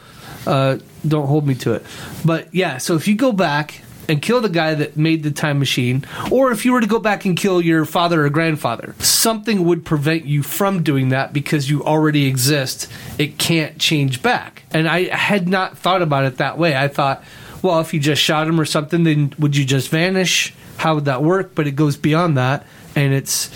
uh, 0.45 0.77
don't 1.09 1.27
hold 1.27 1.47
me 1.47 1.55
to 1.55 1.73
it. 1.73 1.85
But 2.25 2.53
yeah, 2.53 2.77
so 2.77 2.95
if 2.95 3.07
you 3.07 3.15
go 3.15 3.31
back 3.31 3.81
and 4.09 4.21
kill 4.21 4.39
the 4.39 4.49
guy 4.49 4.73
that 4.73 4.95
made 4.95 5.23
the 5.23 5.31
time 5.31 5.59
machine, 5.59 6.05
or 6.31 6.51
if 6.51 6.65
you 6.65 6.71
were 6.71 6.81
to 6.81 6.87
go 6.87 6.99
back 6.99 7.25
and 7.25 7.35
kill 7.35 7.61
your 7.61 7.85
father 7.85 8.25
or 8.25 8.29
grandfather, 8.29 8.95
something 8.99 9.65
would 9.65 9.83
prevent 9.85 10.25
you 10.25 10.43
from 10.43 10.81
doing 10.83 11.09
that 11.09 11.33
because 11.33 11.69
you 11.69 11.83
already 11.83 12.25
exist. 12.25 12.89
It 13.17 13.37
can't 13.37 13.77
change 13.77 14.21
back. 14.21 14.63
And 14.71 14.87
I 14.87 15.13
had 15.13 15.47
not 15.47 15.77
thought 15.77 16.01
about 16.01 16.25
it 16.25 16.37
that 16.37 16.57
way. 16.57 16.75
I 16.75 16.87
thought, 16.87 17.23
well, 17.61 17.79
if 17.79 17.93
you 17.93 17.99
just 17.99 18.21
shot 18.21 18.47
him 18.47 18.61
or 18.61 18.65
something, 18.65 19.03
then 19.03 19.33
would 19.39 19.57
you 19.57 19.65
just 19.65 19.89
vanish? 19.89 20.53
How 20.77 20.95
would 20.95 21.05
that 21.05 21.23
work? 21.23 21.55
But 21.55 21.67
it 21.67 21.71
goes 21.71 21.97
beyond 21.97 22.37
that. 22.37 22.65
And 22.95 23.13
it's, 23.13 23.51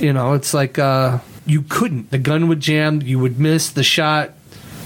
you 0.00 0.12
know, 0.12 0.34
it's 0.34 0.54
like 0.54 0.78
uh, 0.78 1.18
you 1.44 1.62
couldn't. 1.62 2.10
The 2.10 2.18
gun 2.18 2.48
would 2.48 2.60
jam, 2.60 3.02
you 3.02 3.18
would 3.18 3.40
miss 3.40 3.70
the 3.70 3.82
shot, 3.82 4.32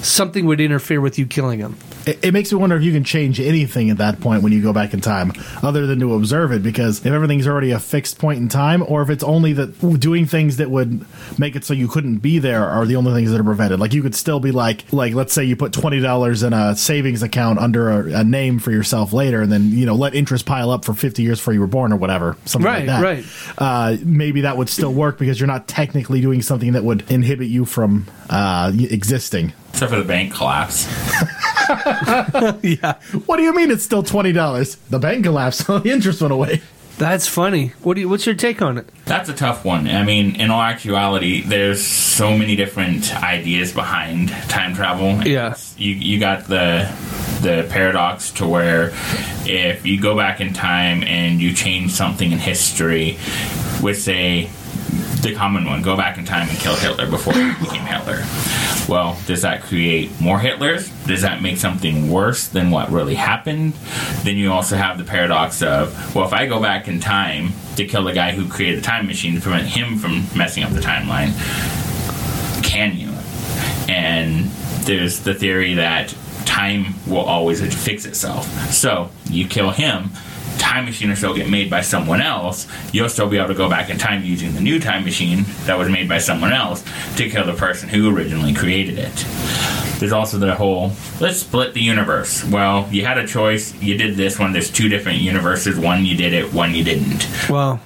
something 0.01 0.47
would 0.47 0.61
interfere 0.61 1.01
with 1.01 1.19
you 1.19 1.27
killing 1.27 1.59
him. 1.59 1.77
It, 2.07 2.25
it 2.25 2.33
makes 2.33 2.53
me 2.53 2.59
wonder 2.59 2.77
if 2.77 2.83
you 2.83 2.93
can 2.93 3.05
change 3.05 3.39
anything 3.41 3.91
at 3.91 3.99
that 3.99 4.21
point 4.21 4.43
when 4.43 4.53
you 4.53 4.61
go 4.63 4.73
back 4.73 4.93
in 4.95 5.01
time, 5.01 5.33
other 5.63 5.87
than 5.87 6.01
to 6.01 6.15
observe 6.15 6.53
it. 6.53 6.63
Because 6.63 6.99
if 7.05 7.13
everything's 7.13 7.47
already 7.47 7.71
a 7.71 7.79
fixed 7.79 8.19
point 8.19 8.39
in 8.39 8.49
time, 8.49 8.83
or 8.87 9.03
if 9.03 9.11
it's 9.11 9.23
only 9.25 9.53
that 9.55 9.79
doing 10.01 10.27
things 10.27 10.57
that 10.57 10.71
would 10.71 11.05
make 11.39 11.57
it 11.57 11.65
so 11.65 11.75
you 11.75 11.89
couldn't 11.89 12.19
be 12.19 12.39
there 12.39 12.65
are 12.67 12.87
the 12.87 12.97
only 12.97 13.13
things 13.13 13.31
that 13.31 13.41
are 13.41 13.45
prevented. 13.45 13.79
Like 13.81 13.93
you 13.93 14.03
could 14.03 14.15
still 14.15 14.41
be 14.41 14.51
like, 14.53 14.85
like 14.93 15.15
let's 15.15 15.33
say 15.33 15.45
you 15.45 15.57
put 15.57 15.73
twenty 15.73 16.01
dollars 16.01 16.43
in 16.43 16.53
a 16.53 16.75
savings 16.77 17.23
account 17.23 17.59
under 17.59 17.91
a, 17.91 18.21
a 18.21 18.25
name 18.25 18.59
for 18.59 18.71
yourself 18.73 19.13
later, 19.13 19.41
and 19.43 19.51
then 19.53 19.71
you 19.71 19.87
know 19.87 19.95
let 19.95 20.15
interest 20.15 20.45
pile 20.47 20.71
up 20.71 20.85
for 20.85 20.95
fifty 20.95 21.23
years 21.23 21.39
before 21.39 21.55
you 21.55 21.61
were 21.61 21.67
born 21.67 21.93
or 21.93 21.97
whatever, 21.97 22.37
something 22.45 22.67
Right, 22.67 22.87
like 22.87 22.87
that. 22.87 23.03
right. 23.03 23.25
Uh, 23.59 23.97
maybe 24.05 24.43
that 24.43 24.57
would 24.57 24.69
still 24.69 24.93
work 24.93 25.19
because 25.19 25.39
you're 25.39 25.47
not 25.47 25.69
technically 25.69 26.21
doing 26.21 26.43
something 26.43 26.73
that 26.73 26.85
would 26.85 27.11
inhibit 27.11 27.49
you 27.49 27.65
from 27.65 28.07
uh, 28.31 28.73
existing. 28.77 29.53
Except 29.71 29.91
for 29.93 29.99
the 29.99 30.05
bank 30.05 30.35
collapse. 30.35 30.87
yeah. 32.63 33.01
What 33.27 33.37
do 33.37 33.43
you 33.43 33.55
mean 33.55 33.71
it's 33.71 33.85
still 33.85 34.03
twenty 34.03 34.33
dollars? 34.33 34.77
The 34.91 34.99
bank 34.99 35.25
collapsed, 35.25 35.67
so 35.67 35.79
the 35.79 35.91
interest 35.91 36.21
went 36.21 36.33
away. 36.33 36.63
That's 36.99 37.27
funny. 37.27 37.69
What 37.83 37.95
do 37.95 38.03
you, 38.03 38.09
what's 38.09 38.27
your 38.27 38.35
take 38.35 38.63
on 38.63 38.79
it? 38.79 38.89
That's 39.07 39.29
a 39.29 39.33
tough 39.33 39.65
one. 39.65 39.89
I 39.89 40.05
mean, 40.05 40.37
in 40.37 40.51
all 40.51 40.63
actuality, 40.63 41.41
there's 41.41 41.85
so 41.85 42.37
many 42.37 42.55
different 42.55 43.13
ideas 43.23 43.73
behind 43.73 44.29
time 44.49 44.75
travel. 44.75 45.27
Yeah. 45.27 45.57
You 45.77 45.95
you 45.95 46.21
got 46.21 46.45
the 46.47 46.93
the 47.41 47.67
paradox 47.71 48.31
to 48.33 48.47
where 48.47 48.93
if 49.45 49.85
you 49.85 50.01
go 50.01 50.17
back 50.17 50.41
in 50.41 50.53
time 50.53 51.03
and 51.03 51.41
you 51.41 51.53
change 51.55 51.91
something 51.91 52.31
in 52.31 52.39
history, 52.39 53.19
with 53.83 54.01
say 54.01 54.49
the 55.23 55.35
common 55.35 55.65
one, 55.65 55.83
go 55.83 55.97
back 55.97 56.19
in 56.19 56.25
time 56.25 56.49
and 56.49 56.59
kill 56.59 56.75
Hitler 56.75 57.09
before 57.09 57.33
he 57.33 57.53
became 57.61 57.85
Hitler. 57.85 58.25
Well, 58.89 59.19
does 59.27 59.43
that 59.43 59.63
create 59.63 60.21
more 60.21 60.39
Hitlers? 60.39 60.91
Does 61.07 61.23
that 61.23 61.41
make 61.41 61.57
something 61.57 62.11
worse 62.11 62.49
than 62.49 62.71
what 62.71 62.91
really 62.91 63.15
happened? 63.15 63.75
Then 64.25 64.37
you 64.37 64.53
also 64.53 64.77
have 64.77 64.99
the 64.99 65.05
paradox 65.05 65.63
of, 65.63 66.15
well, 66.15 66.27
if 66.27 66.33
I 66.33 66.47
go 66.47 66.61
back 66.61 66.89
in 66.89 67.01
time 67.01 67.53
to 67.77 67.87
kill 67.87 68.05
the 68.05 68.13
guy 68.13 68.33
who 68.33 68.49
created 68.49 68.81
the 68.81 68.85
time 68.85 69.07
machine 69.07 69.35
to 69.37 69.41
prevent 69.41 69.69
him 69.69 69.97
from 69.97 70.27
messing 70.37 70.65
up 70.65 70.73
the 70.73 70.81
timeline, 70.81 71.33
can 72.65 72.97
you? 72.97 73.13
and 73.93 74.47
there's 74.87 75.21
the 75.21 75.35
theory 75.35 75.75
that 75.75 76.15
time 76.45 76.95
will 77.07 77.19
always 77.19 77.61
fix 77.85 78.05
itself. 78.05 78.47
So 78.73 79.11
you 79.27 79.47
kill 79.47 79.71
him, 79.71 80.11
time 80.59 80.85
machine 80.85 81.11
or 81.11 81.17
so 81.17 81.35
get 81.35 81.49
made 81.49 81.71
by 81.71 81.81
someone 81.81 82.21
else. 82.21 82.67
You'll 82.93 83.09
still 83.09 83.29
be 83.29 83.39
able 83.39 83.49
to 83.49 83.55
go 83.55 83.69
back 83.69 83.91
in 83.91 83.99
time 83.99 84.25
using 84.25 84.53
the 84.55 84.61
new 84.61 84.79
time 84.79 85.05
machine 85.05 85.45
that 85.65 85.79
was 85.79 85.89
made 85.89 86.09
by 86.09 86.19
someone 86.19 86.53
else 86.53 86.85
to 87.17 87.29
kill 87.29 87.45
the 87.45 87.55
person 87.55 87.89
who 87.89 88.15
originally 88.15 88.55
created 88.55 88.99
it. 88.99 89.27
There's 89.99 90.13
also 90.13 90.39
the 90.39 90.55
whole 90.55 90.93
let's 91.21 91.39
split 91.39 91.75
the 91.75 91.81
universe. 91.81 92.45
Well, 92.45 92.89
you 92.91 93.05
had 93.05 93.19
a 93.19 93.27
choice. 93.27 93.73
You 93.81 93.97
did 93.97 94.17
this 94.17 94.39
one. 94.39 94.53
There's 94.53 94.71
two 94.71 94.89
different 94.89 95.19
universes. 95.19 95.79
One 95.79 96.05
you 96.05 96.17
did 96.17 96.33
it. 96.33 96.53
One 96.53 96.75
you 96.75 96.83
didn't. 96.83 97.29
Well, 97.49 97.81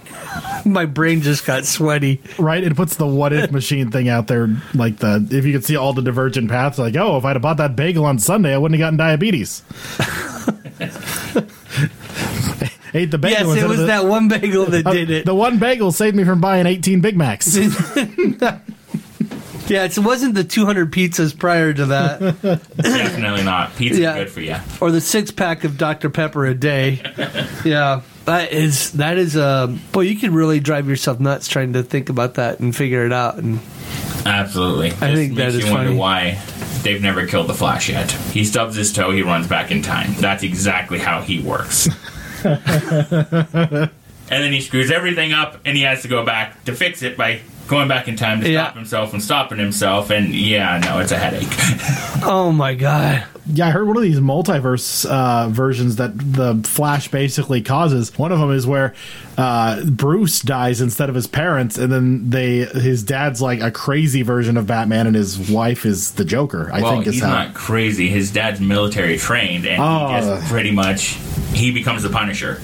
my 0.65 0.87
brain 0.87 1.21
just 1.21 1.47
got 1.47 1.65
sweaty. 1.65 2.21
Right? 2.39 2.63
It 2.65 2.77
puts 2.77 2.97
the 2.97 3.07
what 3.07 3.33
if 3.33 3.51
machine 3.51 3.91
thing 3.91 4.09
out 4.09 4.27
there, 4.27 4.49
like 4.75 4.97
the 4.97 5.27
if 5.31 5.45
you 5.45 5.53
could 5.53 5.65
see 5.65 5.77
all 5.77 5.93
the 5.93 6.03
divergent 6.03 6.49
paths, 6.49 6.79
like, 6.79 6.97
oh, 6.97 7.19
if 7.19 7.25
I'd 7.25 7.37
have 7.37 7.43
bought 7.43 7.59
that 7.59 7.77
bagel 7.77 8.05
on 8.05 8.19
Sunday, 8.19 8.55
I 8.55 8.59
wouldn't 8.59 8.81
have 8.81 8.87
gotten 8.87 8.97
diabetes. 8.97 9.63
Ate 12.97 13.11
the 13.11 13.19
bagel. 13.19 13.55
Yes, 13.55 13.65
it 13.65 13.69
was 13.69 13.79
the- 13.81 13.87
that 13.87 14.07
one 14.07 14.29
bagel 14.29 14.65
that 14.67 14.87
uh, 14.87 14.93
did 14.93 15.11
it. 15.11 15.25
The 15.27 15.35
one 15.35 15.59
bagel 15.59 15.93
saved 15.93 16.17
me 16.17 16.25
from 16.25 16.41
buying 16.41 16.67
18 16.67 17.01
Big 17.01 17.17
Macs. 17.17 17.57
Yeah, 19.69 19.83
it 19.83 19.99
wasn't 19.99 20.37
the 20.37 20.45
200 20.45 20.93
pizzas 20.93 21.37
prior 21.37 21.73
to 21.75 21.87
that, 21.87 22.21
Definitely 22.77 23.43
not. 23.43 23.75
Pizza's 23.75 23.99
Yeah. 23.99 24.15
good 24.19 24.31
for 24.31 24.41
you. 24.41 24.55
or 24.81 24.93
the 24.93 25.01
six 25.01 25.33
pack 25.33 25.65
of 25.65 25.77
Dr 25.77 26.09
Pepper 26.09 26.47
a 26.47 26.55
day. 26.55 27.01
Yeah, 27.65 28.03
that 28.27 28.53
is 28.53 28.93
that 28.93 29.19
is 29.19 29.37
um. 29.37 29.81
Boy, 29.91 30.03
you 30.03 30.21
could 30.21 30.31
really 30.31 30.61
drive 30.61 30.89
yourself 30.89 31.19
nuts 31.19 31.49
trying 31.49 31.73
to 31.73 31.83
think 31.83 32.11
about 32.11 32.35
that 32.35 32.61
and 32.61 32.77
figure 32.77 33.05
it 33.07 33.13
out. 33.13 33.39
And 33.39 33.59
Absolutely. 34.25 34.91
I 34.93 35.13
think 35.17 35.35
that 35.35 35.53
makes 35.53 35.65
you 35.67 35.73
wonder 35.73 35.89
funny. 35.89 35.99
why 35.99 36.41
they've 36.85 37.03
never 37.03 37.27
killed 37.27 37.49
the 37.49 37.55
Flash 37.55 37.89
yet. 37.89 38.13
He 38.13 38.45
stubs 38.45 38.77
his 38.77 38.93
toe, 38.93 39.11
he 39.11 39.23
runs 39.23 39.49
back 39.49 39.73
in 39.73 39.83
time. 39.83 40.15
That's 40.21 40.45
exactly 40.45 41.01
how 41.01 41.23
he 41.23 41.41
works. 41.41 41.89
and 42.45 43.91
then 44.29 44.53
he 44.53 44.61
screws 44.61 44.91
everything 44.91 45.33
up, 45.33 45.59
and 45.65 45.77
he 45.77 45.83
has 45.85 46.03
to 46.03 46.09
go 46.09 46.25
back 46.25 46.65
to 46.65 46.73
fix 46.75 47.03
it 47.03 47.17
by 47.17 47.41
going 47.69 47.89
back 47.89 48.07
in 48.07 48.15
time 48.17 48.41
to 48.41 48.49
Yeah. 48.49 48.65
stop 48.67 48.77
himself 48.77 49.13
and 49.13 49.23
stopping 49.23 49.59
himself. 49.59 50.11
And 50.11 50.33
yeah, 50.35 50.79
no, 50.85 51.01
it's 51.01 51.11
a 51.13 51.19
headache. 51.19 51.49
oh 52.25 52.53
my 52.53 52.75
god, 52.75 53.25
Yeah, 53.53 53.67
I 53.67 53.71
heard 53.71 53.89
one 53.89 53.97
of 53.97 54.05
these 54.05 54.21
multiverse 54.21 55.05
uh, 55.05 55.49
versions 55.49 55.97
that 55.97 56.17
the 56.17 56.61
Flash 56.65 57.09
basically 57.09 57.63
causes. 57.63 58.17
One 58.17 58.31
of 58.31 58.39
them 58.39 58.53
is 58.53 58.69
where 58.69 58.95
uh, 59.37 59.85
Bruce 59.85 60.43
dies 60.43 60.81
instead 60.81 61.09
of 61.09 61.17
his 61.17 61.27
parents, 61.27 61.77
and 61.77 61.93
then 61.93 62.31
they 62.31 62.59
his 62.67 63.03
dad's 63.03 63.43
like 63.43 63.61
a 63.61 63.73
crazy 63.73 64.23
version 64.23 64.57
of 64.57 64.69
Batman, 64.69 65.09
and 65.09 65.17
his 65.17 65.51
wife 65.51 65.85
is 65.85 66.13
the 66.13 66.25
Joker. 66.25 66.71
I 66.73 66.83
well, 66.83 66.93
think 66.93 67.09
is 67.09 67.15
he's 67.15 67.23
how. 67.25 67.31
not 67.31 67.55
crazy. 67.55 68.09
His 68.09 68.31
dad's 68.33 68.61
military 68.61 69.19
trained, 69.19 69.67
and 69.67 69.83
Oh. 69.83 70.07
he 70.09 70.21
just 70.21 70.49
pretty 70.49 70.71
much 70.71 71.19
he 71.57 71.73
becomes 71.73 72.03
the 72.03 72.11
Punisher. 72.11 72.61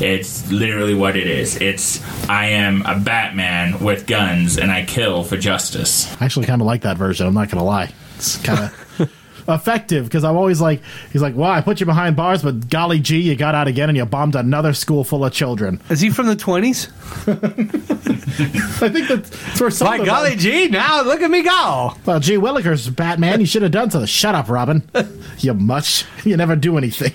It's 0.00 0.50
literally 0.50 0.94
what 0.94 1.16
it 1.16 1.26
is. 1.26 1.56
It's 1.56 2.00
I 2.28 2.46
am 2.46 2.82
a 2.86 2.98
Batman 2.98 3.80
with 3.82 4.06
guns, 4.06 4.58
and 4.58 4.70
I 4.70 4.84
kill 4.84 5.24
for 5.24 5.36
justice. 5.36 6.06
I 6.20 6.24
actually 6.24 6.46
kind 6.46 6.60
of 6.60 6.66
like 6.66 6.82
that 6.82 6.96
version. 6.96 7.26
I'm 7.26 7.34
not 7.34 7.50
gonna 7.50 7.64
lie. 7.64 7.92
It's 8.16 8.36
kind 8.38 8.60
of 8.98 9.10
effective 9.48 10.04
because 10.04 10.24
I'm 10.24 10.36
always 10.36 10.60
like, 10.60 10.82
he's 11.12 11.22
like, 11.22 11.34
well, 11.34 11.50
I 11.50 11.60
put 11.62 11.80
you 11.80 11.86
behind 11.86 12.16
bars, 12.16 12.42
but 12.42 12.68
golly 12.68 12.98
gee, 13.00 13.20
you 13.20 13.34
got 13.34 13.54
out 13.54 13.66
again 13.66 13.88
and 13.88 13.96
you 13.96 14.04
bombed 14.04 14.34
another 14.36 14.72
school 14.74 15.04
full 15.04 15.24
of 15.24 15.32
children. 15.32 15.80
is 15.88 16.00
he 16.00 16.10
from 16.10 16.26
the 16.26 16.36
20s? 16.36 16.90
I 18.82 18.88
think 18.88 19.08
that's 19.08 19.60
where 19.60 19.70
some 19.70 19.86
My 19.88 19.94
of 19.94 19.98
them- 20.00 20.06
golly 20.06 20.36
gee, 20.36 20.68
now 20.68 21.02
look 21.02 21.22
at 21.22 21.30
me 21.30 21.42
go. 21.42 21.94
Well, 22.04 22.20
gee 22.20 22.34
Willikers, 22.36 22.94
Batman, 22.94 23.40
you 23.40 23.46
should 23.46 23.62
have 23.62 23.72
done 23.72 23.90
so. 23.90 24.04
Shut 24.06 24.34
up, 24.34 24.48
Robin. 24.48 24.88
you 25.38 25.54
much. 25.54 26.04
You 26.24 26.36
never 26.36 26.54
do 26.56 26.76
anything. 26.76 27.12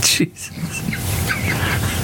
Jesus. 0.04 0.50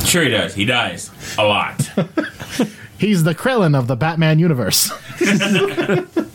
Sure, 0.09 0.23
he 0.23 0.29
does. 0.31 0.55
He 0.55 0.65
dies 0.65 1.11
a 1.39 1.45
lot. 1.45 1.81
He's 2.99 3.25
the 3.25 3.35
Krillin 3.35 3.79
of 3.79 3.87
the 3.89 3.97
Batman 3.97 4.39
universe. 4.39 4.91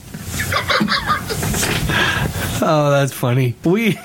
Oh, 2.64 2.92
that's 2.92 3.12
funny. 3.12 3.56
We 3.64 3.98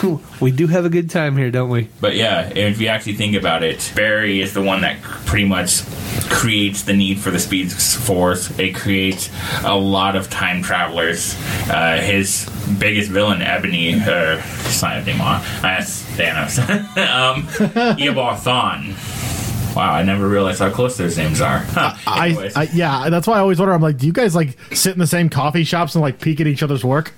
we 0.40 0.50
do 0.50 0.66
have 0.66 0.84
a 0.84 0.88
good 0.88 1.10
time 1.10 1.36
here, 1.36 1.50
don't 1.50 1.70
we? 1.70 1.88
But 2.00 2.16
yeah, 2.16 2.48
if 2.54 2.80
you 2.80 2.88
actually 2.88 3.14
think 3.14 3.36
about 3.36 3.62
it, 3.62 3.92
Barry 3.94 4.40
is 4.40 4.54
the 4.54 4.62
one 4.62 4.82
that 4.82 5.00
pretty 5.02 5.44
much 5.46 5.82
creates 6.28 6.82
the 6.82 6.92
need 6.92 7.18
for 7.18 7.30
the 7.30 7.38
Speed 7.38 7.72
Force. 7.72 8.58
It 8.58 8.74
creates 8.74 9.30
a 9.64 9.76
lot 9.76 10.16
of 10.16 10.30
time 10.30 10.62
travelers. 10.62 11.36
Uh, 11.70 12.00
his 12.00 12.48
biggest 12.78 13.10
villain, 13.10 13.42
Ebony, 13.42 13.94
uh, 13.94 14.42
it's 14.64 14.82
not 14.82 14.96
Ebony 14.96 15.18
Maw, 15.18 15.42
that's 15.60 16.02
Thanos. 16.16 16.58
um, 16.98 17.42
Eobard 17.96 18.38
Thawne. 18.38 18.94
Wow, 19.74 19.94
I 19.94 20.02
never 20.02 20.28
realized 20.28 20.58
how 20.58 20.70
close 20.70 20.98
those 20.98 21.16
names 21.16 21.40
are. 21.40 21.58
Huh. 21.58 21.94
I, 22.06 22.50
I 22.54 22.68
yeah, 22.74 23.08
that's 23.08 23.26
why 23.26 23.36
I 23.36 23.40
always 23.40 23.58
wonder. 23.58 23.72
I'm 23.72 23.80
like, 23.80 23.96
do 23.96 24.06
you 24.06 24.12
guys 24.12 24.34
like 24.34 24.58
sit 24.74 24.92
in 24.92 24.98
the 24.98 25.06
same 25.06 25.30
coffee 25.30 25.64
shops 25.64 25.94
and 25.94 26.02
like 26.02 26.20
peek 26.20 26.40
at 26.42 26.46
each 26.46 26.62
other's 26.62 26.84
work? 26.84 27.14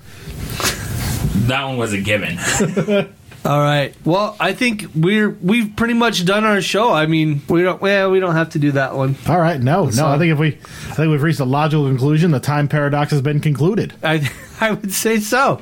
That 1.47 1.63
one 1.65 1.77
was 1.77 1.93
a 1.93 2.01
given. 2.01 2.37
All 3.45 3.59
right. 3.59 3.93
Well, 4.03 4.35
I 4.39 4.53
think 4.53 4.85
we're 4.95 5.29
we've 5.29 5.75
pretty 5.75 5.93
much 5.93 6.25
done 6.25 6.45
our 6.45 6.61
show. 6.61 6.91
I 6.91 7.05
mean, 7.05 7.41
we 7.47 7.61
don't 7.61 7.79
well, 7.79 8.09
we 8.09 8.19
don't 8.19 8.33
have 8.33 8.49
to 8.51 8.59
do 8.59 8.71
that 8.71 8.95
one. 8.95 9.15
All 9.29 9.39
right, 9.39 9.61
no, 9.61 9.89
So- 9.91 10.01
no. 10.07 10.15
I 10.15 10.17
think 10.17 10.33
if 10.33 10.39
we, 10.39 10.47
I 10.89 10.95
think 10.95 11.11
we've 11.11 11.21
reached 11.21 11.39
a 11.39 11.45
logical 11.45 11.85
conclusion. 11.87 12.31
The 12.31 12.39
time 12.39 12.67
paradox 12.67 13.11
has 13.11 13.21
been 13.21 13.39
concluded. 13.39 13.93
I 14.03 14.27
I 14.59 14.71
would 14.71 14.91
say 14.91 15.19
so. 15.19 15.61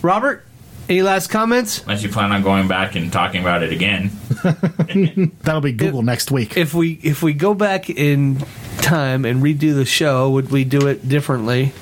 Robert, 0.00 0.46
any 0.88 1.02
last 1.02 1.26
comments? 1.26 1.82
Unless 1.82 2.02
you 2.02 2.08
plan 2.08 2.32
on 2.32 2.42
going 2.42 2.66
back 2.66 2.94
and 2.94 3.12
talking 3.12 3.42
about 3.42 3.62
it 3.62 3.72
again. 3.72 4.10
That'll 5.42 5.60
be 5.60 5.72
Google 5.72 6.00
next 6.02 6.30
week. 6.30 6.56
If 6.56 6.72
we 6.72 6.92
if 7.02 7.22
we 7.22 7.34
go 7.34 7.52
back 7.52 7.90
in 7.90 8.38
time 8.78 9.26
and 9.26 9.42
redo 9.42 9.74
the 9.74 9.84
show, 9.84 10.30
would 10.30 10.50
we 10.50 10.64
do 10.64 10.86
it 10.86 11.06
differently? 11.06 11.72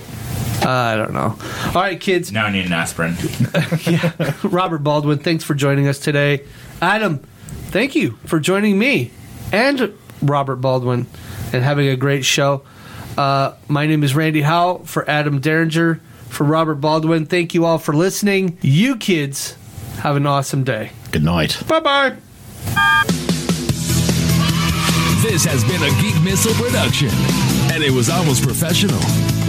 Uh, 0.64 0.68
I 0.70 0.96
don't 0.96 1.12
know. 1.12 1.36
All 1.66 1.82
right, 1.82 2.00
kids. 2.00 2.32
Now 2.32 2.46
I 2.46 2.50
need 2.50 2.66
an 2.66 2.72
aspirin. 2.72 3.16
yeah. 3.86 4.34
Robert 4.42 4.78
Baldwin, 4.78 5.18
thanks 5.18 5.44
for 5.44 5.54
joining 5.54 5.86
us 5.86 5.98
today. 5.98 6.44
Adam, 6.82 7.18
thank 7.70 7.94
you 7.94 8.12
for 8.24 8.40
joining 8.40 8.78
me 8.78 9.10
and 9.52 9.92
Robert 10.22 10.56
Baldwin 10.56 11.06
and 11.52 11.62
having 11.62 11.88
a 11.88 11.96
great 11.96 12.24
show. 12.24 12.62
Uh, 13.16 13.54
my 13.68 13.86
name 13.86 14.02
is 14.02 14.14
Randy 14.14 14.42
Howe 14.42 14.78
for 14.84 15.08
Adam 15.08 15.40
Derringer, 15.40 16.00
for 16.28 16.44
Robert 16.44 16.76
Baldwin. 16.76 17.26
Thank 17.26 17.54
you 17.54 17.64
all 17.64 17.78
for 17.78 17.94
listening. 17.94 18.58
You 18.60 18.96
kids 18.96 19.56
have 20.00 20.16
an 20.16 20.26
awesome 20.26 20.64
day. 20.64 20.90
Good 21.12 21.24
night. 21.24 21.62
Bye 21.66 21.80
bye. 21.80 22.16
This 25.22 25.44
has 25.44 25.64
been 25.64 25.82
a 25.82 25.90
Geek 26.02 26.22
Missile 26.22 26.54
production, 26.54 27.08
and 27.72 27.82
it 27.82 27.90
was 27.90 28.10
almost 28.10 28.42
professional. 28.42 29.00